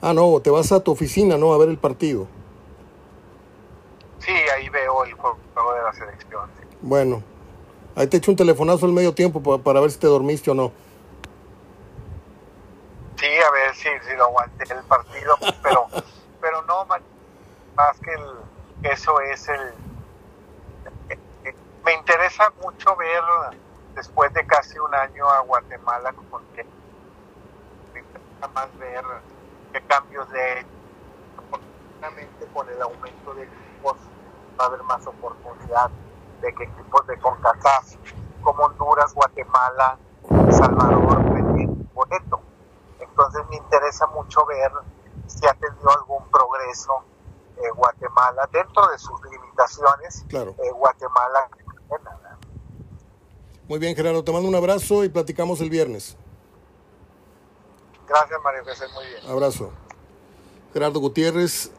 Ah, 0.00 0.14
no, 0.14 0.40
te 0.40 0.50
vas 0.50 0.70
a 0.70 0.80
tu 0.80 0.92
oficina, 0.92 1.36
¿no? 1.36 1.52
A 1.52 1.58
ver 1.58 1.68
el 1.68 1.78
partido. 1.78 2.28
Sí, 4.20 4.32
ahí 4.32 4.68
veo 4.68 5.04
el 5.04 5.12
juego 5.14 5.38
de 5.74 5.82
la 5.82 5.92
selección. 5.92 6.48
Bueno, 6.80 7.22
ahí 7.96 8.06
te 8.06 8.18
echo 8.18 8.30
un 8.30 8.36
telefonazo 8.36 8.86
al 8.86 8.92
medio 8.92 9.12
tiempo 9.12 9.42
para, 9.42 9.58
para 9.58 9.80
ver 9.80 9.90
si 9.90 9.98
te 9.98 10.06
dormiste 10.06 10.50
o 10.50 10.54
no. 10.54 10.72
Sí, 13.16 13.26
a 13.26 13.50
ver 13.50 13.74
si, 13.74 13.88
si 14.08 14.16
lo 14.16 14.24
aguanté 14.24 14.72
el 14.72 14.82
partido, 14.84 15.36
pero, 15.62 15.86
pero 16.40 16.62
no, 16.62 16.84
más, 16.84 17.98
que 18.00 18.12
el, 18.12 18.92
eso 18.92 19.20
es 19.20 19.48
el... 19.48 19.72
Me 21.84 21.94
interesa 21.94 22.52
mucho 22.62 22.94
ver, 22.96 23.22
después 23.96 24.32
de 24.34 24.46
casi 24.46 24.78
un 24.78 24.94
año, 24.94 25.28
a 25.28 25.40
Guatemala, 25.40 26.14
porque 26.30 26.64
me 27.94 28.00
interesa 28.00 28.48
más 28.54 28.78
ver 28.78 29.04
qué 29.72 29.80
cambios 29.82 30.28
de 30.30 30.66
con 32.54 32.68
el 32.68 32.80
aumento 32.80 33.34
de 33.34 33.44
equipos 33.44 33.96
va 34.58 34.64
a 34.64 34.68
haber 34.68 34.82
más 34.84 35.06
oportunidad 35.06 35.90
de 36.40 36.54
que 36.54 36.64
equipos 36.64 37.06
de 37.06 37.18
CONCACAF 37.18 37.94
como 38.42 38.64
Honduras, 38.64 39.14
Guatemala, 39.14 39.98
Salvador 40.50 41.18
un 41.18 41.88
boleto. 41.94 42.40
Entonces 43.00 43.42
me 43.50 43.56
interesa 43.56 44.06
mucho 44.08 44.44
ver 44.46 44.72
si 45.26 45.46
ha 45.46 45.54
tenido 45.54 45.90
algún 45.90 46.24
progreso 46.30 47.02
eh, 47.56 47.70
Guatemala 47.74 48.48
dentro 48.52 48.86
de 48.88 48.98
sus 48.98 49.20
limitaciones. 49.30 50.24
Claro. 50.28 50.54
Eh, 50.62 50.70
Guatemala. 50.72 51.48
Muy 53.68 53.78
bien, 53.78 53.94
Gerardo, 53.94 54.24
te 54.24 54.32
mando 54.32 54.48
un 54.48 54.54
abrazo 54.54 55.04
y 55.04 55.10
platicamos 55.10 55.60
el 55.60 55.68
viernes. 55.68 56.16
Gracias, 58.08 58.38
María 58.42 58.62
José, 58.64 58.84
muy 58.94 59.06
bien. 59.06 59.30
Abrazo. 59.30 59.70
Gerardo 60.72 61.00
Gutiérrez, 61.00 61.70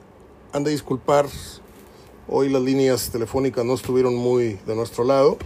han 0.54 0.64
de 0.64 0.72
disculpar, 0.72 1.28
hoy 2.28 2.50
las 2.50 2.62
líneas 2.62 3.10
telefónicas 3.12 3.66
no 3.66 3.74
estuvieron 3.74 4.16
muy 4.16 4.54
de 4.66 4.76
nuestro 4.76 5.04
lado 5.04 5.38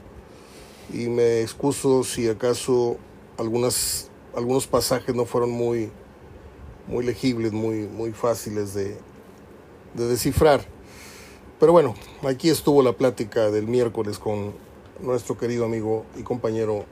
y 0.91 1.07
me 1.07 1.41
excuso 1.41 2.03
si 2.03 2.27
acaso 2.27 2.97
algunas 3.37 4.09
algunos 4.35 4.67
pasajes 4.67 5.13
no 5.15 5.25
fueron 5.25 5.51
muy, 5.51 5.91
muy 6.87 7.05
legibles, 7.05 7.51
muy, 7.51 7.87
muy 7.87 8.11
fáciles 8.11 8.73
de, 8.73 8.97
de 9.93 10.07
descifrar. 10.07 10.65
Pero 11.59 11.71
bueno, 11.71 11.95
aquí 12.23 12.49
estuvo 12.49 12.81
la 12.81 12.93
plática 12.93 13.51
del 13.51 13.67
miércoles 13.67 14.19
con 14.19 14.53
nuestro 14.99 15.37
querido 15.37 15.65
amigo 15.65 16.05
y 16.17 16.23
compañero 16.23 16.85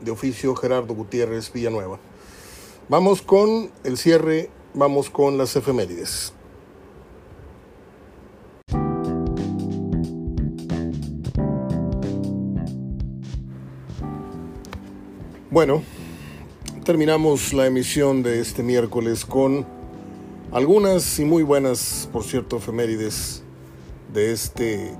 de 0.00 0.10
oficio 0.10 0.54
Gerardo 0.56 0.94
Gutiérrez 0.94 1.52
Villanueva. 1.52 1.98
Vamos 2.86 3.22
con 3.22 3.70
el 3.82 3.96
cierre, 3.96 4.50
vamos 4.74 5.08
con 5.08 5.38
las 5.38 5.56
efemérides. 5.56 6.34
Bueno, 15.50 15.82
terminamos 16.84 17.54
la 17.54 17.66
emisión 17.66 18.22
de 18.22 18.40
este 18.40 18.62
miércoles 18.62 19.24
con 19.24 19.64
algunas 20.52 21.18
y 21.18 21.24
muy 21.24 21.42
buenas, 21.42 22.10
por 22.12 22.22
cierto, 22.22 22.58
efemérides 22.58 23.42
de 24.12 24.30
este 24.30 24.94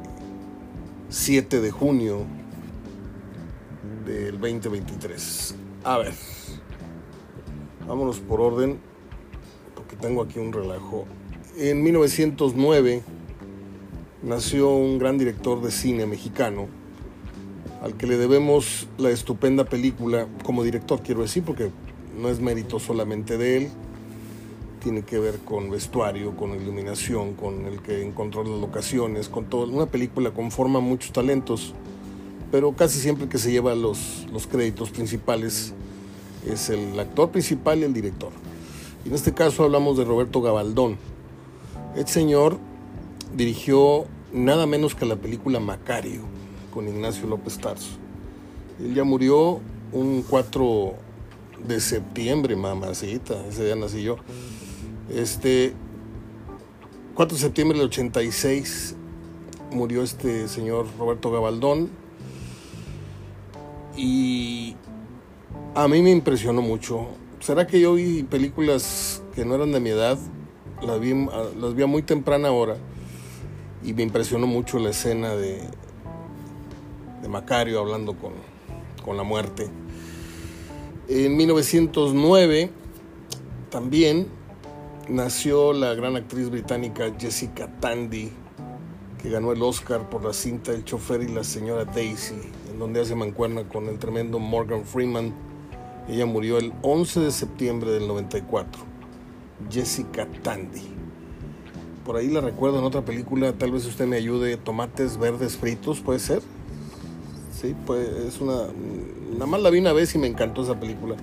7 1.10 1.60
de 1.60 1.70
junio 1.70 2.24
del 4.06 4.40
2023. 4.40 5.54
A 5.84 5.98
ver, 5.98 6.14
vámonos 7.86 8.20
por 8.20 8.40
orden, 8.40 8.78
porque 9.74 9.96
tengo 9.96 10.22
aquí 10.22 10.38
un 10.38 10.52
relajo. 10.52 11.06
En 11.56 11.82
1909 11.82 13.02
nació 14.22 14.70
un 14.70 14.98
gran 14.98 15.18
director 15.18 15.60
de 15.62 15.70
cine 15.70 16.06
mexicano, 16.06 16.66
al 17.82 17.96
que 17.96 18.06
le 18.06 18.16
debemos 18.16 18.88
la 18.96 19.10
estupenda 19.10 19.64
película, 19.64 20.26
como 20.42 20.64
director 20.64 21.02
quiero 21.02 21.22
decir, 21.22 21.42
porque 21.42 21.70
no 22.18 22.28
es 22.28 22.40
mérito 22.40 22.78
solamente 22.78 23.36
de 23.36 23.56
él, 23.58 23.68
tiene 24.82 25.02
que 25.02 25.18
ver 25.18 25.38
con 25.38 25.70
vestuario, 25.70 26.36
con 26.36 26.54
iluminación, 26.54 27.34
con 27.34 27.66
el 27.66 27.80
que 27.80 28.02
encontró 28.02 28.44
las 28.44 28.60
locaciones, 28.60 29.28
con 29.28 29.46
todo. 29.46 29.66
Una 29.66 29.86
película 29.86 30.30
conforma 30.30 30.80
muchos 30.80 31.12
talentos, 31.12 31.74
pero 32.52 32.72
casi 32.72 32.98
siempre 32.98 33.28
que 33.28 33.38
se 33.38 33.50
lleva 33.50 33.74
los, 33.74 34.26
los 34.32 34.46
créditos 34.46 34.90
principales 34.90 35.74
es 36.46 36.70
el 36.70 36.98
actor 36.98 37.30
principal 37.30 37.80
y 37.80 37.84
el 37.84 37.92
director. 37.92 38.30
Y 39.04 39.08
en 39.08 39.14
este 39.14 39.34
caso 39.34 39.64
hablamos 39.64 39.96
de 39.96 40.04
Roberto 40.04 40.40
Gabaldón. 40.40 40.96
El 41.96 42.06
señor 42.06 42.58
dirigió 43.34 44.06
nada 44.32 44.66
menos 44.66 44.94
que 44.94 45.06
la 45.06 45.16
película 45.16 45.60
Macario 45.60 46.22
con 46.72 46.88
Ignacio 46.88 47.26
López 47.26 47.58
Tarso. 47.58 47.90
Él 48.80 48.94
ya 48.94 49.04
murió 49.04 49.60
un 49.92 50.24
4 50.28 50.94
de 51.66 51.80
septiembre, 51.80 52.56
mamacita, 52.56 53.46
ese 53.46 53.64
día 53.64 53.76
nací 53.76 54.02
yo. 54.02 54.16
Este 55.08 55.72
4 57.14 57.36
de 57.36 57.42
septiembre 57.42 57.78
del 57.78 57.86
86 57.88 58.96
murió 59.70 60.02
este 60.02 60.48
señor 60.48 60.86
Roberto 60.98 61.30
Gabaldón 61.30 61.90
y 63.96 64.74
a 65.74 65.88
mí 65.88 66.02
me 66.02 66.10
impresionó 66.10 66.62
mucho. 66.62 67.08
¿Será 67.40 67.66
que 67.66 67.80
yo 67.80 67.94
vi 67.94 68.22
películas 68.22 69.22
que 69.34 69.44
no 69.44 69.56
eran 69.56 69.72
de 69.72 69.80
mi 69.80 69.90
edad? 69.90 70.18
Las 70.82 71.00
vi, 71.00 71.14
las 71.60 71.74
vi 71.74 71.82
a 71.82 71.86
muy 71.86 72.02
temprana 72.02 72.52
hora 72.52 72.76
y 73.82 73.92
me 73.92 74.02
impresionó 74.02 74.46
mucho 74.46 74.78
la 74.78 74.90
escena 74.90 75.34
de, 75.34 75.60
de 77.22 77.28
Macario 77.28 77.80
hablando 77.80 78.16
con, 78.16 78.32
con 79.04 79.16
la 79.16 79.24
muerte. 79.24 79.68
En 81.08 81.36
1909 81.36 82.70
también 83.70 84.28
nació 85.08 85.72
la 85.72 85.94
gran 85.94 86.16
actriz 86.16 86.48
británica 86.50 87.12
Jessica 87.18 87.68
Tandy, 87.80 88.30
que 89.20 89.28
ganó 89.28 89.52
el 89.52 89.62
Oscar 89.62 90.08
por 90.08 90.24
la 90.24 90.32
cinta 90.32 90.72
El 90.72 90.84
chofer 90.84 91.22
y 91.22 91.28
la 91.28 91.44
señora 91.44 91.84
Daisy, 91.84 92.36
en 92.70 92.78
donde 92.78 93.00
hace 93.00 93.14
mancuerna 93.14 93.68
con 93.68 93.88
el 93.88 93.98
tremendo 93.98 94.38
Morgan 94.38 94.84
Freeman. 94.84 95.53
Ella 96.08 96.26
murió 96.26 96.58
el 96.58 96.72
11 96.82 97.20
de 97.20 97.30
septiembre 97.30 97.90
del 97.90 98.06
94. 98.06 98.82
Jessica 99.70 100.28
Tandy. 100.42 100.82
Por 102.04 102.16
ahí 102.16 102.28
la 102.28 102.40
recuerdo 102.40 102.78
en 102.78 102.84
otra 102.84 103.02
película, 103.02 103.52
tal 103.54 103.72
vez 103.72 103.86
usted 103.86 104.06
me 104.06 104.16
ayude, 104.16 104.56
Tomates 104.58 105.16
Verdes 105.16 105.56
Fritos, 105.56 106.00
¿puede 106.00 106.18
ser? 106.18 106.42
Sí, 107.58 107.74
pues 107.86 108.06
es 108.08 108.40
una... 108.40 108.66
Nada 109.32 109.46
más 109.46 109.62
la 109.62 109.70
vi 109.70 109.78
una 109.78 109.92
vez 109.92 110.14
y 110.14 110.18
me 110.18 110.26
encantó 110.26 110.62
esa 110.62 110.78
película. 110.78 111.16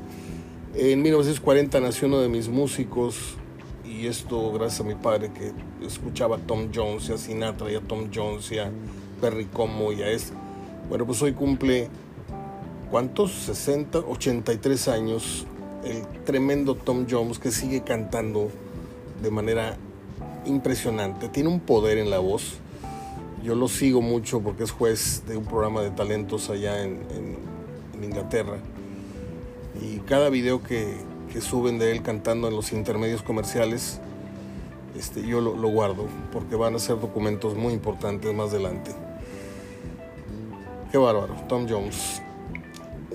En 0.74 1.02
1940 1.04 1.80
nació 1.82 2.08
uno 2.08 2.20
de 2.20 2.30
mis 2.30 2.50
músicos, 2.50 3.38
y 3.86 4.08
esto 4.08 4.52
gracias 4.54 4.82
a 4.82 4.84
mi 4.84 4.96
padre 4.96 5.32
que 5.32 5.52
escuchaba 5.86 6.38
a 6.38 6.40
Tom 6.40 6.70
Jones 6.74 7.10
y 7.10 7.14
a 7.14 7.18
Sinatra 7.18 7.72
y 7.72 7.76
a 7.76 7.82
Tom 7.82 8.10
Jones 8.14 8.52
y 8.52 8.58
a 8.58 8.72
Perry 9.20 9.46
Como 9.46 9.92
y 9.92 10.02
a 10.02 10.10
este. 10.10 10.34
Bueno, 10.90 11.06
pues 11.06 11.22
hoy 11.22 11.34
cumple, 11.34 11.90
¿cuántos? 12.92 13.32
60, 13.32 14.00
83 14.00 14.88
años 14.90 15.48
el 15.84 16.06
tremendo 16.26 16.76
Tom 16.76 17.08
Jones 17.10 17.40
que 17.40 17.50
sigue 17.50 17.82
cantando 17.82 18.52
de 19.24 19.32
manera 19.32 19.78
impresionante. 20.46 21.30
Tiene 21.30 21.50
un 21.50 21.60
poder 21.60 21.98
en 21.98 22.12
la 22.12 22.20
voz 22.20 22.62
yo 23.44 23.56
lo 23.56 23.68
sigo 23.68 24.02
mucho 24.02 24.42
porque 24.42 24.64
es 24.64 24.72
juez 24.72 25.24
de 25.28 25.36
un 25.36 25.46
programa 25.46 25.82
de 25.82 25.90
talentos 25.92 26.50
allá 26.50 26.84
en, 26.84 27.52
Inglaterra. 28.02 28.58
Y 29.80 30.00
cada 30.00 30.30
video 30.30 30.64
que, 30.64 30.96
suben 31.40 31.78
de 31.78 31.92
él 31.92 32.02
cantando 32.02 32.48
en 32.48 32.56
los 32.56 32.74
intermedios 32.74 33.22
comerciales, 33.22 34.00
este, 34.98 35.26
yo 35.26 35.40
lo, 35.40 35.68
guardo 35.68 36.08
porque 36.34 36.56
van 36.56 36.76
a 36.76 36.80
ser 36.80 37.00
documentos 37.00 37.56
muy 37.56 37.74
importantes 37.74 38.34
más 38.34 38.50
adelante. 38.50 38.92
Qué 40.92 40.98
bárbaro, 40.98 41.36
Tom 41.48 41.68
Jones, 41.70 42.22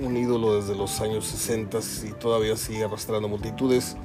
un 0.01 0.17
ídolo 0.17 0.61
desde 0.61 0.75
los 0.75 1.01
años 1.01 1.27
60 1.27 1.79
y 2.09 2.13
todavía 2.13 2.57
sigue 2.57 2.85
arrastrando 2.85 3.29
multitudes. 3.29 3.97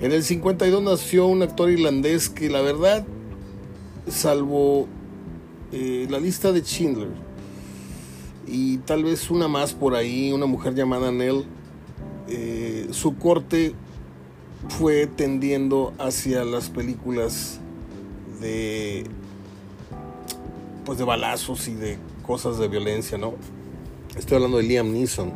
En 0.00 0.12
el 0.12 0.22
52 0.22 0.82
nació 0.82 1.26
un 1.26 1.42
actor 1.42 1.70
irlandés 1.70 2.28
que 2.28 2.50
la 2.50 2.60
verdad, 2.60 3.04
salvo 4.08 4.86
eh, 5.72 6.06
la 6.10 6.18
lista 6.18 6.52
de 6.52 6.62
Schindler 6.62 7.08
y 8.46 8.78
tal 8.78 9.04
vez 9.04 9.30
una 9.30 9.48
más 9.48 9.72
por 9.72 9.94
ahí, 9.94 10.32
una 10.32 10.46
mujer 10.46 10.74
llamada 10.74 11.10
Nell. 11.10 11.44
Eh, 12.28 12.88
su 12.90 13.16
corte 13.16 13.74
fue 14.68 15.06
tendiendo 15.06 15.92
hacia 15.98 16.44
las 16.44 16.70
películas 16.70 17.60
de 18.40 19.04
pues 20.84 20.98
de 20.98 21.04
balazos 21.04 21.68
y 21.68 21.74
de 21.74 21.98
cosas 22.26 22.58
de 22.58 22.68
violencia, 22.68 23.16
¿no? 23.16 23.34
Estoy 24.16 24.36
hablando 24.36 24.58
de 24.58 24.62
Liam 24.62 24.92
Neeson, 24.92 25.32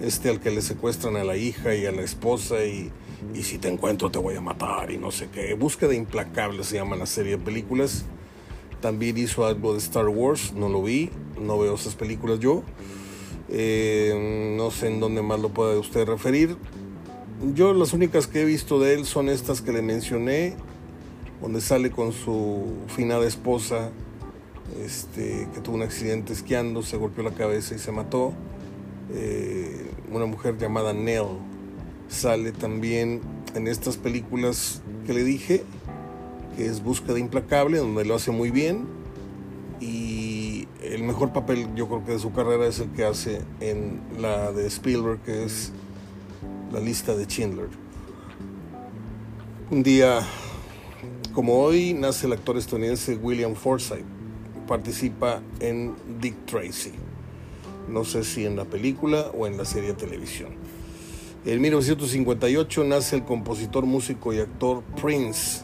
este 0.00 0.28
al 0.28 0.38
que 0.38 0.52
le 0.52 0.62
secuestran 0.62 1.16
a 1.16 1.24
la 1.24 1.36
hija 1.36 1.74
y 1.74 1.86
a 1.86 1.92
la 1.92 2.02
esposa 2.02 2.64
y, 2.64 2.88
y 3.34 3.42
si 3.42 3.58
te 3.58 3.66
encuentro 3.66 4.12
te 4.12 4.18
voy 4.20 4.36
a 4.36 4.40
matar 4.40 4.92
y 4.92 4.96
no 4.96 5.10
sé 5.10 5.28
qué. 5.32 5.54
Búsqueda 5.54 5.92
implacable 5.92 6.62
se 6.62 6.76
llama 6.76 6.94
la 6.94 7.06
serie 7.06 7.32
de 7.32 7.38
películas. 7.38 8.04
También 8.80 9.18
hizo 9.18 9.44
algo 9.44 9.72
de 9.72 9.80
Star 9.80 10.06
Wars, 10.06 10.52
no 10.52 10.68
lo 10.68 10.84
vi, 10.84 11.10
no 11.40 11.58
veo 11.58 11.74
esas 11.74 11.96
películas 11.96 12.38
yo. 12.38 12.62
Eh, 13.48 14.54
no 14.56 14.70
sé 14.70 14.86
en 14.86 15.00
dónde 15.00 15.20
más 15.22 15.40
lo 15.40 15.48
puede 15.48 15.76
usted 15.76 16.06
referir. 16.06 16.56
Yo 17.54 17.74
las 17.74 17.92
únicas 17.92 18.28
que 18.28 18.42
he 18.42 18.44
visto 18.44 18.78
de 18.78 18.94
él 18.94 19.04
son 19.04 19.28
estas 19.28 19.62
que 19.62 19.72
le 19.72 19.82
mencioné, 19.82 20.54
donde 21.42 21.60
sale 21.60 21.90
con 21.90 22.12
su 22.12 22.66
finada 22.86 23.26
esposa, 23.26 23.90
este, 24.84 25.48
que 25.52 25.60
tuvo 25.60 25.76
un 25.76 25.82
accidente 25.82 26.32
esquiando, 26.32 26.82
se 26.82 26.96
golpeó 26.96 27.24
la 27.24 27.32
cabeza 27.32 27.74
y 27.74 27.78
se 27.78 27.92
mató. 27.92 28.32
Eh, 29.12 29.90
una 30.10 30.26
mujer 30.26 30.56
llamada 30.58 30.92
Nell 30.92 31.26
sale 32.08 32.52
también 32.52 33.20
en 33.54 33.66
estas 33.66 33.96
películas 33.96 34.82
que 35.06 35.14
le 35.14 35.24
dije, 35.24 35.64
que 36.56 36.66
es 36.66 36.82
Búsqueda 36.82 37.18
Implacable, 37.18 37.78
donde 37.78 38.04
lo 38.04 38.14
hace 38.14 38.30
muy 38.30 38.50
bien. 38.50 38.86
Y 39.80 40.68
el 40.82 41.02
mejor 41.02 41.32
papel 41.32 41.68
yo 41.74 41.88
creo 41.88 42.04
que 42.04 42.12
de 42.12 42.18
su 42.18 42.32
carrera 42.32 42.66
es 42.66 42.80
el 42.80 42.90
que 42.90 43.04
hace 43.04 43.40
en 43.60 44.00
la 44.18 44.52
de 44.52 44.66
Spielberg, 44.66 45.20
que 45.22 45.44
es 45.44 45.72
la 46.72 46.80
lista 46.80 47.14
de 47.14 47.24
Schindler. 47.24 47.68
Un 49.70 49.82
día 49.82 50.20
como 51.32 51.62
hoy 51.62 51.94
nace 51.94 52.26
el 52.26 52.32
actor 52.32 52.56
estadounidense 52.56 53.14
William 53.16 53.54
Forsythe. 53.54 54.19
Participa 54.70 55.42
en 55.58 55.96
Dick 56.20 56.46
Tracy. 56.46 56.92
No 57.88 58.04
sé 58.04 58.22
si 58.22 58.46
en 58.46 58.54
la 58.54 58.64
película 58.64 59.32
o 59.36 59.48
en 59.48 59.56
la 59.56 59.64
serie 59.64 59.88
de 59.88 59.94
televisión. 59.96 60.50
En 61.44 61.60
1958 61.60 62.84
nace 62.84 63.16
el 63.16 63.24
compositor, 63.24 63.84
músico 63.84 64.32
y 64.32 64.38
actor 64.38 64.84
Prince. 65.02 65.62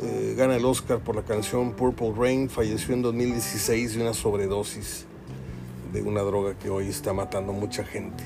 Eh, 0.00 0.34
gana 0.34 0.56
el 0.56 0.64
Oscar 0.64 1.00
por 1.00 1.14
la 1.14 1.24
canción 1.24 1.74
Purple 1.74 2.14
Rain. 2.16 2.48
Falleció 2.48 2.94
en 2.94 3.02
2016 3.02 3.96
de 3.96 4.00
una 4.00 4.14
sobredosis 4.14 5.04
de 5.92 6.00
una 6.00 6.22
droga 6.22 6.58
que 6.58 6.70
hoy 6.70 6.88
está 6.88 7.12
matando 7.12 7.52
mucha 7.52 7.84
gente 7.84 8.24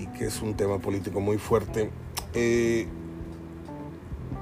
y 0.00 0.06
que 0.16 0.26
es 0.26 0.40
un 0.40 0.54
tema 0.54 0.78
político 0.78 1.18
muy 1.18 1.38
fuerte. 1.38 1.90
Eh, 2.34 2.86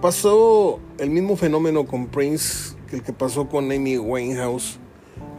pasó 0.03 0.78
el 0.99 1.09
mismo 1.09 1.36
fenómeno 1.36 1.86
con 1.86 2.09
Prince 2.09 2.76
que 2.89 2.97
el 2.97 3.03
que 3.03 3.12
pasó 3.12 3.49
con 3.49 3.70
Amy 3.70 3.99
Winehouse, 3.99 4.78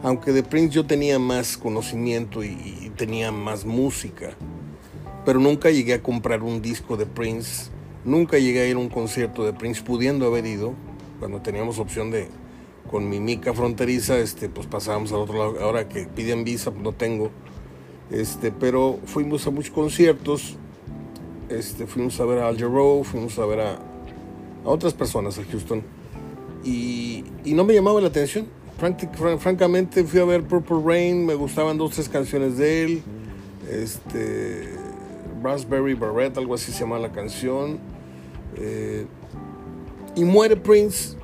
aunque 0.02 0.32
de 0.32 0.42
Prince 0.42 0.74
yo 0.74 0.86
tenía 0.86 1.18
más 1.18 1.56
conocimiento 1.56 2.44
y, 2.44 2.56
y 2.82 2.90
tenía 2.96 3.32
más 3.32 3.64
música, 3.64 4.30
pero 5.24 5.40
nunca 5.40 5.70
llegué 5.70 5.94
a 5.94 6.02
comprar 6.02 6.42
un 6.42 6.62
disco 6.62 6.96
de 6.96 7.06
Prince, 7.06 7.70
nunca 8.04 8.38
llegué 8.38 8.62
a 8.62 8.66
ir 8.66 8.76
a 8.76 8.78
un 8.78 8.88
concierto 8.88 9.44
de 9.44 9.52
Prince 9.52 9.82
pudiendo 9.82 10.26
haber 10.26 10.46
ido, 10.46 10.74
cuando 11.18 11.40
teníamos 11.42 11.78
opción 11.78 12.10
de, 12.10 12.28
con 12.90 13.08
mi 13.08 13.20
mica 13.20 13.52
fronteriza, 13.52 14.18
este, 14.18 14.48
pues 14.48 14.66
pasábamos 14.66 15.12
al 15.12 15.18
otro 15.18 15.38
lado, 15.38 15.60
ahora 15.60 15.88
que 15.88 16.06
piden 16.06 16.44
visa, 16.44 16.70
pues 16.70 16.82
no 16.82 16.92
tengo, 16.92 17.30
este, 18.10 18.52
pero 18.52 18.98
fuimos 19.06 19.46
a 19.46 19.50
muchos 19.50 19.72
conciertos, 19.72 20.56
este, 21.48 21.86
fuimos 21.86 22.18
a 22.20 22.24
ver 22.24 22.38
a 22.38 22.48
Al 22.48 22.56
Jarreau, 22.56 23.02
fuimos 23.02 23.38
a 23.38 23.46
ver 23.46 23.60
a, 23.60 23.72
a 23.74 24.68
otras 24.68 24.94
personas 24.94 25.38
a 25.38 25.44
Houston 25.44 25.82
y, 26.64 27.24
no 27.46 27.64
me 27.64 27.74
llamaba 27.74 28.00
la 28.00 28.08
atención. 28.08 28.46
francamente 29.38 30.04
fui 30.04 30.20
a 30.20 30.24
ver 30.24 30.42
Purple 30.42 30.82
Rain, 30.84 31.26
me 31.26 31.34
gustaban 31.34 31.78
dos 31.78 31.92
tres 31.92 32.08
canciones 32.08 32.56
de 32.58 32.84
él, 32.84 33.02
este, 33.70 34.70
Raspberry 35.42 35.94
Barrett, 35.94 36.36
algo 36.38 36.54
así 36.54 36.72
se 36.72 36.80
llama 36.80 36.98
la 36.98 37.10
canción, 37.12 37.78
eh, 38.56 39.06
y 40.14 40.24
muere 40.24 40.56
Prince 40.56 41.16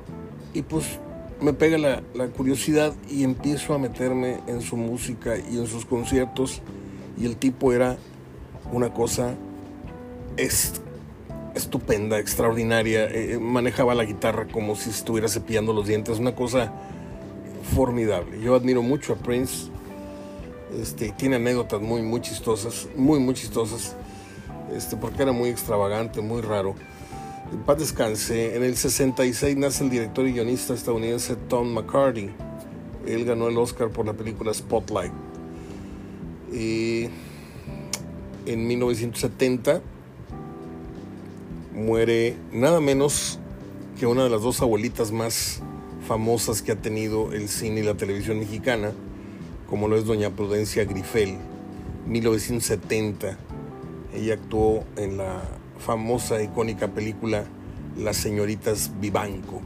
y 0.53 0.61
pues 0.61 0.99
me 1.41 1.53
pega 1.53 1.77
la, 1.77 2.27
curiosidad 2.29 2.93
y 3.09 3.23
empiezo 3.23 3.73
a 3.73 3.77
meterme 3.77 4.39
en 4.47 4.61
su 4.61 4.75
música 4.75 5.37
y 5.37 5.57
en 5.57 5.67
sus 5.67 5.85
conciertos 5.85 6.61
y 7.17 7.25
el 7.25 7.37
tipo 7.37 7.73
era 7.73 7.97
una 8.71 8.93
cosa 8.93 9.35
est 10.37 10.86
estupenda, 11.57 12.19
extraordinaria, 12.19 13.05
eh, 13.05 13.37
manejaba 13.39 13.95
la 13.95 14.05
guitarra 14.05 14.47
como 14.47 14.75
si 14.75 14.89
estuviera 14.89 15.27
cepillando 15.27 15.73
los 15.73 15.87
dientes, 15.87 16.19
una 16.19 16.35
cosa 16.35 16.71
formidable. 17.75 18.39
Yo 18.41 18.55
admiro 18.55 18.81
mucho 18.81 19.13
a 19.13 19.15
Prince, 19.17 19.69
este, 20.79 21.11
tiene 21.11 21.37
anécdotas 21.37 21.81
muy, 21.81 22.01
muy 22.01 22.21
chistosas, 22.21 22.87
muy, 22.95 23.19
muy 23.19 23.33
chistosas, 23.33 23.95
este, 24.75 24.95
porque 24.95 25.23
era 25.23 25.31
muy 25.31 25.49
extravagante, 25.49 26.21
muy 26.21 26.41
raro. 26.41 26.75
En 27.51 27.59
paz 27.59 27.79
descanse, 27.79 28.55
en 28.55 28.63
el 28.63 28.75
66 28.75 29.55
nace 29.57 29.83
el 29.83 29.89
director 29.89 30.27
y 30.27 30.33
guionista 30.33 30.73
estadounidense 30.73 31.35
Tom 31.35 31.73
McCarthy. 31.73 32.29
Él 33.05 33.25
ganó 33.25 33.47
el 33.47 33.57
Oscar 33.57 33.89
por 33.89 34.05
la 34.05 34.13
película 34.13 34.53
Spotlight. 34.53 35.13
Y 36.51 37.09
en 38.45 38.67
1970 38.67 39.81
muere 41.77 42.35
nada 42.51 42.81
menos 42.81 43.39
que 43.99 44.07
una 44.07 44.23
de 44.23 44.29
las 44.31 44.41
dos 44.41 44.61
abuelitas 44.61 45.11
más 45.11 45.61
famosas 46.07 46.61
que 46.61 46.71
ha 46.71 46.75
tenido 46.75 47.31
el 47.33 47.49
cine 47.49 47.81
y 47.81 47.83
la 47.83 47.95
televisión 47.95 48.39
mexicana, 48.39 48.91
como 49.69 49.87
lo 49.87 49.95
es 49.95 50.05
doña 50.05 50.31
Prudencia 50.31 50.85
Grifel, 50.85 51.37
1970. 52.07 53.37
Ella 54.13 54.33
actuó 54.33 54.85
en 54.95 55.17
la 55.17 55.43
famosa, 55.77 56.41
icónica 56.41 56.87
película 56.87 57.45
Las 57.95 58.17
señoritas 58.17 58.91
Vivanco. 58.99 59.61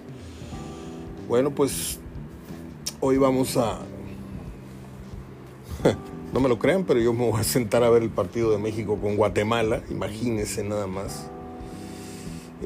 Bueno, 1.29 1.51
pues 1.51 1.99
hoy 3.01 3.19
vamos 3.19 3.57
a... 3.57 3.81
No 6.31 6.41
me 6.41 6.51
lo 6.51 6.59
crean, 6.59 6.85
pero 6.85 7.01
yo 7.01 7.15
me 7.15 7.27
voy 7.27 7.41
a 7.41 7.45
sentar 7.45 7.83
a 7.83 7.89
ver 7.89 8.03
el 8.03 8.11
partido 8.11 8.51
de 8.51 8.59
México 8.59 8.99
con 9.01 9.17
Guatemala, 9.17 9.83
imagínense 9.89 10.63
nada 10.63 10.87
más. 10.87 11.27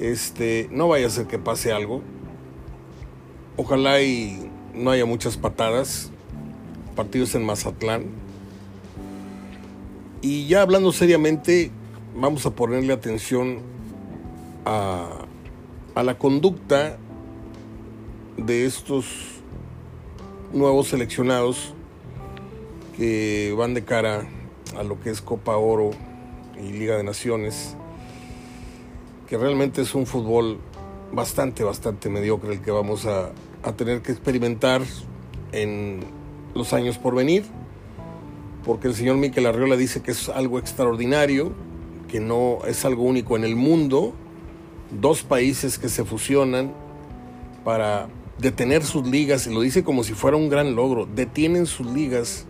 Este, 0.01 0.69
no 0.73 0.89
vaya 0.89 1.07
a 1.07 1.11
ser 1.11 1.29
que 1.29 1.39
pase 1.39 1.73
algo. 1.73 2.03
Ojalá 3.57 4.03
y 4.03 4.51
no 4.75 4.91
haya 4.91 5.07
muchas 5.07 5.37
patadas. 5.37 6.11
Partidos 6.95 7.35
en 7.35 7.45
Mazatlán. 7.45 8.07
Y 10.21 10.47
ya 10.47 10.63
hablando 10.63 10.93
seriamente, 10.93 11.71
vamos 12.15 12.47
a 12.47 12.51
ponerle 12.51 12.93
atención 12.93 13.61
a, 14.65 15.09
a 15.95 16.03
la 16.03 16.19
conducta 16.19 16.99
de 18.37 18.67
estos 18.67 19.07
nuevos 20.53 20.89
seleccionados 20.89 21.75
que 22.97 23.55
van 23.57 23.75
de 23.75 23.85
cara 23.85 24.29
a 24.77 24.83
lo 24.83 25.01
que 25.01 25.11
es 25.11 25.21
Copa 25.21 25.57
Oro 25.57 25.91
y 26.63 26.73
Liga 26.73 26.97
de 26.97 27.03
Naciones, 27.03 27.75
que 29.29 29.37
realmente 29.37 29.83
es 29.83 29.95
un 29.95 30.07
fútbol 30.07 30.59
bastante, 31.13 31.65
bastante 31.65 32.09
mediocre 32.09 32.55
el 32.55 32.61
que 32.61 32.71
vamos 32.71 33.07
a, 33.07 33.33
a 33.63 33.73
tener 33.73 34.03
que 34.03 34.13
experimentar 34.13 34.83
en 35.53 36.01
los 36.55 36.73
años 36.73 36.99
por 36.99 37.15
venir, 37.15 37.45
porque 38.65 38.89
el 38.89 38.95
señor 38.95 39.17
Miquel 39.17 39.47
Arriola 39.47 39.77
dice 39.77 40.03
que 40.03 40.11
es 40.11 40.29
algo 40.29 40.59
extraordinario, 40.59 41.53
que 42.09 42.21
no 42.21 42.59
es 42.67 42.85
algo 42.85 43.05
único 43.05 43.37
en 43.37 43.45
el 43.45 43.57
mundo, 43.57 44.13
dos 44.91 45.23
países 45.23 45.79
que 45.79 45.89
se 45.89 46.05
fusionan 46.05 46.73
para 47.65 48.09
detener 48.39 48.85
sus 48.85 49.07
ligas, 49.07 49.47
y 49.47 49.55
lo 49.55 49.61
dice 49.61 49.85
como 49.85 50.05
si 50.05 50.15
fuera 50.15 50.37
un 50.37 50.49
gran 50.49 50.75
logro, 50.75 51.07
detienen 51.07 51.67
sus 51.67 51.87
ligas 51.87 52.47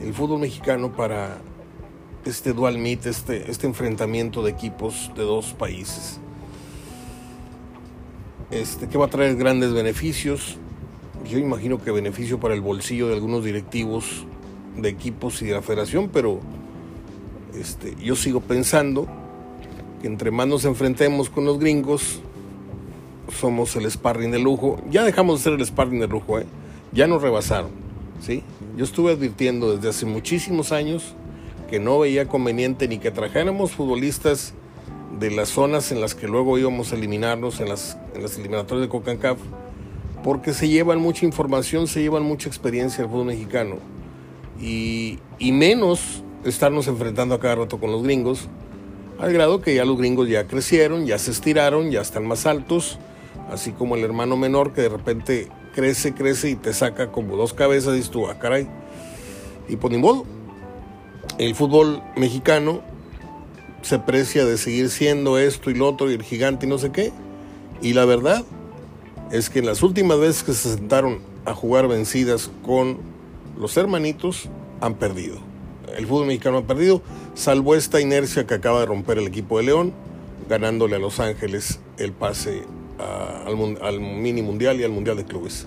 el 0.00 0.14
fútbol 0.14 0.40
mexicano 0.40 0.92
para 0.92 1.38
este 2.24 2.52
dual 2.52 2.78
meet, 2.78 3.06
este, 3.06 3.50
este 3.50 3.66
enfrentamiento 3.66 4.42
de 4.42 4.50
equipos 4.50 5.10
de 5.16 5.22
dos 5.22 5.52
países. 5.52 6.18
este, 8.52 8.86
que 8.88 8.98
va 8.98 9.06
a 9.06 9.08
traer 9.08 9.36
grandes 9.36 9.72
beneficios. 9.72 10.58
Yo 11.28 11.38
imagino 11.38 11.82
que 11.82 11.90
beneficio 11.90 12.40
para 12.40 12.54
el 12.54 12.60
bolsillo 12.60 13.08
de 13.08 13.14
algunos 13.14 13.44
directivos 13.44 14.26
de 14.76 14.88
equipos 14.88 15.40
y 15.42 15.46
de 15.46 15.52
la 15.52 15.62
federación, 15.62 16.10
pero 16.12 16.40
este, 17.58 17.94
yo 18.02 18.16
sigo 18.16 18.40
pensando 18.40 19.06
que 20.00 20.06
entre 20.06 20.30
más 20.30 20.48
nos 20.48 20.64
enfrentemos 20.64 21.30
con 21.30 21.44
los 21.44 21.58
gringos, 21.58 22.20
somos 23.40 23.76
el 23.76 23.90
sparring 23.90 24.30
de 24.30 24.38
lujo. 24.38 24.80
Ya 24.90 25.04
dejamos 25.04 25.38
de 25.38 25.44
ser 25.44 25.52
el 25.60 25.64
sparring 25.64 26.00
de 26.00 26.08
lujo, 26.08 26.38
¿eh? 26.38 26.46
ya 26.92 27.06
nos 27.06 27.22
rebasaron. 27.22 27.70
¿sí? 28.20 28.42
Yo 28.76 28.84
estuve 28.84 29.12
advirtiendo 29.12 29.76
desde 29.76 29.88
hace 29.88 30.06
muchísimos 30.06 30.72
años 30.72 31.14
que 31.68 31.78
no 31.78 31.98
veía 31.98 32.28
conveniente 32.28 32.88
ni 32.88 32.98
que 32.98 33.10
trajéramos 33.10 33.72
futbolistas 33.72 34.54
de 35.18 35.30
las 35.30 35.50
zonas 35.50 35.92
en 35.92 36.00
las 36.00 36.14
que 36.14 36.26
luego 36.26 36.58
íbamos 36.58 36.92
a 36.92 36.96
eliminarnos 36.96 37.60
en 37.60 37.68
las, 37.68 37.96
en 38.14 38.22
las 38.22 38.36
eliminatorias 38.38 38.86
de 38.86 38.88
CONCACAF, 38.88 39.38
porque 40.22 40.54
se 40.54 40.68
llevan 40.68 41.00
mucha 41.00 41.26
información, 41.26 41.86
se 41.86 42.00
llevan 42.00 42.22
mucha 42.22 42.48
experiencia 42.48 43.02
el 43.02 43.10
fútbol 43.10 43.26
mexicano 43.26 43.76
y, 44.60 45.18
menos 45.40 46.22
estarnos 46.44 46.88
enfrentando 46.88 47.34
a 47.34 47.40
cada 47.40 47.56
rato 47.56 47.78
con 47.78 47.90
los 47.90 48.02
gringos, 48.02 48.48
al 49.18 49.32
grado 49.32 49.60
que 49.60 49.74
ya 49.74 49.84
los 49.84 49.98
gringos 49.98 50.28
ya 50.28 50.46
crecieron, 50.46 51.06
ya 51.06 51.18
se 51.18 51.30
estiraron, 51.30 51.90
ya 51.90 52.00
están 52.00 52.26
más 52.26 52.46
altos, 52.46 52.98
así 53.50 53.72
como 53.72 53.96
el 53.96 54.04
hermano 54.04 54.36
menor 54.36 54.72
que 54.72 54.82
de 54.82 54.88
repente 54.88 55.48
crece, 55.74 56.14
crece 56.14 56.50
y 56.50 56.56
te 56.56 56.72
saca 56.72 57.12
como 57.12 57.36
dos 57.36 57.54
cabezas 57.54 57.98
y 57.98 58.08
tú, 58.08 58.26
ah, 58.28 58.38
caray. 58.38 58.68
Y 59.68 59.76
por 59.76 59.90
pues 59.90 59.92
ni 59.92 59.98
modo, 59.98 60.24
el 61.38 61.54
fútbol 61.54 62.02
mexicano 62.16 62.82
se 63.82 63.98
precia 63.98 64.44
de 64.44 64.58
seguir 64.58 64.90
siendo 64.90 65.38
esto 65.38 65.70
y 65.70 65.74
lo 65.74 65.88
otro 65.88 66.10
y 66.10 66.14
el 66.14 66.22
gigante 66.22 66.66
y 66.66 66.68
no 66.68 66.78
sé 66.78 66.90
qué. 66.90 67.12
Y 67.80 67.94
la 67.94 68.04
verdad 68.04 68.44
es 69.32 69.50
que 69.50 69.62
las 69.62 69.82
últimas 69.82 70.20
veces 70.20 70.44
que 70.44 70.52
se 70.52 70.74
sentaron 70.74 71.20
a 71.44 71.54
jugar 71.54 71.88
vencidas 71.88 72.50
con 72.64 72.98
los 73.58 73.76
hermanitos, 73.76 74.48
han 74.80 74.94
perdido. 74.94 75.36
El 75.96 76.06
fútbol 76.06 76.26
mexicano 76.26 76.58
ha 76.58 76.66
perdido, 76.66 77.02
salvo 77.34 77.74
esta 77.74 78.00
inercia 78.00 78.46
que 78.46 78.54
acaba 78.54 78.80
de 78.80 78.86
romper 78.86 79.18
el 79.18 79.26
equipo 79.26 79.58
de 79.58 79.64
León, 79.64 79.92
ganándole 80.48 80.96
a 80.96 80.98
Los 80.98 81.20
Ángeles 81.20 81.80
el 81.98 82.12
pase 82.12 82.62
al, 83.46 84.00
mini 84.00 84.42
mundial 84.42 84.80
y 84.80 84.84
al 84.84 84.90
mundial 84.90 85.16
de 85.16 85.24
clubes. 85.24 85.66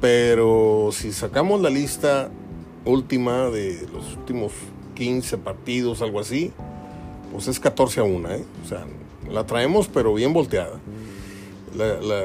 Pero 0.00 0.90
si 0.92 1.12
sacamos 1.12 1.60
la 1.60 1.70
lista 1.70 2.30
última 2.84 3.44
de 3.50 3.86
los 3.92 4.16
últimos 4.16 4.52
15 4.94 5.38
partidos, 5.38 6.02
algo 6.02 6.20
así, 6.20 6.52
pues 7.32 7.48
es 7.48 7.60
14 7.60 8.00
a 8.00 8.02
1, 8.02 8.30
¿eh? 8.30 8.44
O 8.64 8.68
sea, 8.68 8.86
la 9.30 9.46
traemos 9.46 9.88
pero 9.88 10.14
bien 10.14 10.32
volteada. 10.32 10.80
La 11.76 12.24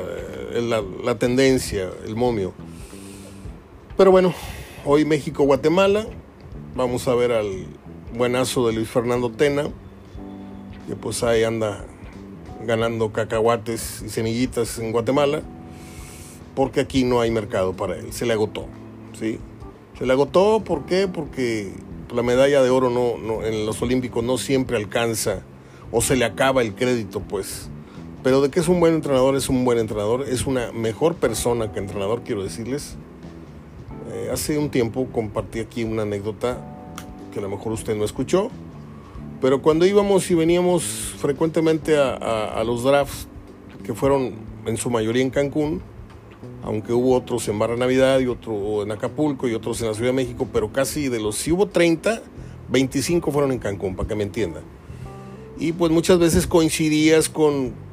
tendencia, 1.20 1.90
el 2.06 2.16
momio. 2.16 2.54
Pero 3.98 4.12
bueno, 4.12 4.34
hoy 4.86 5.06
México-Guatemala. 5.06 6.06
Vamos 6.76 7.08
a 7.08 7.16
ver 7.16 7.32
al 7.32 7.68
buenazo 8.18 8.68
de 8.68 8.74
Luis 8.74 8.90
Fernando 8.90 9.30
Tena, 9.32 9.70
que 10.88 10.96
pues 10.96 11.24
ahí 11.24 11.44
anda 11.44 11.86
ganando 12.66 13.12
cacahuates 13.12 14.02
y 14.06 14.10
semillitas 14.10 14.80
en 14.80 14.92
Guatemala, 14.92 15.42
porque 16.56 16.82
aquí 16.82 17.04
no 17.04 17.22
hay 17.22 17.32
mercado 17.32 17.74
para 17.74 17.96
él, 17.96 18.12
se 18.12 18.26
le 18.26 18.34
agotó, 18.34 18.68
¿sí? 19.18 19.40
Se 19.98 20.06
le 20.06 20.14
agotó, 20.14 20.62
¿por 20.64 20.86
qué? 20.86 21.08
Porque 21.08 21.72
la 22.14 22.24
medalla 22.24 22.62
de 22.62 22.70
oro 22.70 22.90
no, 22.90 23.44
en 23.44 23.66
los 23.66 23.82
Olímpicos 23.82 24.24
no 24.24 24.38
siempre 24.38 24.78
alcanza 24.78 25.44
o 25.92 26.02
se 26.02 26.16
le 26.16 26.26
acaba 26.26 26.62
el 26.62 26.76
crédito, 26.76 27.22
pues. 27.22 27.70
Pero 28.26 28.42
de 28.42 28.50
que 28.50 28.60
es 28.60 28.68
un 28.68 28.80
buen 28.80 28.96
entrenador, 28.96 29.36
es 29.36 29.50
un 29.50 29.64
buen 29.66 29.78
entrenador, 29.78 30.26
es 30.28 30.48
una 30.48 30.72
mejor 30.72 31.14
persona 31.14 31.72
que 31.72 31.78
entrenador, 31.78 32.24
quiero 32.24 32.42
decirles. 32.42 32.96
Eh, 34.12 34.30
hace 34.34 34.58
un 34.58 34.72
tiempo 34.72 35.06
compartí 35.12 35.60
aquí 35.60 35.84
una 35.84 36.02
anécdota 36.02 36.58
que 37.32 37.38
a 37.38 37.44
lo 37.44 37.50
mejor 37.50 37.74
usted 37.74 37.96
no 37.96 38.04
escuchó, 38.04 38.50
pero 39.42 39.62
cuando 39.62 39.86
íbamos 39.86 40.32
y 40.32 40.34
veníamos 40.34 40.82
frecuentemente 41.20 42.00
a, 42.00 42.64
los 42.66 42.84
drafts, 42.84 43.28
que 43.84 43.94
fueron 43.94 44.34
en 44.66 44.76
su 44.78 44.90
mayoría 44.90 45.22
en 45.22 45.30
Cancún, 45.30 45.84
aunque 46.64 46.94
hubo 46.94 47.16
otros 47.16 47.48
en 47.48 47.60
Barra 47.60 47.78
Navidad 47.78 48.22
y 48.22 48.26
otro 48.26 48.82
en 48.82 48.92
Acapulco 48.92 49.48
y 49.48 49.54
otros 49.54 49.82
en 49.82 49.90
la 49.90 49.94
Ciudad 49.94 50.10
de 50.10 50.16
México, 50.16 50.48
pero 50.52 50.74
casi 50.74 51.10
de 51.10 51.20
los, 51.20 51.36
si 51.36 51.52
hubo 51.52 51.68
30, 51.68 52.24
25 52.70 53.32
fueron 53.32 53.52
en 53.52 53.60
Cancún, 53.60 53.96
para 53.96 54.10
que 54.10 54.16
me 54.16 54.24
entienda. 54.24 54.62
Y 55.60 55.74
pues 55.74 55.92
muchas 55.92 56.18
veces 56.18 56.48
coincidías 56.48 57.30
con 57.30 57.85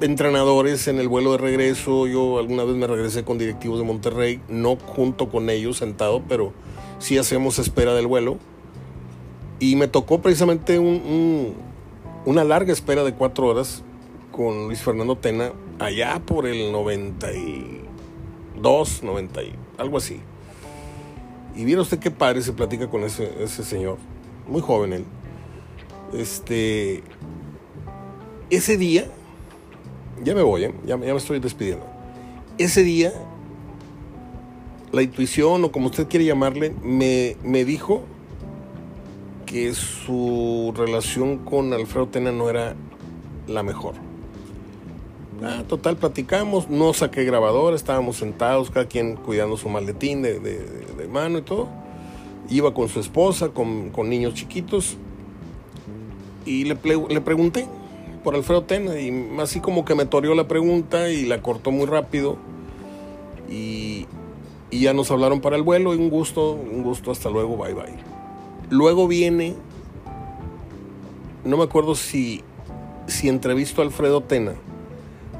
entrenadores 0.00 0.88
en 0.88 0.98
el 0.98 1.08
vuelo 1.08 1.32
de 1.32 1.38
regreso. 1.38 2.06
Yo 2.06 2.38
alguna 2.38 2.64
vez 2.64 2.76
me 2.76 2.86
regresé 2.86 3.24
con 3.24 3.38
directivos 3.38 3.78
de 3.78 3.84
Monterrey, 3.84 4.40
no 4.48 4.76
junto 4.76 5.28
con 5.28 5.50
ellos 5.50 5.78
sentado, 5.78 6.22
pero 6.28 6.52
sí 6.98 7.18
hacemos 7.18 7.58
espera 7.58 7.94
del 7.94 8.06
vuelo. 8.06 8.38
Y 9.58 9.76
me 9.76 9.88
tocó 9.88 10.20
precisamente 10.20 10.78
una 10.78 12.44
larga 12.44 12.72
espera 12.72 13.04
de 13.04 13.14
cuatro 13.14 13.46
horas 13.46 13.82
con 14.30 14.66
Luis 14.66 14.82
Fernando 14.82 15.16
Tena 15.16 15.52
allá 15.78 16.20
por 16.24 16.46
el 16.46 16.72
92, 16.72 19.02
90, 19.02 19.40
algo 19.78 19.96
así. 19.96 20.20
Y 21.54 21.64
viera 21.64 21.80
usted 21.80 21.98
qué 21.98 22.10
padre 22.10 22.42
se 22.42 22.52
platica 22.52 22.88
con 22.88 23.02
ese, 23.02 23.32
ese 23.42 23.64
señor, 23.64 23.96
muy 24.46 24.60
joven 24.60 24.92
él. 24.92 25.06
Este, 26.12 27.02
ese 28.50 28.76
día, 28.76 29.06
ya 30.24 30.34
me 30.34 30.42
voy, 30.42 30.64
¿eh? 30.64 30.74
ya, 30.86 30.96
me 30.96 31.10
estoy 31.14 31.38
despidiendo. 31.40 31.84
Ese 32.58 32.82
día, 32.82 33.12
la 34.92 35.02
intuición 35.02 35.64
o 35.64 35.72
como 35.72 35.86
usted 35.86 36.08
quiere 36.08 36.24
llamarle, 36.24 36.74
me, 36.82 37.36
me 37.42 37.64
dijo 37.64 38.02
que 39.44 39.74
su 39.74 40.72
relación 40.76 41.38
con 41.38 41.72
Alfredo 41.72 42.08
Tena 42.08 42.32
no 42.32 42.50
era 42.50 42.74
la 43.46 43.62
mejor. 43.62 43.94
Ah, 45.42 45.64
total, 45.68 45.96
platicamos, 45.96 46.70
no 46.70 46.94
saqué 46.94 47.24
grabador, 47.24 47.74
estábamos 47.74 48.16
sentados, 48.16 48.70
cada 48.70 48.86
quien 48.86 49.16
cuidando 49.16 49.56
su 49.56 49.68
maletín 49.68 50.22
de, 50.22 50.40
de, 50.40 51.08
mano 51.08 51.38
y 51.38 51.42
todo. 51.42 51.68
Iba 52.48 52.72
con 52.74 52.88
su 52.88 53.00
esposa, 53.00 53.50
con, 53.50 53.90
con 53.90 54.08
niños 54.08 54.34
chiquitos, 54.34 54.96
y 56.46 56.64
le, 56.64 56.76
le, 57.08 57.20
pregunté 57.20 57.66
por 58.26 58.34
Alfredo 58.34 58.64
Tena, 58.64 58.98
y 58.98 59.36
así 59.38 59.60
como 59.60 59.84
que 59.84 59.94
me 59.94 60.04
toreó 60.04 60.34
la 60.34 60.48
pregunta 60.48 61.10
y 61.10 61.26
la 61.26 61.42
cortó 61.42 61.70
muy 61.70 61.86
rápido. 61.86 62.36
Y, 63.48 64.08
ya 64.72 64.92
nos 64.92 65.12
hablaron 65.12 65.40
para 65.40 65.54
el 65.54 65.62
vuelo, 65.62 65.94
y 65.94 65.98
un 65.98 66.10
gusto, 66.10 66.50
un 66.50 66.82
gusto, 66.82 67.12
hasta 67.12 67.30
luego, 67.30 67.56
bye 67.56 67.72
bye. 67.72 67.94
Luego 68.68 69.06
viene, 69.06 69.54
no 71.44 71.56
me 71.56 71.62
acuerdo 71.62 71.94
si, 71.94 72.42
si 73.06 73.28
entrevisto 73.28 73.80
a 73.80 73.84
Alfredo 73.84 74.20
Tena 74.22 74.54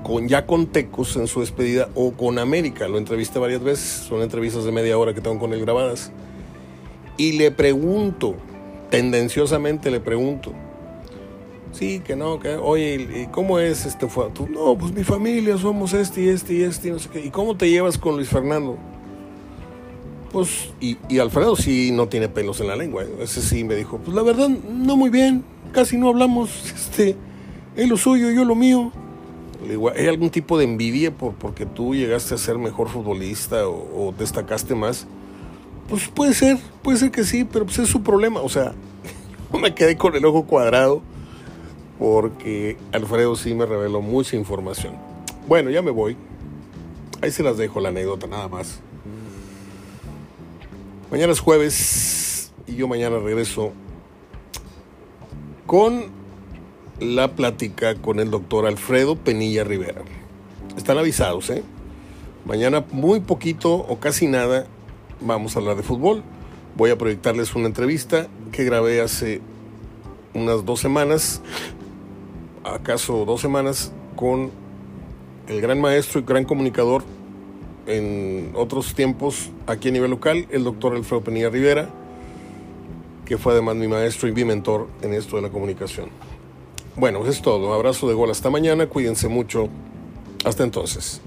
con 0.04 0.28
ya 0.28 0.46
con 0.46 0.66
Tecos 0.66 1.16
en 1.16 1.26
su 1.26 1.40
despedida 1.40 1.88
o 1.96 2.12
con 2.12 2.38
América. 2.38 2.86
Lo 2.86 2.98
entrevisté 2.98 3.40
varias 3.40 3.64
veces, 3.64 3.88
son 4.08 4.22
entrevistas 4.22 4.62
de 4.62 4.70
media 4.70 4.96
hora 4.96 5.12
que 5.12 5.20
tengo 5.20 5.40
con 5.40 5.52
él 5.52 5.60
grabadas. 5.60 6.12
Y 7.16 7.32
le 7.32 7.50
pregunto, 7.50 8.36
tendenciosamente 8.90 9.90
le 9.90 9.98
pregunto, 9.98 10.52
sí, 11.72 12.00
que 12.00 12.16
no, 12.16 12.40
que, 12.40 12.56
oye, 12.56 13.22
¿y 13.22 13.26
cómo 13.26 13.58
es 13.58 13.86
este 13.86 14.08
fue? 14.08 14.30
Tú, 14.30 14.48
no, 14.48 14.76
pues 14.76 14.92
mi 14.92 15.04
familia, 15.04 15.58
somos 15.58 15.92
este 15.92 16.22
y 16.22 16.28
este 16.28 16.54
y 16.54 16.62
este, 16.62 16.90
no 16.90 16.98
sé 16.98 17.08
qué. 17.10 17.24
¿Y 17.24 17.30
cómo 17.30 17.56
te 17.56 17.68
llevas 17.68 17.98
con 17.98 18.16
Luis 18.16 18.28
Fernando? 18.28 18.76
Pues, 20.32 20.70
y, 20.80 21.18
Alfredo 21.18 21.56
sí 21.56 21.92
no 21.92 22.08
tiene 22.08 22.28
pelos 22.28 22.60
en 22.60 22.68
la 22.68 22.76
lengua. 22.76 23.04
¿eh? 23.04 23.08
Ese 23.20 23.40
sí 23.40 23.64
me 23.64 23.74
dijo, 23.74 23.98
pues 23.98 24.14
la 24.14 24.22
verdad, 24.22 24.48
no 24.48 24.96
muy 24.96 25.10
bien, 25.10 25.44
casi 25.72 25.96
no 25.96 26.08
hablamos, 26.08 26.50
este, 26.74 27.16
él 27.76 27.88
lo 27.88 27.96
suyo, 27.96 28.30
yo 28.30 28.44
lo 28.44 28.54
mío. 28.54 28.92
¿hay 29.96 30.06
algún 30.06 30.30
tipo 30.30 30.58
de 30.58 30.64
envidia 30.64 31.10
por, 31.10 31.34
porque 31.34 31.66
tú 31.66 31.94
llegaste 31.94 32.34
a 32.34 32.38
ser 32.38 32.58
mejor 32.58 32.88
futbolista 32.88 33.68
o, 33.68 34.14
destacaste 34.16 34.74
más? 34.74 35.06
Pues 35.88 36.08
puede 36.08 36.34
ser, 36.34 36.58
puede 36.82 36.98
ser 36.98 37.10
que 37.10 37.24
sí, 37.24 37.44
pero 37.44 37.64
pues 37.64 37.78
es 37.78 37.88
su 37.88 38.02
problema. 38.02 38.40
O 38.40 38.48
sea, 38.48 38.74
me 39.60 39.74
quedé 39.74 39.96
con 39.96 40.14
el 40.14 40.24
ojo 40.24 40.44
cuadrado 40.44 41.02
porque 41.98 42.76
Alfredo 42.92 43.36
sí 43.36 43.54
me 43.54 43.66
reveló 43.66 44.02
mucha 44.02 44.36
información. 44.36 44.94
Bueno, 45.48 45.70
ya 45.70 45.82
me 45.82 45.90
voy. 45.90 46.16
Ahí 47.22 47.30
se 47.30 47.42
las 47.42 47.56
dejo 47.56 47.80
la 47.80 47.88
anécdota 47.88 48.26
nada 48.26 48.48
más. 48.48 48.80
Mañana 51.10 51.32
es 51.32 51.40
jueves 51.40 52.52
y 52.66 52.74
yo 52.74 52.88
mañana 52.88 53.18
regreso 53.18 53.72
con 55.66 56.06
la 57.00 57.32
plática 57.32 57.94
con 57.94 58.20
el 58.20 58.30
doctor 58.30 58.66
Alfredo 58.66 59.16
Penilla 59.16 59.64
Rivera. 59.64 60.02
Están 60.76 60.98
avisados, 60.98 61.50
¿eh? 61.50 61.62
Mañana 62.44 62.84
muy 62.92 63.20
poquito 63.20 63.74
o 63.74 63.98
casi 63.98 64.26
nada 64.26 64.66
vamos 65.20 65.56
a 65.56 65.58
hablar 65.58 65.76
de 65.76 65.82
fútbol. 65.82 66.22
Voy 66.76 66.90
a 66.90 66.98
proyectarles 66.98 67.54
una 67.54 67.66
entrevista 67.66 68.28
que 68.52 68.64
grabé 68.64 69.00
hace 69.00 69.40
unas 70.34 70.64
dos 70.64 70.80
semanas, 70.80 71.40
acaso 72.74 73.24
dos 73.24 73.40
semanas, 73.40 73.92
con 74.16 74.50
el 75.48 75.60
gran 75.60 75.80
maestro 75.80 76.20
y 76.20 76.24
gran 76.24 76.44
comunicador 76.44 77.04
en 77.86 78.52
otros 78.54 78.94
tiempos 78.94 79.50
aquí 79.66 79.88
a 79.88 79.92
nivel 79.92 80.10
local, 80.10 80.46
el 80.50 80.64
doctor 80.64 80.94
Alfredo 80.94 81.22
Penilla 81.22 81.50
Rivera, 81.50 81.88
que 83.24 83.38
fue 83.38 83.52
además 83.52 83.76
mi 83.76 83.88
maestro 83.88 84.28
y 84.28 84.32
mi 84.32 84.44
mentor 84.44 84.88
en 85.02 85.14
esto 85.14 85.36
de 85.36 85.42
la 85.42 85.50
comunicación. 85.50 86.08
Bueno, 86.96 87.26
es 87.26 87.42
todo. 87.42 87.68
Un 87.68 87.74
abrazo 87.74 88.08
de 88.08 88.14
gol 88.14 88.30
hasta 88.30 88.48
mañana. 88.48 88.86
Cuídense 88.86 89.28
mucho. 89.28 89.68
Hasta 90.44 90.64
entonces. 90.64 91.20